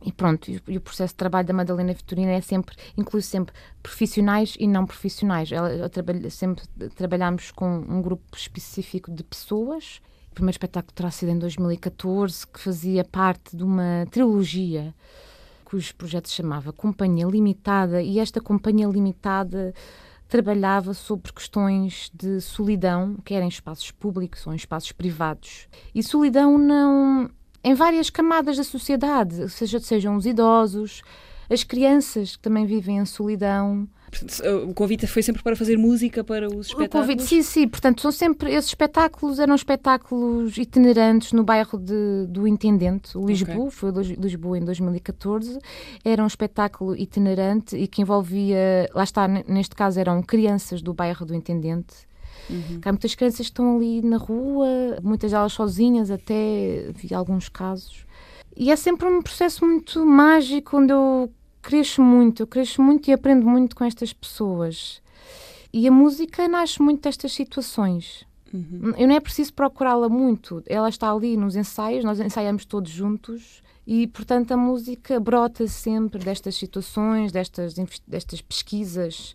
e 0.04 0.12
pronto, 0.12 0.50
e, 0.50 0.76
o- 0.76 0.80
processo 0.80 1.12
de 1.14 1.18
trabalho 1.18 1.46
da 1.46 1.52
Madalena 1.54 1.92
Vitorina 1.92 2.32
é 2.32 2.40
sempre, 2.40 2.76
inclui 2.96 3.22
sempre 3.22 3.54
profissionais 3.82 4.54
e 4.58 4.66
não 4.66 4.86
profissionais. 4.86 5.50
Ela, 5.52 5.88
trabalho, 5.88 6.30
sempre 6.30 6.64
trabalhamos 6.96 7.50
com 7.50 7.78
um 7.88 8.02
grupo 8.02 8.36
específico 8.36 9.10
de 9.10 9.22
pessoas. 9.22 10.00
O 10.30 10.34
primeiro 10.34 10.54
espetáculo 10.54 10.92
terá 10.94 11.10
sido 11.10 11.30
em 11.30 11.38
2014, 11.38 12.46
que 12.46 12.58
fazia 12.58 13.04
parte 13.04 13.56
de 13.56 13.62
uma 13.62 14.06
trilogia 14.10 14.94
cujo 15.64 15.94
projeto 15.96 16.28
se 16.28 16.34
chamava 16.34 16.70
Companhia 16.70 17.24
Limitada, 17.26 18.02
e 18.02 18.18
esta 18.18 18.42
Companhia 18.42 18.86
Limitada 18.86 19.72
trabalhava 20.28 20.92
sobre 20.92 21.32
questões 21.32 22.10
de 22.12 22.42
solidão, 22.42 23.16
quer 23.24 23.42
em 23.42 23.48
espaços 23.48 23.90
públicos 23.90 24.46
ou 24.46 24.52
em 24.52 24.56
espaços 24.56 24.92
privados. 24.92 25.68
E 25.94 26.02
solidão 26.02 26.58
não 26.58 27.30
em 27.64 27.74
várias 27.74 28.10
camadas 28.10 28.56
da 28.56 28.64
sociedade, 28.64 29.48
seja 29.50 29.78
sejam 29.80 30.16
os 30.16 30.26
idosos, 30.26 31.02
as 31.50 31.62
crianças 31.64 32.36
que 32.36 32.42
também 32.42 32.64
vivem 32.66 32.98
em 32.98 33.04
solidão. 33.04 33.86
Portanto, 34.10 34.42
O 34.68 34.74
convite 34.74 35.06
foi 35.06 35.22
sempre 35.22 35.42
para 35.42 35.56
fazer 35.56 35.78
música 35.78 36.22
para 36.22 36.46
os 36.46 36.54
O 36.54 36.60
espetáculos? 36.60 36.90
convite, 37.06 37.22
sim, 37.22 37.42
sim, 37.42 37.66
portanto, 37.68 38.02
são 38.02 38.12
sempre 38.12 38.52
esses 38.52 38.68
espetáculos 38.70 39.38
eram 39.38 39.54
espetáculos 39.54 40.56
itinerantes 40.58 41.32
no 41.32 41.42
bairro 41.42 41.78
de, 41.78 42.26
do 42.28 42.46
Intendente, 42.46 43.16
o 43.16 43.26
Lisboa, 43.26 43.70
foi 43.70 43.90
o 43.90 43.98
Lis- 44.00 44.18
Lisboa 44.18 44.58
em 44.58 44.64
2014. 44.64 45.58
Era 46.04 46.22
um 46.22 46.26
espetáculo 46.26 46.94
itinerante 46.94 47.74
e 47.76 47.86
que 47.86 48.02
envolvia, 48.02 48.88
lá 48.94 49.02
está, 49.04 49.26
ne- 49.26 49.44
neste 49.48 49.74
caso 49.74 49.98
eram 49.98 50.22
crianças 50.22 50.82
do 50.82 50.92
bairro 50.92 51.24
do 51.24 51.34
Intendente. 51.34 51.94
Uhum. 52.50 52.80
Há 52.84 52.92
muitas 52.92 53.14
crianças 53.14 53.38
que 53.38 53.52
estão 53.52 53.76
ali 53.76 54.02
na 54.02 54.16
rua, 54.16 54.66
muitas 55.02 55.30
delas 55.30 55.52
sozinhas, 55.52 56.10
até 56.10 56.90
vi 56.94 57.14
alguns 57.14 57.48
casos. 57.48 58.06
E 58.56 58.70
é 58.70 58.76
sempre 58.76 59.08
um 59.08 59.22
processo 59.22 59.64
muito 59.64 60.04
mágico 60.04 60.76
onde 60.76 60.92
eu 60.92 61.32
cresço 61.62 62.02
muito, 62.02 62.42
eu 62.42 62.46
cresço 62.46 62.82
muito 62.82 63.08
e 63.08 63.12
aprendo 63.12 63.46
muito 63.46 63.74
com 63.74 63.84
estas 63.84 64.12
pessoas. 64.12 65.00
E 65.72 65.88
a 65.88 65.90
música 65.90 66.46
nasce 66.48 66.82
muito 66.82 67.02
destas 67.02 67.32
situações. 67.32 68.26
Uhum. 68.52 68.92
Eu 68.98 69.08
não 69.08 69.14
é 69.14 69.20
preciso 69.20 69.54
procurá-la 69.54 70.08
muito, 70.08 70.62
ela 70.66 70.88
está 70.88 71.10
ali 71.10 71.36
nos 71.36 71.56
ensaios, 71.56 72.04
nós 72.04 72.20
ensaiamos 72.20 72.66
todos 72.66 72.90
juntos 72.90 73.62
e, 73.86 74.06
portanto, 74.06 74.52
a 74.52 74.56
música 74.56 75.18
brota 75.18 75.66
sempre 75.66 76.22
destas 76.22 76.56
situações, 76.56 77.32
destas, 77.32 77.74
destas 78.06 78.42
pesquisas 78.42 79.34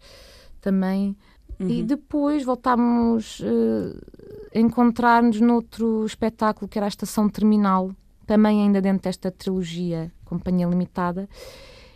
também. 0.62 1.18
E 1.60 1.84
depois 1.84 2.44
voltámos 2.44 3.42
eh, 3.44 4.58
a 4.58 4.60
encontrar-nos 4.60 5.42
noutro 5.42 6.06
espetáculo 6.06 6.68
que 6.68 6.78
era 6.78 6.86
a 6.86 6.90
Estação 6.90 7.28
Terminal, 7.28 7.92
também 8.26 8.62
ainda 8.62 8.82
dentro 8.82 9.04
desta 9.04 9.32
trilogia 9.32 10.12
Companhia 10.24 10.68
Limitada. 10.68 11.28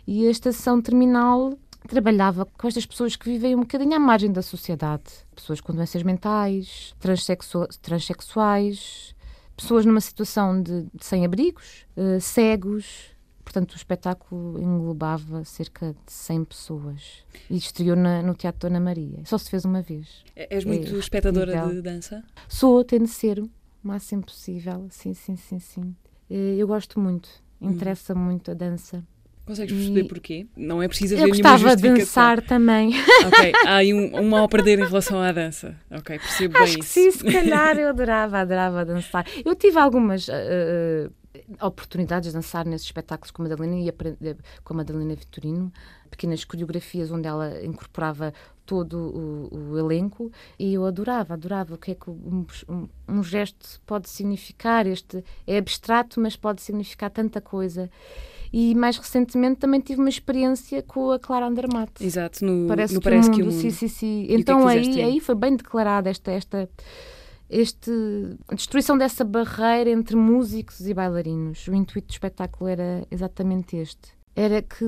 E 0.06 0.26
a 0.26 0.30
Estação 0.30 0.80
Terminal 0.80 1.56
trabalhava 1.86 2.46
com 2.46 2.66
estas 2.66 2.86
pessoas 2.86 3.16
que 3.16 3.30
vivem 3.30 3.54
um 3.54 3.60
bocadinho 3.60 3.94
à 3.94 4.00
margem 4.00 4.32
da 4.32 4.42
sociedade. 4.42 5.04
Pessoas 5.34 5.60
com 5.60 5.72
doenças 5.72 6.02
mentais, 6.02 6.94
transexu 6.98 7.66
transexuais, 7.80 9.14
pessoas 9.56 9.84
numa 9.86 10.00
situação 10.00 10.60
de, 10.60 10.86
de 10.94 11.04
sem-abrigos, 11.04 11.86
uh, 11.96 12.20
cegos. 12.20 13.11
Portanto, 13.52 13.72
o 13.72 13.76
espetáculo 13.76 14.58
englobava 14.58 15.44
cerca 15.44 15.94
de 16.06 16.10
100 16.10 16.44
pessoas 16.44 17.22
e 17.50 17.56
estreou 17.58 17.94
na, 17.94 18.22
no 18.22 18.34
Teatro 18.34 18.66
Dona 18.66 18.80
Maria. 18.80 19.18
Só 19.26 19.36
se 19.36 19.50
fez 19.50 19.66
uma 19.66 19.82
vez. 19.82 20.24
É, 20.34 20.56
és 20.56 20.64
muito 20.64 20.96
é 20.96 20.98
espectadora 20.98 21.68
de 21.68 21.82
dança? 21.82 22.24
Sou, 22.48 22.82
tendo 22.82 23.04
de 23.04 23.10
ser 23.10 23.38
o 23.40 23.50
máximo 23.82 24.22
possível. 24.22 24.86
Sim, 24.88 25.12
sim, 25.12 25.36
sim, 25.36 25.58
sim. 25.58 25.94
Eh, 26.30 26.54
eu 26.56 26.66
gosto 26.66 26.98
muito, 26.98 27.28
hum. 27.60 27.72
interessa 27.72 28.14
hum. 28.14 28.20
muito 28.20 28.50
a 28.50 28.54
dança. 28.54 29.04
Consegues 29.44 29.74
perceber 29.74 30.00
e... 30.00 30.08
porquê? 30.08 30.46
Não 30.56 30.82
é 30.82 30.88
preciso 30.88 31.14
haver 31.16 31.24
Eu 31.24 31.28
gostava 31.28 31.76
de 31.76 31.82
dançar 31.82 32.40
também. 32.40 32.94
Ok, 33.26 33.52
há 33.66 33.76
aí 33.76 33.92
um, 33.92 34.16
um 34.16 34.30
mal 34.30 34.48
perder 34.48 34.78
em 34.78 34.84
relação 34.86 35.20
à 35.20 35.30
dança. 35.30 35.76
Ok, 35.90 36.18
percebo 36.18 36.56
Acho 36.56 36.64
bem 36.64 36.74
que 36.78 36.84
isso. 36.84 36.92
sim, 36.92 37.10
se 37.10 37.24
calhar 37.30 37.76
eu 37.76 37.90
adorava, 37.90 38.38
adorava 38.38 38.82
dançar. 38.82 39.26
Eu 39.44 39.54
tive 39.54 39.78
algumas 39.78 40.26
uh, 40.28 41.12
oportunidades 41.60 42.30
de 42.30 42.34
dançar 42.34 42.66
nesses 42.66 42.86
espetáculos 42.86 43.30
com 43.30 43.42
a 43.42 43.48
Madalena 43.48 43.76
e 43.76 43.88
aprender, 43.88 44.36
com 44.62 44.74
a 44.74 44.76
Madalena 44.78 45.14
Vitorino, 45.14 45.72
pequenas 46.10 46.44
coreografias 46.44 47.10
onde 47.10 47.26
ela 47.26 47.64
incorporava 47.64 48.32
todo 48.64 48.96
o, 49.50 49.72
o, 49.72 49.78
elenco 49.78 50.30
e 50.58 50.74
eu 50.74 50.84
adorava, 50.86 51.34
adorava 51.34 51.74
o 51.74 51.78
que 51.78 51.92
é 51.92 51.94
que 51.94 52.10
um, 52.10 52.46
um, 52.68 52.88
um 53.08 53.22
gesto 53.22 53.80
pode 53.86 54.08
significar. 54.08 54.86
Este 54.86 55.24
é 55.46 55.58
abstrato, 55.58 56.20
mas 56.20 56.36
pode 56.36 56.62
significar 56.62 57.10
tanta 57.10 57.40
coisa. 57.40 57.90
E 58.52 58.74
mais 58.74 58.98
recentemente 58.98 59.60
também 59.60 59.80
tive 59.80 60.00
uma 60.00 60.10
experiência 60.10 60.82
com 60.82 61.10
a 61.10 61.18
Clara 61.18 61.46
Andermatt. 61.46 62.04
Exato, 62.04 62.44
no 62.44 62.68
Parece, 62.68 62.94
no 62.94 63.00
que, 63.00 63.04
parece 63.04 63.28
o 63.28 63.32
mundo, 63.32 63.36
que 63.36 63.42
o 63.42 63.46
mundo. 63.46 63.60
Sim, 63.60 63.70
sim, 63.70 63.88
sim. 63.88 64.26
É 64.28 64.34
então 64.34 64.66
aí, 64.68 65.02
aí 65.02 65.20
foi 65.20 65.34
bem 65.34 65.56
declarada 65.56 66.10
esta, 66.10 66.30
esta 66.30 66.68
este, 67.52 67.90
a 68.48 68.54
destruição 68.54 68.96
dessa 68.96 69.22
barreira 69.22 69.90
entre 69.90 70.16
músicos 70.16 70.80
e 70.80 70.94
bailarinos. 70.94 71.68
O 71.68 71.74
intuito 71.74 72.08
do 72.08 72.12
espetáculo 72.12 72.70
era 72.70 73.06
exatamente 73.10 73.76
este. 73.76 74.10
Era 74.34 74.62
que 74.62 74.84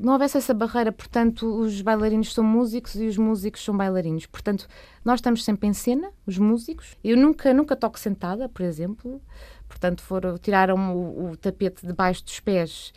não 0.00 0.14
houvesse 0.14 0.38
essa 0.38 0.54
barreira, 0.54 0.90
portanto, 0.90 1.46
os 1.60 1.82
bailarinos 1.82 2.32
são 2.32 2.42
músicos 2.42 2.94
e 2.94 3.06
os 3.06 3.18
músicos 3.18 3.62
são 3.62 3.76
bailarinos. 3.76 4.24
Portanto, 4.24 4.66
nós 5.04 5.18
estamos 5.18 5.44
sempre 5.44 5.68
em 5.68 5.74
cena, 5.74 6.10
os 6.26 6.38
músicos. 6.38 6.96
Eu 7.04 7.18
nunca, 7.18 7.52
nunca 7.52 7.76
toco 7.76 7.98
sentada, 8.00 8.48
por 8.48 8.62
exemplo. 8.62 9.20
Portanto, 9.68 10.00
foram, 10.00 10.38
tiraram 10.38 10.96
o, 10.96 11.32
o 11.32 11.36
tapete 11.36 11.86
debaixo 11.86 12.24
dos 12.24 12.40
pés 12.40 12.94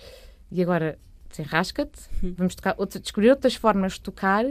e 0.50 0.62
agora 0.62 0.98
desenrasca-te. 1.30 2.00
Hum. 2.24 2.34
Vamos 2.38 2.56
tocar, 2.56 2.76
outra, 2.78 3.02
descobrir 3.02 3.32
outras 3.32 3.56
formas 3.56 3.94
de 3.94 4.02
tocar 4.02 4.46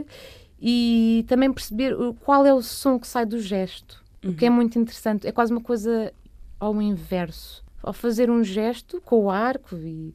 e 0.61 1.25
também 1.27 1.51
perceber 1.51 1.95
qual 2.23 2.45
é 2.45 2.53
o 2.53 2.61
som 2.61 2.99
que 2.99 3.07
sai 3.07 3.25
do 3.25 3.39
gesto. 3.41 4.07
Uhum. 4.23 4.31
O 4.31 4.35
que 4.35 4.45
é 4.45 4.49
uhum. 4.49 4.55
muito 4.55 4.77
interessante. 4.77 5.27
É 5.27 5.31
quase 5.31 5.51
uma 5.51 5.61
coisa 5.61 6.13
ao 6.59 6.81
inverso. 6.81 7.63
Ao 7.81 7.93
fazer 7.93 8.29
um 8.29 8.43
gesto 8.43 9.01
com 9.01 9.23
o 9.23 9.29
arco 9.29 9.75
e 9.75 10.13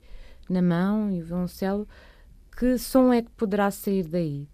na 0.49 0.61
mão 0.61 1.11
e 1.11 1.23
o 1.23 1.25
violoncelo, 1.25 1.89
que 2.57 2.77
som 2.79 3.13
é 3.13 3.23
que 3.23 3.31
poderá 3.31 3.71
sair 3.71 4.05
daí? 4.05 4.47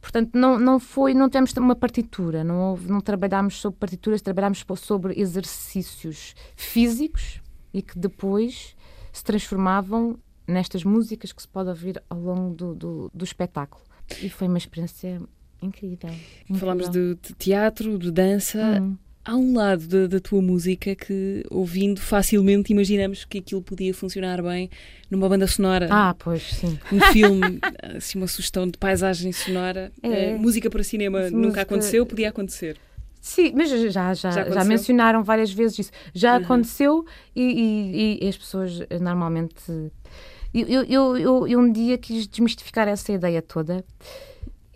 Portanto, 0.00 0.34
não, 0.34 0.58
não 0.58 0.78
foi, 0.78 1.14
não 1.14 1.28
temos 1.28 1.52
uma 1.52 1.76
partitura, 1.76 2.42
não, 2.42 2.70
houve, 2.70 2.90
não 2.90 3.00
trabalhámos 3.00 3.60
sobre 3.60 3.78
partituras, 3.78 4.22
trabalhámos 4.22 4.64
sobre 4.76 5.18
exercícios 5.18 6.34
físicos 6.56 7.40
e 7.72 7.82
que 7.82 7.98
depois 7.98 8.76
se 9.12 9.24
transformavam 9.24 10.18
nestas 10.46 10.84
músicas 10.84 11.32
que 11.32 11.42
se 11.42 11.48
pode 11.48 11.68
ouvir 11.68 12.02
ao 12.08 12.18
longo 12.18 12.54
do, 12.54 12.74
do, 12.74 13.10
do 13.12 13.24
espetáculo. 13.24 13.82
E 14.22 14.30
foi 14.30 14.48
uma 14.48 14.58
experiência 14.58 15.20
incrível. 15.62 16.10
Falámos 16.54 16.88
de, 16.88 17.14
de, 17.16 17.34
teatro, 17.34 17.98
de 17.98 18.10
dança. 18.10 18.80
Hum. 18.80 18.96
Há 19.24 19.36
um 19.36 19.54
lado 19.54 19.86
da, 19.86 20.06
da, 20.06 20.20
tua 20.20 20.40
música 20.40 20.94
que, 20.94 21.44
ouvindo, 21.50 22.00
facilmente 22.00 22.72
imaginamos 22.72 23.26
que 23.26 23.38
aquilo 23.38 23.60
podia 23.60 23.92
funcionar 23.92 24.42
bem 24.42 24.70
numa 25.10 25.28
banda 25.28 25.46
sonora. 25.46 25.86
Ah, 25.90 26.14
pois, 26.18 26.42
sim. 26.42 26.78
Um 26.90 26.98
filme, 27.12 27.58
assim, 27.94 28.16
uma 28.16 28.26
sugestão 28.26 28.66
de 28.66 28.78
paisagem 28.78 29.30
sonora. 29.32 29.92
É. 30.02 30.34
Uh, 30.34 30.38
música 30.38 30.70
para 30.70 30.82
cinema 30.82 31.18
música... 31.18 31.36
nunca 31.36 31.60
aconteceu, 31.60 32.06
podia 32.06 32.30
acontecer. 32.30 32.78
Sim, 33.20 33.52
mas 33.54 33.68
já, 33.68 34.14
já, 34.14 34.30
já, 34.30 34.50
já, 34.50 34.64
mencionaram 34.64 35.22
várias 35.22 35.52
vezes 35.52 35.80
isso. 35.80 35.90
Já 36.14 36.38
uhum. 36.38 36.44
aconteceu 36.44 37.04
e, 37.36 37.42
e, 37.42 38.24
e, 38.24 38.28
as 38.28 38.36
pessoas 38.38 38.80
eh, 38.88 38.98
normalmente. 38.98 39.62
Eu, 40.54 40.66
eu, 40.66 41.16
eu, 41.16 41.46
eu, 41.46 41.60
um 41.60 41.70
dia 41.70 41.98
quis 41.98 42.26
desmistificar 42.26 42.88
essa 42.88 43.12
ideia 43.12 43.42
toda 43.42 43.84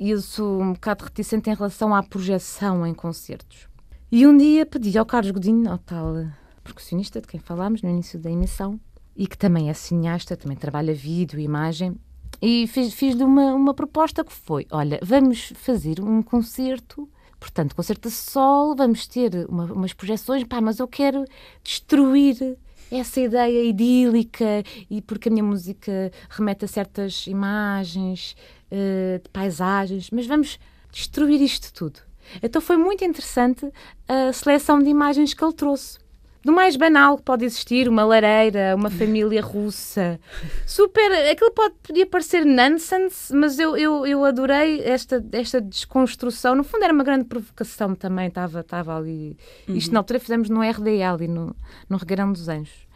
e 0.02 0.10
eu 0.10 0.20
sou 0.20 0.60
um 0.60 0.72
bocado 0.72 1.04
reticente 1.04 1.48
em 1.48 1.54
relação 1.54 1.94
à 1.94 2.02
projeção 2.02 2.84
em 2.84 2.92
concertos. 2.92 3.68
E 4.10 4.26
um 4.26 4.36
dia 4.36 4.66
pedi 4.66 4.98
ao 4.98 5.06
Carlos 5.06 5.30
Godinho, 5.30 5.70
ao 5.70 5.78
tal 5.78 6.26
percussionista 6.64 7.20
de 7.20 7.28
quem 7.28 7.38
falámos 7.38 7.82
no 7.82 7.88
início 7.88 8.18
da 8.18 8.28
emissão, 8.28 8.80
e 9.14 9.28
que 9.28 9.38
também 9.38 9.70
é 9.70 9.74
cineasta, 9.74 10.36
também 10.36 10.56
trabalha 10.56 10.92
vídeo 10.92 11.38
e 11.38 11.44
imagem, 11.44 11.94
e 12.40 12.66
fiz-lhe 12.66 13.22
uma, 13.22 13.54
uma 13.54 13.72
proposta 13.72 14.24
que 14.24 14.32
foi: 14.32 14.66
olha, 14.72 14.98
vamos 15.04 15.52
fazer 15.54 16.00
um 16.00 16.20
concerto 16.20 17.08
Portanto, 17.38 17.74
concerto 17.74 18.08
de 18.08 18.14
sol, 18.14 18.76
vamos 18.76 19.08
ter 19.08 19.46
uma, 19.48 19.64
umas 19.64 19.92
projeções, 19.92 20.44
pá, 20.44 20.60
mas 20.60 20.78
eu 20.78 20.86
quero 20.86 21.24
destruir 21.60 22.56
essa 22.88 23.20
ideia 23.20 23.64
idílica 23.64 24.62
e 24.88 25.02
porque 25.02 25.28
a 25.28 25.32
minha 25.32 25.42
música 25.42 26.12
remete 26.28 26.64
a 26.66 26.68
certas 26.68 27.26
imagens 27.26 28.36
uh, 28.72 29.22
de 29.22 29.28
paisagens, 29.30 30.10
mas 30.10 30.26
vamos 30.26 30.58
destruir 30.90 31.40
isto 31.40 31.72
tudo. 31.72 32.00
Então 32.42 32.60
foi 32.60 32.76
muito 32.76 33.04
interessante 33.04 33.70
a 34.08 34.32
seleção 34.32 34.82
de 34.82 34.88
imagens 34.88 35.34
que 35.34 35.44
ele 35.44 35.52
trouxe 35.52 36.02
do 36.44 36.52
mais 36.52 36.76
banal 36.76 37.16
que 37.16 37.22
pode 37.22 37.44
existir, 37.44 37.88
uma 37.88 38.04
lareira, 38.04 38.74
uma 38.74 38.90
família 38.90 39.40
russa. 39.40 40.18
Super. 40.66 41.30
Aquilo 41.30 41.52
pode, 41.52 41.74
podia 41.82 42.04
parecer 42.04 42.44
nonsense, 42.44 43.34
mas 43.34 43.58
eu, 43.58 43.76
eu, 43.76 44.04
eu 44.06 44.24
adorei 44.24 44.80
esta, 44.82 45.24
esta 45.32 45.60
desconstrução. 45.60 46.54
No 46.54 46.64
fundo, 46.64 46.82
era 46.82 46.92
uma 46.92 47.04
grande 47.04 47.24
provocação 47.24 47.94
também. 47.94 48.26
Estava, 48.26 48.60
estava 48.60 48.96
ali. 48.96 49.36
Uhum. 49.68 49.76
Isto 49.76 49.92
na 49.92 50.00
altura 50.00 50.18
fizemos 50.18 50.50
no 50.50 50.60
RDL 50.62 51.14
ali 51.14 51.28
no, 51.28 51.54
no 51.88 51.96
Regueirão 51.96 52.32
dos 52.32 52.48
Anjos. 52.48 52.88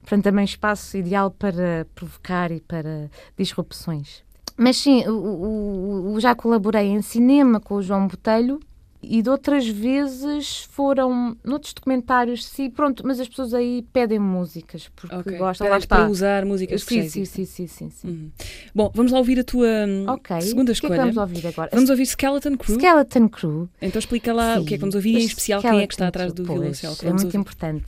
Portanto, 0.00 0.24
também 0.24 0.44
espaço 0.44 0.96
ideal 0.96 1.30
para 1.30 1.86
provocar 1.94 2.52
e 2.52 2.60
para 2.60 3.10
disrupções. 3.36 4.22
Mas 4.56 4.76
sim, 4.76 5.04
o, 5.08 6.14
já 6.20 6.34
colaborei 6.34 6.88
em 6.88 7.02
cinema 7.02 7.58
com 7.60 7.74
o 7.74 7.82
João 7.82 8.06
Botelho 8.06 8.60
e 9.02 9.20
de 9.20 9.28
outras 9.28 9.66
vezes 9.66 10.62
foram 10.70 11.36
noutros 11.44 11.72
documentários, 11.72 12.46
sim, 12.46 12.70
pronto, 12.70 13.02
mas 13.04 13.18
as 13.18 13.28
pessoas 13.28 13.52
aí 13.52 13.84
pedem 13.92 14.18
músicas 14.18 14.88
porque 14.94 15.14
okay. 15.14 15.38
gostam 15.38 15.76
está. 15.76 15.96
para 15.96 16.08
usar 16.08 16.44
músicas 16.44 16.82
sim, 16.82 17.08
sim, 17.08 17.24
sim, 17.24 17.44
sim, 17.44 17.66
sim, 17.66 17.90
sim. 17.90 18.08
Uhum. 18.08 18.30
Bom, 18.74 18.92
vamos 18.94 19.10
lá 19.10 19.18
ouvir 19.18 19.40
a 19.40 19.44
tua 19.44 19.68
okay. 20.14 20.40
segunda 20.42 20.70
escolha. 20.70 20.92
O 20.92 20.94
que 20.94 21.00
é 21.00 21.08
que 21.08 21.14
vamos 21.14 21.30
ouvir 21.30 21.46
agora? 21.48 21.70
Vamos 21.72 21.90
ouvir 21.90 22.06
Skeleton 22.06 22.56
Crew. 22.56 22.76
Skeleton 22.76 23.28
Crew. 23.28 23.68
Então 23.80 23.98
explica 23.98 24.32
lá 24.32 24.54
sim. 24.54 24.62
o 24.62 24.64
que 24.64 24.74
é 24.74 24.76
que 24.76 24.80
vamos 24.80 24.94
ouvir, 24.94 25.16
em 25.16 25.24
especial 25.24 25.60
quem 25.60 25.80
é 25.80 25.86
que 25.86 25.94
está 25.94 26.06
atrás 26.06 26.32
do 26.32 26.44
violoncelo. 26.44 26.96
É 27.02 27.10
muito 27.10 27.24
ouvir. 27.24 27.38
importante. 27.38 27.84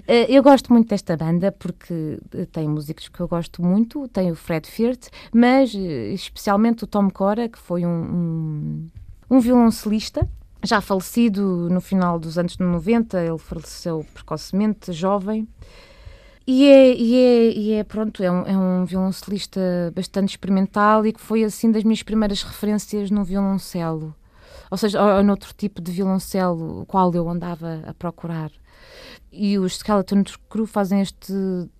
Uh, 0.00 0.28
eu 0.28 0.42
gosto 0.42 0.72
muito 0.72 0.88
desta 0.88 1.16
banda 1.16 1.50
porque 1.50 2.18
eh, 2.34 2.46
tem 2.52 2.68
músicos 2.68 3.08
que 3.08 3.20
eu 3.20 3.28
gosto 3.28 3.62
muito, 3.62 4.06
tem 4.08 4.30
o 4.30 4.34
Fred 4.34 4.68
Firth, 4.68 5.08
mas 5.32 5.72
uh, 5.74 5.78
especialmente 6.12 6.84
o 6.84 6.86
Tom 6.86 7.10
Cora, 7.10 7.48
que 7.48 7.58
foi 7.58 7.86
um, 7.86 7.88
um, 7.90 8.86
um 9.30 9.40
violoncelista 9.40 10.28
já 10.62 10.80
falecido 10.80 11.68
no 11.70 11.80
final 11.80 12.18
dos 12.18 12.38
anos 12.38 12.56
90, 12.58 13.20
ele 13.20 13.38
faleceu 13.38 14.04
precocemente, 14.12 14.92
jovem. 14.92 15.46
E 16.46 16.66
é, 16.66 16.94
e 16.94 17.14
é, 17.14 17.52
e 17.52 17.72
é 17.72 17.84
pronto, 17.84 18.22
é 18.22 18.30
um, 18.30 18.42
é 18.46 18.56
um 18.56 18.84
violoncelista 18.86 19.60
bastante 19.94 20.30
experimental 20.30 21.04
e 21.06 21.12
que 21.12 21.20
foi 21.20 21.44
assim 21.44 21.70
das 21.70 21.84
minhas 21.84 22.02
primeiras 22.02 22.42
referências 22.42 23.10
no 23.10 23.22
violoncelo. 23.22 24.14
Ou 24.70 24.78
seja, 24.78 25.02
ou, 25.02 25.18
ou 25.18 25.22
noutro 25.22 25.52
tipo 25.54 25.82
de 25.82 25.92
violoncelo, 25.92 26.82
o 26.82 26.86
qual 26.86 27.12
eu 27.14 27.28
andava 27.28 27.82
a 27.86 27.92
procurar 27.92 28.50
e 29.30 29.58
os 29.58 29.76
Skeleton 29.76 30.24
Crew 30.48 30.66
fazem 30.66 31.00
este, 31.00 31.32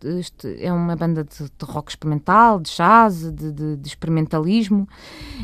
este 0.04 0.62
é 0.62 0.72
uma 0.72 0.94
banda 0.94 1.24
de, 1.24 1.44
de 1.44 1.64
rock 1.64 1.90
experimental, 1.90 2.60
de 2.60 2.70
jazz, 2.70 3.32
de, 3.32 3.52
de, 3.52 3.76
de 3.76 3.88
experimentalismo 3.88 4.86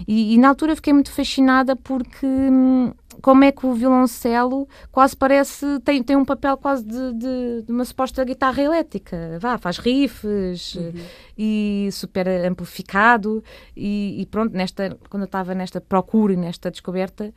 e, 0.06 0.34
e, 0.34 0.38
na 0.38 0.48
altura 0.48 0.76
fiquei 0.76 0.92
muito 0.92 1.10
fascinada 1.10 1.74
porque 1.74 2.26
hum, 2.26 2.92
como 3.20 3.44
é 3.44 3.52
que 3.52 3.66
o 3.66 3.74
violoncelo 3.74 4.68
quase 4.90 5.16
parece 5.16 5.80
tem, 5.80 6.02
tem 6.02 6.16
um 6.16 6.24
papel 6.24 6.56
quase 6.56 6.84
de, 6.84 7.62
de 7.62 7.72
uma 7.72 7.84
suposta 7.84 8.24
guitarra 8.24 8.62
elétrica, 8.62 9.38
vá, 9.40 9.58
faz 9.58 9.78
riffs 9.78 10.74
uhum. 10.74 10.92
e 11.36 11.88
super 11.92 12.26
amplificado 12.46 13.42
e, 13.76 14.20
e 14.20 14.26
pronto, 14.26 14.56
nesta, 14.56 14.98
quando 15.08 15.22
eu 15.22 15.26
estava 15.26 15.54
nesta 15.54 15.80
procura 15.80 16.32
e 16.32 16.36
nesta 16.36 16.70
descoberta 16.70 17.32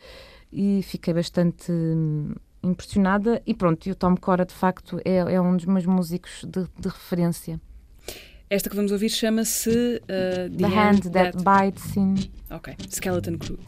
e 0.52 0.82
fiquei 0.84 1.14
bastante 1.14 1.72
hum, 1.72 2.34
impressionada 2.64 3.42
e 3.46 3.54
pronto, 3.54 3.86
e 3.88 3.92
o 3.92 3.96
Tom 3.96 4.16
Cora 4.16 4.46
de 4.46 4.54
facto 4.54 5.00
é, 5.04 5.18
é 5.18 5.42
um 5.42 5.56
dos 5.56 5.66
meus 5.66 5.86
músicos 5.86 6.44
de, 6.46 6.66
de 6.80 6.88
referência. 6.88 7.60
Esta 8.50 8.70
que 8.70 8.76
vamos 8.78 8.94
ouvir 8.94 9.10
chama-se 9.10 9.70
uh, 10.04 10.58
The, 10.58 10.66
Hand 10.66 11.12
That, 11.12 11.38
Bites 11.38 11.98
In. 11.98 12.16
Ok, 12.50 12.76
Skeleton 12.90 13.38
Crew. 13.38 13.60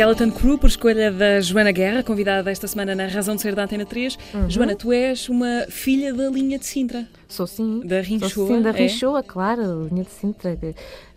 Skeleton 0.00 0.30
Crew, 0.30 0.56
por 0.56 0.68
escolha 0.68 1.12
da 1.12 1.42
Joana 1.42 1.70
Guerra, 1.72 2.02
convidada 2.02 2.50
esta 2.50 2.66
semana 2.66 2.94
na 2.94 3.06
Razão 3.06 3.36
de 3.36 3.42
Ser 3.42 3.54
da 3.54 3.64
Antena 3.64 3.84
3. 3.84 4.16
Joana, 4.48 4.74
tu 4.74 4.90
és 4.90 5.28
uma 5.28 5.66
filha 5.68 6.14
da 6.14 6.30
linha 6.30 6.58
de 6.58 6.64
Sintra. 6.64 7.06
Sou 7.28 7.46
sim. 7.46 7.82
Da 7.84 8.00
Rinchoa, 8.00 8.30
Sou 8.30 8.46
sim, 8.46 8.62
da 8.62 8.70
é? 8.70 8.72
Rinchoa, 8.72 9.22
claro, 9.22 9.86
linha 9.92 10.04
de 10.04 10.10
Sintra. 10.10 10.58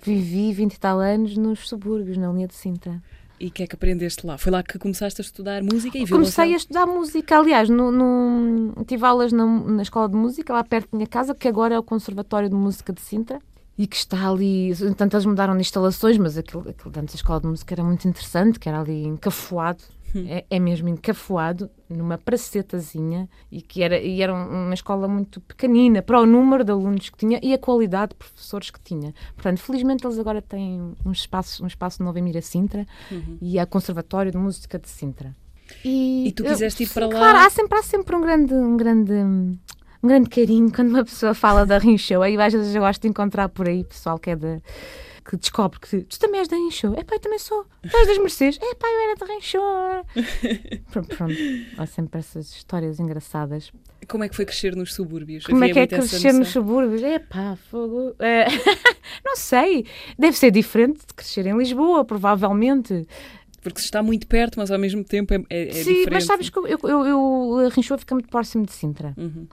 Vivi 0.02 0.52
20 0.52 0.74
e 0.74 0.80
tal 0.82 1.00
anos 1.00 1.38
nos 1.38 1.66
subúrbios, 1.70 2.18
na 2.18 2.30
linha 2.34 2.46
de 2.46 2.56
Sintra. 2.56 3.02
E 3.40 3.48
o 3.48 3.52
que 3.52 3.64
é 3.64 3.68
que 3.68 3.74
aprendeste 3.76 4.28
lá? 4.28 4.38
Foi 4.38 4.52
lá 4.52 4.62
que 4.62 4.78
começaste 4.78 5.22
a 5.22 5.24
estudar 5.24 5.64
música 5.64 5.98
e 5.98 6.04
violoncelo? 6.04 6.20
Comecei 6.20 6.54
a 6.54 6.58
estudar 6.58 6.86
música, 6.86 7.38
aliás, 7.40 7.70
no, 7.70 7.90
no- 7.90 8.84
tive 8.86 9.06
aulas 9.06 9.32
na, 9.32 9.46
na 9.46 9.82
escola 9.84 10.10
de 10.10 10.16
música, 10.18 10.52
lá 10.52 10.62
perto 10.62 10.92
da 10.92 10.98
minha 10.98 11.08
casa, 11.08 11.34
que 11.34 11.48
agora 11.48 11.74
é 11.74 11.80
o 11.80 11.84
Conservatório 11.84 12.50
de 12.50 12.56
Música 12.56 12.92
de 12.92 13.00
Sintra. 13.00 13.40
E 13.78 13.88
que 13.88 13.96
está 13.96 14.30
ali, 14.30 14.72
tanto 14.96 15.16
eles 15.16 15.26
mudaram 15.26 15.56
de 15.56 15.62
instalações, 15.62 16.18
mas 16.18 16.38
aquilo, 16.38 16.70
aquilo 16.70 16.92
antes 16.96 17.16
a 17.16 17.18
escola 17.18 17.42
de 17.42 17.48
música 17.48 17.74
era 17.74 17.84
muito 17.84 18.08
interessante, 18.08 18.60
que 18.60 18.70
era 18.70 18.80
ali 18.80 19.04
encafuado, 19.04 19.84
é, 20.16 20.46
é 20.48 20.60
mesmo 20.60 20.88
encafuado, 20.90 21.68
numa 21.90 22.20
pracetazinha, 22.20 23.28
e 23.52 23.64
que 23.64 23.82
era, 23.82 23.98
e 24.00 24.22
era 24.22 24.32
um- 24.32 24.66
uma 24.68 24.74
escola 24.76 25.08
muito 25.08 25.42
pequenina 25.42 26.04
para 26.04 26.22
o 26.22 26.26
número 26.28 26.64
de 26.64 26.72
alunos 26.72 27.10
que 27.10 27.18
tinha 27.18 27.40
e 27.42 27.52
a 27.52 27.58
qualidade 27.58 28.10
de 28.12 28.16
professores 28.18 28.70
que 28.70 28.80
tinha. 28.80 29.12
Portanto, 29.36 29.58
felizmente 29.60 30.06
eles 30.06 30.20
agora 30.20 30.40
têm 30.40 30.94
um 31.04 31.12
espaço, 31.12 31.64
um 31.64 31.68
espaço 31.68 32.04
novo 32.04 32.20
em 32.20 32.22
Mira 32.22 32.44
Sintra 32.44 32.86
e 33.42 33.58
há 33.58 33.66
Conservatório 33.66 34.32
de 34.32 34.38
Música 34.38 34.78
de 34.78 34.88
Sintra. 34.88 35.36
E 35.84 36.32
tu 36.36 36.44
quiseste 36.44 36.84
ir 36.84 36.90
para 36.90 37.08
lá? 37.08 37.12
Claro, 37.12 37.38
há 37.40 37.50
sempre, 37.50 37.80
há 37.80 37.82
sempre 37.82 38.16
um 38.16 38.22
grande, 38.22 38.54
um 38.54 38.78
grande, 38.78 39.14
um 40.04 40.08
grande 40.08 40.30
carinho 40.30 40.72
quando 40.72 40.90
uma 40.90 41.06
pessoa 41.06 41.34
fala 41.34 41.66
da 41.66 41.78
Rinchou. 41.78 42.22
Aí 42.22 42.40
às 42.40 42.54
vezes 42.54 42.76
eu 42.76 42.82
gosto 42.82 43.02
de 43.02 43.08
encontrar 43.08 43.50
por 43.50 43.68
aí 43.68 43.84
pessoal 43.84 44.20
que 44.20 44.32
é 44.32 44.36
da 44.36 44.62
que 45.24 45.38
descobre 45.38 45.80
que 45.80 46.02
tu 46.02 46.20
também 46.20 46.40
és 46.42 46.50
da 46.50 46.58
Rinchou. 46.58 46.94
É 46.96 47.04
pá, 47.04 47.16
eu 47.16 47.20
também 47.20 47.40
sou. 47.40 47.66
Tu 47.82 47.96
és 47.96 48.08
das 48.08 48.18
Mercedes. 48.18 48.60
É 48.62 48.76
pá, 48.76 48.88
eu 48.88 49.10
era 49.10 49.16
da 49.16 49.26
Rinchou. 49.26 50.06
pronto, 50.92 51.16
pronto. 51.16 51.34
Há 51.78 51.86
sempre 51.86 52.20
essas 52.20 52.52
histórias 52.52 53.00
engraçadas. 53.00 53.72
Como 54.08 54.24
é 54.24 54.30
que 54.30 54.36
foi 54.36 54.46
crescer 54.46 54.76
nos 54.76 54.94
subúrbios? 54.94 55.46
Como 55.46 55.64
é 55.64 55.72
Havia 55.72 55.74
que 55.74 55.80
é 55.80 55.98
muito 55.98 56.06
essa 56.06 56.20
crescer 56.20 56.38
nos 56.38 56.50
subúrbios? 56.50 57.02
É 57.02 57.20
pá, 57.20 57.58
fogo. 57.72 58.14
É, 58.20 58.48
não 59.24 59.38
sei. 59.38 59.86
Deve 60.20 60.38
ser 60.38 60.52
diferente 60.52 61.00
de 61.08 61.14
crescer 61.14 61.46
em 61.46 61.58
Lisboa, 61.58 62.04
provavelmente. 62.04 63.08
Porque 63.64 63.80
se 63.80 63.86
está 63.86 64.04
muito 64.04 64.28
perto, 64.28 64.60
mas 64.60 64.70
ao 64.70 64.78
mesmo 64.78 65.04
tempo 65.06 65.34
é, 65.34 65.38
é, 65.50 65.70
é 65.70 65.72
Sim, 65.72 65.80
diferente. 65.80 66.12
mas 66.12 66.26
sabes 66.26 66.50
que 66.50 66.60
eu, 66.60 66.68
eu, 66.68 67.06
eu, 67.06 67.72
fica 67.72 68.14
muito 68.14 68.28
próximo 68.28 68.66
de 68.66 68.74
Sintra. 68.74 69.14
Uhum. 69.18 69.48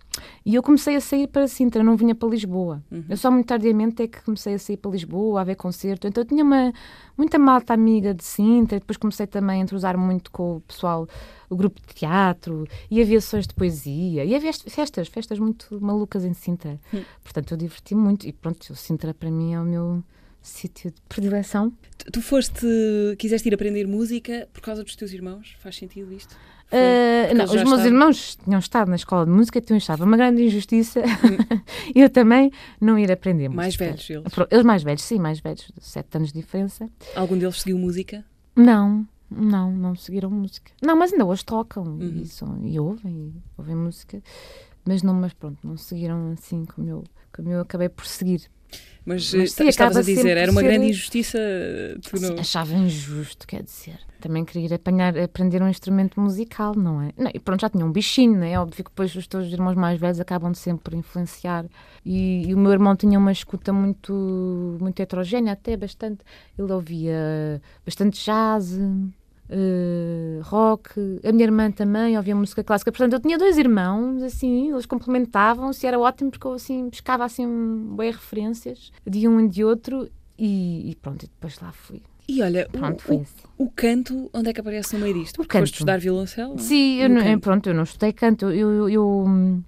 E 0.44 0.56
eu 0.56 0.62
comecei 0.62 0.96
a 0.96 1.00
sair 1.00 1.28
para 1.28 1.46
Sintra, 1.46 1.82
não 1.84 1.96
vinha 1.96 2.14
para 2.14 2.28
Lisboa. 2.28 2.82
Uhum. 2.90 3.04
Eu 3.08 3.16
só 3.16 3.30
muito 3.30 3.46
tardiamente 3.46 4.02
é 4.02 4.08
que 4.08 4.20
comecei 4.22 4.54
a 4.54 4.58
sair 4.58 4.76
para 4.76 4.90
Lisboa, 4.90 5.40
a 5.40 5.44
ver 5.44 5.54
concerto. 5.54 6.08
Então 6.08 6.22
eu 6.22 6.26
tinha 6.26 6.42
uma, 6.42 6.72
muita 7.16 7.38
malta 7.38 7.72
amiga 7.72 8.12
de 8.12 8.24
Sintra, 8.24 8.80
depois 8.80 8.96
comecei 8.96 9.28
também 9.28 9.60
a 9.60 9.62
entrosar 9.62 9.96
muito 9.96 10.32
com 10.32 10.56
o 10.56 10.60
pessoal, 10.62 11.08
o 11.48 11.54
grupo 11.54 11.80
de 11.80 11.94
teatro, 11.94 12.66
e 12.90 13.00
havia 13.00 13.20
sessões 13.20 13.46
de 13.46 13.54
poesia, 13.54 14.24
e 14.24 14.34
havia 14.34 14.52
festas, 14.52 15.06
festas 15.06 15.38
muito 15.38 15.78
malucas 15.80 16.24
em 16.24 16.34
Sintra. 16.34 16.80
Hum. 16.92 17.02
Portanto, 17.22 17.52
eu 17.52 17.56
diverti 17.56 17.94
muito, 17.94 18.26
e 18.26 18.32
pronto, 18.32 18.72
o 18.72 18.74
Sintra 18.74 19.14
para 19.14 19.30
mim 19.30 19.54
é 19.54 19.60
o 19.60 19.64
meu 19.64 20.02
sítio 20.42 20.90
de 20.90 21.00
predileção. 21.08 21.72
Tu, 21.98 22.10
tu 22.12 22.22
foste, 22.22 22.66
quiseste 23.18 23.48
ir 23.48 23.54
aprender 23.54 23.86
música 23.86 24.48
por 24.52 24.60
causa 24.62 24.82
dos 24.82 24.96
teus 24.96 25.12
irmãos? 25.12 25.56
Faz 25.60 25.76
sentido 25.76 26.12
isto? 26.12 26.34
Uh, 26.72 27.34
não, 27.34 27.44
os 27.46 27.50
meus 27.52 27.64
estavam- 27.64 27.86
irmãos 27.86 28.36
tinham 28.44 28.58
estado 28.60 28.88
na 28.88 28.94
escola 28.96 29.24
de 29.26 29.32
música, 29.32 29.60
tinham 29.60 29.76
estado 29.78 30.04
uma 30.04 30.16
grande 30.16 30.44
injustiça. 30.44 31.02
eu 31.94 32.08
também 32.08 32.50
não 32.80 32.96
ir 32.98 33.10
aprender 33.10 33.48
música. 33.48 33.56
Mais 33.62 33.76
velhos 33.76 34.08
eles. 34.08 34.32
Eles 34.50 34.64
mais 34.64 34.82
velhos, 34.84 35.02
sim, 35.02 35.18
mais 35.18 35.40
velhos, 35.40 35.70
sete 35.80 36.16
anos 36.16 36.32
de 36.32 36.40
diferença. 36.40 36.88
Algum 37.16 37.36
deles 37.36 37.60
seguiu 37.60 37.76
música? 37.76 38.24
Não, 38.54 39.04
não, 39.28 39.72
não 39.72 39.96
seguiram 39.96 40.30
música. 40.30 40.70
Não, 40.80 40.94
mas 40.96 41.12
ainda 41.12 41.24
hoje 41.24 41.44
tocam 41.44 41.82
Uhum. 41.84 42.20
e, 42.22 42.26
são- 42.26 42.60
e 42.64 42.78
ouvem, 42.78 43.12
e 43.36 43.42
ouvem 43.58 43.74
música. 43.74 44.22
Mas 44.86 45.02
não, 45.02 45.12
mas 45.14 45.32
pronto, 45.32 45.58
não 45.66 45.76
seguiram 45.76 46.32
assim 46.38 46.64
como 46.64 46.88
eu, 46.88 47.04
como 47.34 47.50
eu 47.50 47.60
acabei 47.60 47.88
por 47.88 48.06
seguir. 48.06 48.42
Mas, 49.04 49.32
Mas 49.32 49.34
eh, 49.34 49.46
sim, 49.46 49.68
estavas 49.68 49.96
a 49.96 50.02
dizer, 50.02 50.36
era 50.36 50.52
uma 50.52 50.60
ser- 50.60 50.66
grande 50.66 50.86
injustiça. 50.86 51.38
eh, 51.38 51.96
Tu 52.02 52.20
não... 52.20 52.38
achava 52.38 52.74
injusto, 52.74 53.46
quer 53.46 53.62
dizer. 53.62 53.98
Também 54.20 54.44
queria 54.44 54.66
ir 54.66 54.74
apanhar, 54.74 55.16
aprender 55.18 55.62
um 55.62 55.68
instrumento 55.68 56.20
musical, 56.20 56.74
não 56.76 57.00
é? 57.00 57.10
Não, 57.16 57.30
e 57.32 57.40
pronto, 57.40 57.62
já 57.62 57.70
tinha 57.70 57.84
um 57.86 57.90
bichinho, 57.90 58.36
não 58.38 58.44
é? 58.44 58.58
Óbvio 58.60 58.84
que 58.84 58.90
depois 58.90 59.14
os 59.16 59.26
teus 59.26 59.50
irmãos 59.50 59.74
mais 59.74 59.98
velhos 59.98 60.20
acabam 60.20 60.52
de 60.52 60.58
sempre 60.58 60.84
por 60.84 60.94
influenciar. 60.94 61.64
E, 62.04 62.46
e 62.48 62.54
o 62.54 62.58
meu 62.58 62.70
irmão 62.72 62.94
tinha 62.94 63.18
uma 63.18 63.32
escuta 63.32 63.72
muito, 63.72 64.76
muito 64.78 65.00
heterogénea, 65.00 65.54
até 65.54 65.74
bastante. 65.76 66.18
Ele 66.58 66.70
ouvia 66.70 67.62
bastante 67.84 68.22
jazz, 68.22 68.78
eh, 69.50 70.40
rock. 70.42 70.90
A 71.24 71.32
minha 71.32 71.44
irmã 71.44 71.70
também 71.70 72.16
ouvia 72.16 72.34
música 72.36 72.62
clássica. 72.64 72.90
Portanto, 72.92 73.12
eu 73.14 73.20
tinha 73.20 73.36
dois 73.36 73.58
irmãos, 73.58 74.22
assim, 74.22 74.70
eles 74.70 74.86
complementavam-se 74.86 75.84
e 75.84 75.88
era 75.88 75.98
ótimo 75.98 76.30
porque 76.30 76.46
eu, 76.46 76.52
assim, 76.52 76.88
pescava, 76.90 77.24
assim, 77.24 77.46
bem 77.96 78.10
referências 78.12 78.92
de 79.06 79.26
um 79.28 79.40
e 79.40 79.48
de 79.48 79.64
outro. 79.64 80.08
E, 80.38 80.90
e 80.90 80.94
pronto, 80.96 81.24
e 81.24 81.26
depois 81.28 81.58
lá 81.60 81.72
fui. 81.72 82.00
E 82.28 82.40
olha, 82.42 82.66
o- 82.72 82.78
Pronto, 82.78 83.04
o, 83.12 83.20
assim. 83.20 83.24
o 83.58 83.68
canto, 83.70 84.30
onde 84.32 84.50
é 84.50 84.52
que 84.52 84.60
aparece 84.60 84.94
no 84.94 85.02
meio 85.02 85.14
disto? 85.14 85.36
Porque 85.36 85.58
foste 85.58 85.72
estudar 85.74 85.98
violoncelo? 85.98 86.54
é? 86.54 86.58
Sim, 86.58 86.94
eu, 87.00 87.08
não- 87.10 87.20
canto. 87.22 87.40
pronto, 87.40 87.68
eu 87.68 87.74
não 87.74 87.82
estudei 87.82 88.12
canto. 88.12 88.44
Eu, 88.50 88.70
eu- 88.72 88.88
eu, 88.88 89.24
hum, 89.26 89.62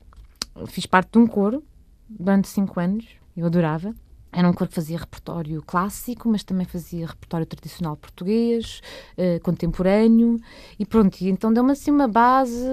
fiz 0.68 0.86
parte 0.86 1.10
de 1.12 1.18
um 1.18 1.26
coro 1.26 1.62
durante 2.08 2.46
cinco 2.48 2.78
anos. 2.78 3.04
Eu 3.36 3.46
adorava. 3.46 3.92
Era 4.32 4.48
um 4.48 4.52
coro 4.54 4.68
que 4.70 4.74
fazia 4.74 4.98
repertório 4.98 5.62
clássico, 5.62 6.28
mas 6.28 6.42
também 6.42 6.64
fazia 6.66 7.06
repertório 7.06 7.44
tradicional 7.46 7.96
português, 7.96 8.80
eh, 9.16 9.38
contemporâneo. 9.40 10.40
E 10.78 10.86
pronto, 10.86 11.20
e 11.20 11.28
então 11.28 11.52
deu-me 11.52 11.72
assim 11.72 11.90
uma 11.90 12.08
base, 12.08 12.66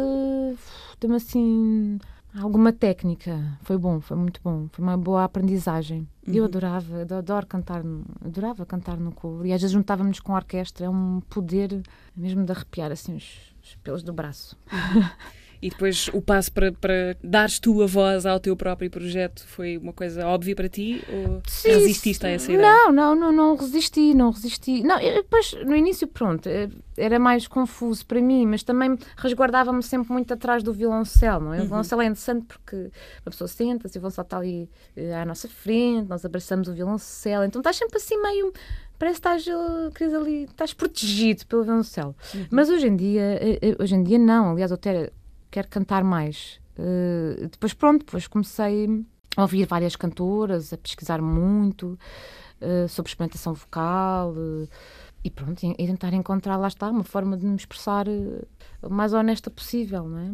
deu-me 0.99 1.17
assim 1.17 1.99
alguma 2.39 2.71
técnica. 2.71 3.57
Foi 3.63 3.77
bom, 3.77 3.99
foi 3.99 4.15
muito 4.15 4.39
bom. 4.43 4.67
Foi 4.71 4.83
uma 4.83 4.95
boa 4.97 5.23
aprendizagem. 5.23 6.07
E 6.25 6.37
Eu 6.37 6.43
Uhum. 6.43 6.49
adorava, 6.49 7.01
adoro 7.01 7.45
cantar, 7.47 7.83
adorava 8.23 8.65
cantar 8.65 8.97
no 8.97 9.11
coro. 9.11 9.45
E 9.45 9.51
às 9.51 9.59
vezes 9.61 9.73
juntávamos 9.73 10.19
com 10.19 10.33
a 10.33 10.37
orquestra. 10.37 10.85
É 10.85 10.89
um 10.89 11.21
poder 11.29 11.81
mesmo 12.15 12.45
de 12.45 12.51
arrepiar 12.51 12.91
assim 12.91 13.15
os, 13.15 13.53
os 13.63 13.75
pelos 13.83 14.03
do 14.03 14.13
braço. 14.13 14.55
E 15.61 15.69
depois 15.69 16.09
o 16.13 16.21
passo 16.21 16.51
para, 16.53 16.71
para 16.71 17.17
dares 17.21 17.59
tu 17.59 17.81
a 17.83 17.85
voz 17.85 18.25
ao 18.25 18.39
teu 18.39 18.55
próprio 18.55 18.89
projeto 18.89 19.45
foi 19.45 19.77
uma 19.77 19.91
coisa 19.91 20.25
óbvia 20.25 20.55
para 20.55 20.69
ti? 20.69 21.01
Ou 21.07 21.41
Sim, 21.45 21.71
resististe 21.71 22.25
a 22.25 22.29
essa 22.29 22.51
ideia? 22.51 22.65
Não, 22.65 22.91
não, 22.93 23.13
não, 23.15 23.31
não 23.31 23.55
resisti, 23.57 24.13
não 24.13 24.31
resisti. 24.31 24.81
Não, 24.83 24.97
depois, 24.97 25.53
no 25.65 25.75
início, 25.75 26.07
pronto, 26.07 26.47
eh, 26.47 26.69
era 26.95 27.19
mais 27.19 27.45
confuso 27.47 28.05
para 28.05 28.21
mim, 28.21 28.45
mas 28.45 28.63
também 28.63 28.97
resguardava-me 29.17 29.83
sempre 29.83 30.13
muito 30.13 30.33
atrás 30.33 30.63
do 30.63 30.71
violoncelo, 30.71 31.43
não 31.45 31.53
é? 31.53 31.57
O 31.57 31.61
Uhum. 31.63 31.67
violoncelo 31.67 32.01
é 32.01 32.05
interessante 32.05 32.45
porque 32.45 32.89
a 33.25 33.29
pessoa 33.29 33.47
senta-se, 33.49 33.97
o 33.97 34.01
violoncelo 34.01 34.25
está 34.25 34.37
ali 34.37 34.69
eh, 34.95 35.13
à 35.13 35.25
nossa 35.25 35.49
frente, 35.49 36.07
nós 36.07 36.23
abraçamos 36.23 36.69
o 36.69 36.73
violoncelo, 36.73 37.43
então 37.43 37.59
estás 37.59 37.75
sempre 37.75 37.97
assim 37.97 38.15
meio. 38.21 38.53
Parece 38.97 39.21
que 39.21 39.27
estás, 39.27 39.47
eh, 39.47 39.91
queres 39.93 40.13
ali, 40.13 40.43
estás 40.43 40.73
protegido 40.73 41.45
pelo 41.47 41.63
violoncelo. 41.63 42.15
Uhum. 42.33 42.47
Mas 42.49 42.69
hoje 42.69 42.87
em 42.87 42.95
dia, 42.95 43.39
hoje 43.77 43.95
em 43.95 44.03
dia 44.03 44.17
não, 44.19 44.51
aliás, 44.51 44.71
eu 44.71 44.75
até 44.75 45.11
quero 45.51 45.67
cantar 45.67 46.03
mais. 46.03 46.59
Eh, 46.77 47.47
depois, 47.51 47.73
pronto, 47.73 48.05
depois 48.05 48.27
comecei 48.27 48.87
a 49.35 49.41
ouvir 49.41 49.65
várias 49.65 49.95
cantoras, 49.95 50.73
a 50.73 50.77
pesquisar 50.77 51.21
muito 51.21 51.97
eh, 52.61 52.87
sobre 52.87 53.09
experimentação 53.09 53.53
vocal 53.53 54.33
eh, 54.35 54.67
e 55.23 55.29
pronto, 55.29 55.61
e, 55.65 55.85
tentar 55.87 56.13
encontrar, 56.13 56.55
lá 56.55 56.67
está, 56.69 56.89
uma 56.89 57.03
forma 57.03 57.35
de 57.35 57.45
me 57.45 57.55
expressar 57.55 58.07
eh, 58.07 58.41
o 58.81 58.89
mais 58.89 59.11
honesta 59.13 59.49
possível, 59.49 60.07
não 60.07 60.17
é? 60.17 60.31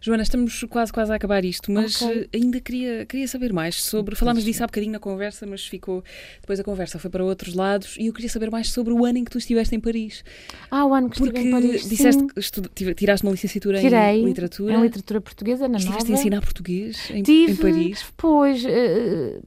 Joana, 0.00 0.24
estamos 0.24 0.64
quase, 0.68 0.92
quase 0.92 1.12
a 1.12 1.14
acabar 1.14 1.44
isto, 1.44 1.70
mas 1.70 2.02
Ok. 2.02 2.28
eh, 2.32 2.36
ainda 2.36 2.60
queria, 2.60 3.06
queria 3.06 3.28
saber 3.28 3.52
mais 3.52 3.80
sobre. 3.82 4.16
Falámos 4.16 4.42
disso 4.44 4.64
há 4.64 4.66
bocadinho 4.66 4.92
na 4.92 4.98
conversa, 4.98 5.46
mas 5.46 5.64
ficou. 5.64 6.02
Depois 6.40 6.58
a 6.58 6.64
conversa 6.64 6.98
foi 6.98 7.10
para 7.10 7.24
outros 7.24 7.54
lados 7.54 7.96
e 7.98 8.06
eu 8.08 8.12
queria 8.12 8.28
saber 8.28 8.50
mais 8.50 8.70
sobre 8.70 8.92
o 8.92 9.04
ano 9.04 9.18
em 9.18 9.24
que 9.24 9.30
tu 9.30 9.38
estiveste 9.38 9.74
em 9.76 9.78
Paris. 9.80 10.24
Ah, 10.68 10.84
o 10.84 10.92
ano 10.92 11.08
que 11.08 11.18
Porque 11.18 11.38
estive 11.38 11.48
em 11.48 11.52
Paris, 11.52 11.88
disseste 11.88 12.20
sim, 12.22 12.62
que 12.74 12.94
tiraste 12.94 13.24
uma 13.24 13.30
licenciatura 13.32 13.80
tirei 13.80 14.20
em 14.20 14.24
literatura. 14.24 14.74
em 14.74 14.80
literatura 14.82 15.20
portuguesa, 15.20 15.68
na 15.68 15.78
Estiveste 15.78 16.08
Nova. 16.10 16.18
a 16.18 16.20
ensinar 16.20 16.40
português 16.40 17.10
em, 17.10 17.22
Tive, 17.22 17.52
em 17.52 17.56
Paris. 17.56 18.04
Pois, 18.16 18.64
eh, 18.64 19.40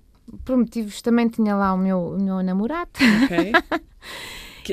por 0.46 0.56
motivos, 0.56 1.02
também 1.02 1.28
tinha 1.28 1.56
lá 1.56 1.74
o 1.74 1.78
meu, 1.78 2.00
o 2.16 2.22
meu 2.22 2.42
namorado. 2.42 2.90
Ok. 3.26 3.52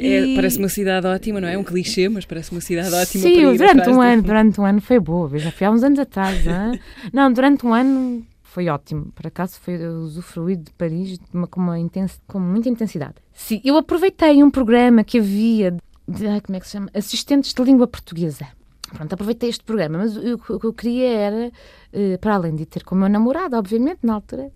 Que 0.01 0.07
é- 0.07 0.27
E- 0.27 0.35
parece 0.35 0.59
uma 0.59 0.69
cidade 0.69 1.07
ótima, 1.07 1.41
não 1.41 1.49
é? 1.49 1.55
É 1.55 1.59
um 1.59 1.65
clichê, 1.65 2.09
mas 2.09 2.25
parece 2.25 2.51
uma 2.53 2.61
cidade 2.61 2.95
ótima 2.95 3.23
Sim, 3.23 3.57
durante 3.57 3.89
um 3.91 3.99
de- 4.01 4.07
ano, 4.07 4.23
durante 4.23 4.61
um 4.61 4.65
ano 4.67 4.81
foi 4.81 4.99
boa, 5.01 5.39
já 5.39 5.51
fui 5.51 5.67
há 5.67 5.71
uns 5.71 5.83
anos 5.83 5.99
atrás. 5.99 6.47
hã? 6.47 6.73
Não, 7.13 7.33
durante 7.33 7.67
um 7.67 7.73
ano 7.75 8.25
foi 8.43 8.69
ótimo. 8.69 9.07
Por 9.15 9.27
acaso 9.27 9.59
foi 9.61 9.75
eu 9.75 9.99
usufruí 10.01 10.57
de 10.57 10.71
Paris 10.73 11.19
de 11.19 11.25
uma- 11.33 11.47
com, 11.47 11.61
uma 11.61 11.77
com 12.27 12.39
muita 12.41 12.69
intensidade. 12.69 13.15
Sim, 13.33 13.61
eu 13.65 13.77
aproveitei 13.77 14.43
um 14.43 14.51
programa 14.51 15.03
que 15.05 15.19
havia 15.19 15.77
de, 16.07 16.27
ai, 16.27 16.41
como 16.41 16.57
é 16.57 16.61
que 16.61 16.67
se 16.67 16.73
chama? 16.73 16.89
Assistentes 16.95 17.53
de 17.55 17.63
língua 17.65 17.87
portuguesa. 17.87 18.47
Pronto, 18.93 19.13
aproveitei 19.13 19.49
este 19.49 19.65
programa, 19.65 19.99
mas 19.99 20.17
o, 20.17 20.35
o 20.51 20.61
que 20.61 20.67
eu 20.67 20.73
queria 20.73 21.09
era, 21.09 21.53
eh, 21.93 22.17
para 22.19 22.35
além 22.35 22.55
de 22.55 22.65
ter 22.67 22.85
com 22.85 22.95
o 22.95 22.99
meu 22.99 23.09
namorado, 23.09 23.57
obviamente, 23.57 24.01
na 24.05 24.15
altura, 24.15 24.53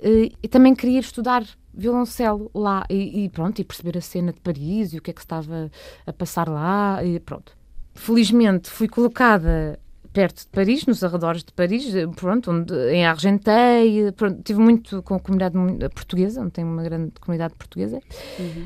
eh, 0.00 0.28
e 0.42 0.46
também 0.48 0.72
queria 0.74 1.00
estudar 1.00 1.42
violoncelo 1.74 2.50
lá 2.54 2.84
e, 2.88 3.24
e 3.24 3.28
pronto, 3.28 3.58
e 3.60 3.64
perceber 3.64 3.96
a 3.98 4.00
cena 4.00 4.32
de 4.32 4.40
Paris 4.40 4.92
e 4.92 4.98
o 4.98 5.02
que 5.02 5.10
é 5.10 5.14
que 5.14 5.20
estava 5.20 5.70
a 6.06 6.12
passar 6.12 6.48
lá 6.48 7.02
e 7.04 7.18
pronto. 7.20 7.56
Felizmente 7.94 8.70
fui 8.70 8.88
colocada 8.88 9.78
perto 10.12 10.40
de 10.40 10.46
Paris, 10.48 10.84
nos 10.84 11.02
arredores 11.02 11.42
de 11.42 11.52
Paris, 11.54 11.94
eh, 11.94 12.06
pronto, 12.06 12.50
onde, 12.50 12.74
em 12.90 13.06
Argentei, 13.06 14.12
pronto, 14.12 14.42
tive 14.42 14.60
muito 14.60 15.02
com 15.02 15.14
a 15.14 15.20
comunidade 15.20 15.56
mu- 15.56 15.78
portuguesa, 15.94 16.42
onde 16.42 16.50
tem 16.50 16.64
uma 16.64 16.82
grande 16.82 17.12
comunidade 17.18 17.54
portuguesa, 17.54 17.98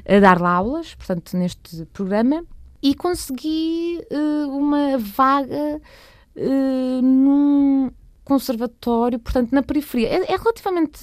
a 0.08 0.18
dar 0.18 0.40
lá 0.40 0.50
aulas, 0.50 0.96
portanto, 0.96 1.36
neste 1.36 1.84
programa, 1.92 2.44
e 2.82 2.96
consegui 2.96 4.00
eh, 4.10 4.46
uma 4.48 4.98
vaga 4.98 5.80
eh, 6.34 7.00
num 7.00 7.92
conservatório, 8.26 9.18
portanto, 9.20 9.52
na 9.52 9.62
periferia. 9.62 10.08
É, 10.08 10.32
é 10.32 10.36
relativamente 10.36 10.98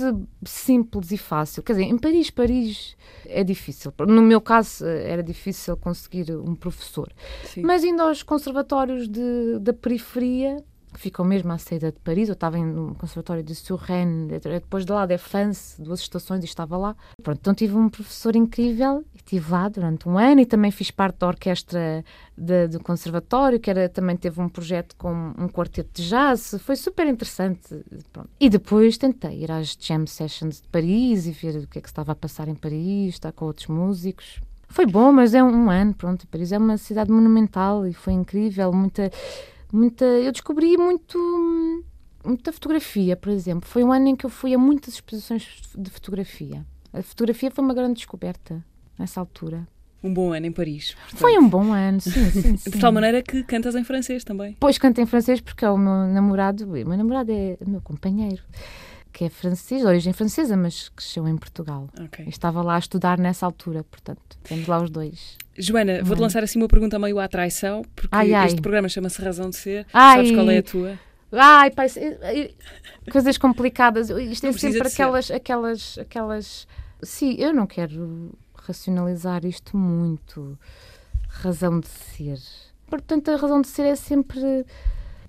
simples 0.46 1.10
e 1.12 1.18
fácil. 1.18 1.64
Quer 1.64 1.74
dizer, 1.74 1.86
em 1.86 1.98
Paris, 1.98 2.30
Paris 2.30 2.98
é 3.26 3.44
difícil. 3.46 3.94
No 4.00 4.22
meu 4.22 4.42
caso, 4.42 4.86
era 4.86 5.24
difícil 5.24 5.76
conseguir 5.78 6.32
um 6.36 6.54
professor. 6.54 7.10
Sim. 7.46 7.62
Mas 7.64 7.84
indo 7.84 8.02
aos 8.04 8.22
conservatórios 8.22 9.08
de- 9.08 9.58
da 9.62 9.72
periferia, 9.74 10.62
que 10.94 11.00
ficam 11.00 11.26
mesmo 11.26 11.52
à 11.52 11.58
saída 11.58 11.92
de 11.92 12.00
Paris, 12.00 12.30
eu 12.30 12.34
estava 12.34 12.58
no 12.58 12.96
conservatório 12.96 13.44
de 13.44 13.54
Surrennes, 13.56 14.40
depois 14.42 14.86
de 14.86 14.92
lá 14.92 15.06
de 15.06 15.18
France, 15.18 15.82
duas 15.82 16.00
estações, 16.00 16.44
e 16.44 16.46
estava 16.46 16.78
lá. 16.78 16.96
Pronto, 17.22 17.40
então 17.42 17.54
tive 17.54 17.76
um 17.76 17.90
professor 17.90 18.36
incrível, 18.36 19.04
e 19.14 19.18
estive 19.18 19.52
lá 19.52 19.68
durante 19.68 20.08
um 20.08 20.18
ano, 20.18 20.42
e 20.42 20.46
também 20.46 20.72
fiz 20.72 20.92
parte 20.92 21.18
da 21.20 21.28
orquestra 21.28 22.06
de- 22.38 22.68
do 22.68 22.80
conservatório, 22.80 23.60
que 23.60 23.70
era, 23.70 23.90
também 23.90 24.16
teve 24.16 24.40
um 24.40 24.48
projeto 24.48 24.96
com 24.96 25.34
um 25.38 25.50
quarteto 25.50 26.02
de 26.02 26.08
jazz, 26.08 26.56
foi 26.60 26.76
super 26.76 27.08
interessante. 27.08 27.84
Pronto. 28.12 28.30
E 28.40 28.50
depois 28.50 28.98
tentei 28.98 29.44
ir 29.44 29.52
às 29.52 29.76
jam 29.80 30.06
sessions 30.06 30.62
de 30.62 30.68
Paris 30.68 31.26
e 31.26 31.32
ver 31.32 31.58
o 31.64 31.68
que 31.68 31.80
é 31.80 31.82
que 31.82 31.88
estava 31.88 32.12
a 32.12 32.16
passar 32.16 32.48
em 32.48 32.56
Paris, 32.56 33.16
estar 33.16 33.32
com 33.32 33.46
outros 33.46 33.68
músicos. 33.68 34.40
Foi 34.70 34.88
bom, 34.88 35.12
mas 35.12 35.36
é 35.36 35.44
um, 35.44 35.66
um 35.66 35.70
ano, 35.70 35.94
pronto. 35.94 36.28
Paris 36.28 36.52
é 36.52 36.58
uma 36.58 36.78
cidade 36.78 37.12
monumental 37.12 37.86
e 37.86 37.94
foi 37.94 38.14
incrível. 38.14 38.74
Muita, 38.74 39.12
muita. 39.74 40.06
Eu 40.06 40.32
descobri 40.32 40.78
muito, 40.78 41.84
muita 42.24 42.54
fotografia, 42.54 43.18
por 43.18 43.32
exemplo. 43.32 43.68
Foi 43.68 43.84
um 43.84 43.92
ano 43.92 44.08
em 44.10 44.16
que 44.16 44.26
eu 44.26 44.30
fui 44.30 44.54
a 44.54 44.58
muitas 44.58 44.94
exposições 44.94 45.62
de 45.76 45.90
fotografia. 45.90 46.66
A 46.94 47.02
fotografia 47.02 47.50
foi 47.50 47.64
uma 47.64 47.74
grande 47.74 47.96
descoberta 47.96 48.64
nessa 48.98 49.20
altura. 49.20 49.68
um 50.04 50.14
bom 50.14 50.32
ano 50.34 50.46
em 50.46 50.52
Paris. 50.52 50.94
portanto. 50.94 51.20
Foi 51.20 51.38
um 51.38 51.50
bom 51.50 51.74
ano, 51.74 52.00
sim, 52.00 52.12
sim, 52.30 52.56
sim. 52.58 52.70
De 52.70 52.80
tal 52.80 52.92
maneira 52.92 53.22
que 53.24 53.42
cantas 53.44 53.74
em 53.74 53.84
francês 53.84 54.24
também. 54.24 54.52
Depois 54.52 54.78
canto 54.78 55.02
em 55.02 55.06
francês 55.06 55.42
porque 55.42 55.66
é 55.66 55.70
o 55.70 55.78
meu 55.78 56.08
namorado, 56.08 56.66
o 56.66 56.68
meu 56.72 56.98
namorado 56.98 57.32
é 57.32 57.58
o 57.66 57.70
meu 57.70 57.82
companheiro, 57.82 58.44
que 59.14 59.26
é 59.26 59.30
francês, 59.30 59.82
de 59.82 59.88
origem 59.88 60.12
francesa, 60.12 60.58
mas 60.58 60.90
cresceu 60.90 61.28
em 61.28 61.38
Portugal. 61.38 61.88
Ok. 62.04 62.26
E 62.26 62.30
estava 62.30 62.64
lá 62.64 62.76
a 62.76 62.80
estudar 62.80 63.20
nessa 63.20 63.46
altura, 63.46 63.84
portanto, 63.84 64.20
temos 64.44 64.68
lá 64.68 64.82
os 64.82 64.90
dois. 64.90 65.38
Joana, 65.56 66.04
vou-te 66.04 66.20
lançar 66.20 66.44
assim 66.44 66.58
uma 66.60 66.68
pergunta 66.68 66.98
meio 66.98 67.20
à 67.20 67.28
traição, 67.28 67.84
porque 67.96 68.10
Ai, 68.12 68.34
ai. 68.34 68.48
este 68.48 68.60
programa 68.60 68.90
chama-se 68.90 69.22
Razão 69.22 69.52
de 69.52 69.56
Ser. 69.56 69.86
Ai. 69.94 70.18
Sabes 70.18 70.32
qual 70.32 70.50
é 70.50 70.58
a 70.58 70.64
tua? 70.64 71.00
Ai, 71.32 71.72
pai, 71.72 71.88
coisas 73.12 73.38
complicadas. 73.38 74.10
Isto 74.10 74.48
é 74.48 74.52
sempre 74.52 74.90
ser. 74.90 74.94
aquelas, 74.94 75.32
aquelas, 75.32 75.98
aquelas. 76.00 76.68
Sim, 77.02 77.36
eu 77.38 77.54
não 77.54 77.68
quero 77.68 78.32
racionalizar 78.56 79.46
isto 79.46 79.78
muito. 79.78 80.58
Razão 81.28 81.80
de 81.80 81.88
ser. 81.88 82.40
Portanto, 82.88 83.30
a 83.30 83.36
razão 83.36 83.62
de 83.62 83.68
ser 83.68 83.84
é 83.84 83.96
sempre 83.96 84.66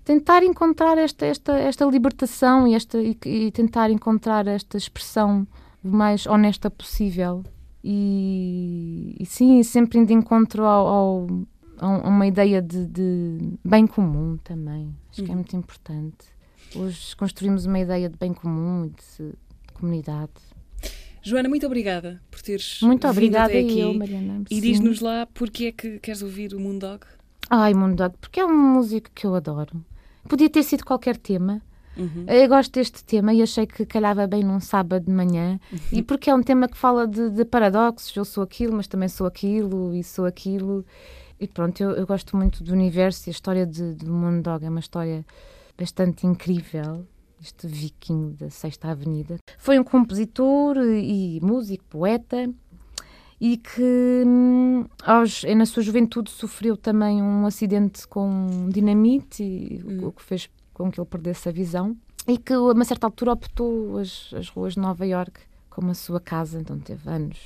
tentar 0.05 0.43
encontrar 0.43 0.99
esta, 0.99 1.25
esta, 1.27 1.59
esta 1.59 1.85
libertação 1.87 2.67
e, 2.69 2.75
esta, 2.75 3.01
e, 3.01 3.17
e 3.25 3.51
tentar 3.51 3.91
encontrar 3.91 4.47
esta 4.47 4.77
expressão 4.77 5.47
o 5.83 5.89
mais 5.89 6.27
honesta 6.27 6.71
possível. 6.71 7.43
E, 7.83 9.17
e 9.21 9.27
sim, 9.27 9.63
sempre 9.63 9.99
indo 9.99 10.09
de 10.09 10.15
encontro 10.15 10.65
ao, 10.65 10.87
ao- 10.87 11.27
a 11.79 11.89
um- 11.89 12.09
uma 12.09 12.27
ideia 12.27 12.61
de, 12.63 12.87
de 12.87 13.39
bem 13.65 13.87
comum 13.87 14.39
também. 14.43 14.95
Acho 15.11 15.23
que 15.23 15.29
é 15.29 15.31
Uhum. 15.31 15.37
muito 15.37 15.57
importante. 15.57 16.27
Hoje 16.75 17.15
construímos 17.17 17.67
uma 17.67 17.79
ideia 17.79 18.09
de 18.09 18.17
bem 18.19 18.33
comum 18.33 18.87
e 18.87 18.89
de, 18.91 19.29
de 19.31 19.73
comunidade. 19.75 20.33
Joana, 21.23 21.49
muito 21.49 21.65
obrigada 21.67 22.21
por 22.31 22.43
teres 22.43 22.81
Muito 22.83 23.07
obrigada 23.09 23.47
até 23.47 23.61
aqui. 23.61 23.81
eu, 23.81 23.95
Mariana. 23.95 24.43
E 24.51 24.61
diz-nos 24.61 25.01
lá 25.01 25.27
porque 25.33 25.67
é 25.67 25.73
que 25.73 25.99
queres 25.99 26.21
ouvir 26.23 26.53
o 26.55 26.61
Moondog. 26.61 27.01
Ai, 27.49 27.73
Moondog, 27.75 28.15
porque 28.21 28.41
é 28.41 28.45
uma 28.45 28.75
música 28.75 29.11
que 29.15 29.27
eu 29.27 29.35
adoro. 29.35 29.85
Podia 30.29 30.49
ter 30.51 30.63
sido 30.63 30.85
qualquer 30.85 31.17
tema. 31.17 31.61
Uhum. 31.97 32.25
Eu 32.27 32.49
gosto 32.49 32.73
deste 32.73 33.05
tema 33.05 33.33
e 33.33 33.43
achei 33.43 33.67
que 33.67 33.87
calhava 33.87 34.27
bem 34.27 34.43
num 34.43 34.61
sábado 34.61 35.05
de 35.07 35.13
manhã. 35.13 35.61
E 35.93 36.03
porque 36.03 36.29
é 36.29 36.35
um 36.35 36.43
tema 36.43 36.69
que 36.69 36.77
fala 36.77 37.07
de, 37.07 37.31
de 37.31 37.45
paradoxos. 37.45 38.15
Eu 38.17 38.25
sou 38.25 38.43
aquilo, 38.43 38.77
mas 38.77 38.89
também 38.89 39.09
sou 39.09 39.27
aquilo 39.27 39.95
e 39.95 40.03
sou 40.03 40.27
aquilo. 40.27 40.85
E 41.39 41.47
pronto, 41.47 41.81
eu, 41.81 41.91
eu 41.91 42.07
gosto 42.07 42.37
muito 42.37 42.63
do 42.63 42.73
universo 42.73 43.29
e 43.29 43.31
a 43.31 43.33
história 43.33 43.67
de, 43.67 43.95
de 43.95 44.07
Moondog 44.07 44.65
é 44.65 44.69
uma 44.69 44.81
história 44.81 45.25
bastante 45.79 46.27
incrível. 46.27 47.07
Este 47.41 47.67
viking 47.67 48.37
da 48.41 48.49
Sexta 48.49 48.89
Avenida. 48.89 49.37
Foi 49.59 49.79
um 49.79 49.85
compositor 49.85 50.79
e 50.79 51.39
músico, 51.43 51.85
poeta, 51.91 52.51
e 53.47 53.59
que 53.59 54.23
hum, 54.27 54.87
aos, 55.03 55.45
na 55.45 55.67
sua 55.67 55.83
juventude 55.83 56.31
sofreu 56.31 56.79
também 56.79 57.21
um 57.23 57.45
acidente 57.45 58.09
com 58.09 58.69
dinamite, 58.71 59.43
e 59.43 59.83
o- 59.85 60.09
o 60.09 60.13
que 60.13 60.23
fez 60.23 60.49
com 60.73 60.91
que 60.91 60.99
ele 60.99 61.07
perdesse 61.07 61.49
a 61.51 61.53
visão, 61.53 61.95
e 62.27 62.39
que 62.39 62.55
a 62.55 62.61
uma 62.61 62.85
certa 62.87 63.07
altura 63.07 63.33
optou 63.33 63.99
as, 63.99 64.31
as 64.33 64.49
ruas 64.49 64.73
de 64.75 64.81
Nova 64.81 65.05
Iorque 65.07 65.41
como 65.69 65.91
a 65.91 65.95
sua 65.95 66.21
casa, 66.21 66.59
então 66.59 66.79
teve 66.79 67.07
anos 67.11 67.39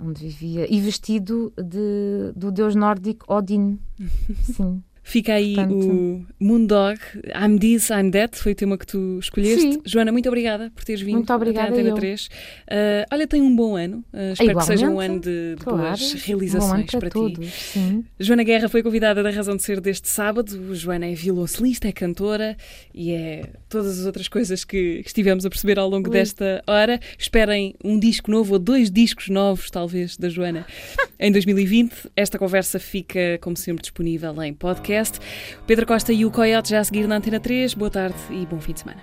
onde 0.00 0.22
vivia, 0.28 0.72
e 0.72 0.80
vestido 0.80 1.52
de, 1.58 2.32
do 2.36 2.52
deus 2.52 2.74
nórdico 2.76 3.26
Odin. 3.32 3.78
Sim. 4.56 4.82
Fica 5.02 5.34
aí 5.34 5.54
Portanto- 5.54 5.74
o 5.90 6.26
Moondog, 6.38 6.98
I'm 7.34 7.58
This, 7.58 7.90
I'm 7.90 8.10
That, 8.10 8.36
foi 8.38 8.52
o 8.52 8.54
tema 8.54 8.76
que 8.78 8.86
tu 8.86 9.18
escolheste. 9.18 9.60
Sim. 9.72 9.82
Joana, 9.84 10.12
muito 10.12 10.28
obrigada 10.28 10.70
por 10.74 10.84
teres 10.84 11.00
vindo 11.00 11.14
Muito 11.16 11.32
obrigada 11.32 11.68
até 11.68 11.74
Antena 11.80 11.88
eu. 11.90 11.94
3. 11.94 12.28
Ah, 12.70 13.06
olha, 13.12 13.26
tem 13.26 13.40
um 13.42 13.54
bom 13.56 13.76
ano. 13.76 14.04
Ah, 14.12 14.32
espero 14.32 14.58
que 14.58 14.64
seja 14.64 14.86
um 14.86 14.90
Igualmente. 14.90 15.12
ano 15.12 15.20
de, 15.20 15.54
de 15.56 15.64
Claro. 15.64 15.78
boas 15.82 16.12
realizações 16.12 16.86
para, 16.86 17.00
para 17.00 17.08
ti. 17.08 17.12
todos. 17.14 17.48
Sim. 17.52 18.04
Joana 18.20 18.42
Guerra 18.44 18.68
foi 18.68 18.82
convidada 18.82 19.22
da 19.22 19.30
Razão 19.30 19.56
de 19.56 19.62
Ser 19.62 19.80
deste 19.80 20.08
sábado. 20.08 20.74
Joana 20.74 21.06
é 21.06 21.14
violoncelista, 21.14 21.88
é 21.88 21.92
cantora 21.92 22.56
e 22.94 23.10
é 23.12 23.50
todas 23.68 23.98
as 24.00 24.06
outras 24.06 24.28
coisas 24.28 24.64
que 24.64 25.02
estivemos 25.04 25.44
a 25.46 25.50
perceber 25.50 25.78
ao 25.78 25.88
longo 25.88 26.08
Ui. 26.08 26.12
desta 26.12 26.62
hora. 26.66 27.00
Esperem 27.18 27.74
um 27.82 27.98
disco 27.98 28.30
novo 28.30 28.52
ou 28.52 28.58
dois 28.58 28.90
discos 28.90 29.28
novos, 29.28 29.70
talvez, 29.70 30.16
da 30.16 30.28
Joana 30.28 30.66
em 31.18 31.32
2020. 31.32 32.10
Esta 32.14 32.38
conversa 32.38 32.78
fica, 32.78 33.38
como 33.40 33.56
sempre, 33.56 33.80
disponível 33.82 34.40
em 34.42 34.52
podcast. 34.54 34.89
Pedro 35.66 35.86
Costa 35.86 36.12
e 36.12 36.24
o 36.24 36.30
Coyote 36.30 36.70
já 36.70 36.80
a 36.80 36.84
seguir 36.84 37.06
na 37.06 37.16
Antena 37.16 37.38
3. 37.38 37.74
Boa 37.74 37.90
tarde 37.90 38.16
e 38.30 38.44
bom 38.46 38.60
fim 38.60 38.72
de 38.72 38.80
semana. 38.80 39.00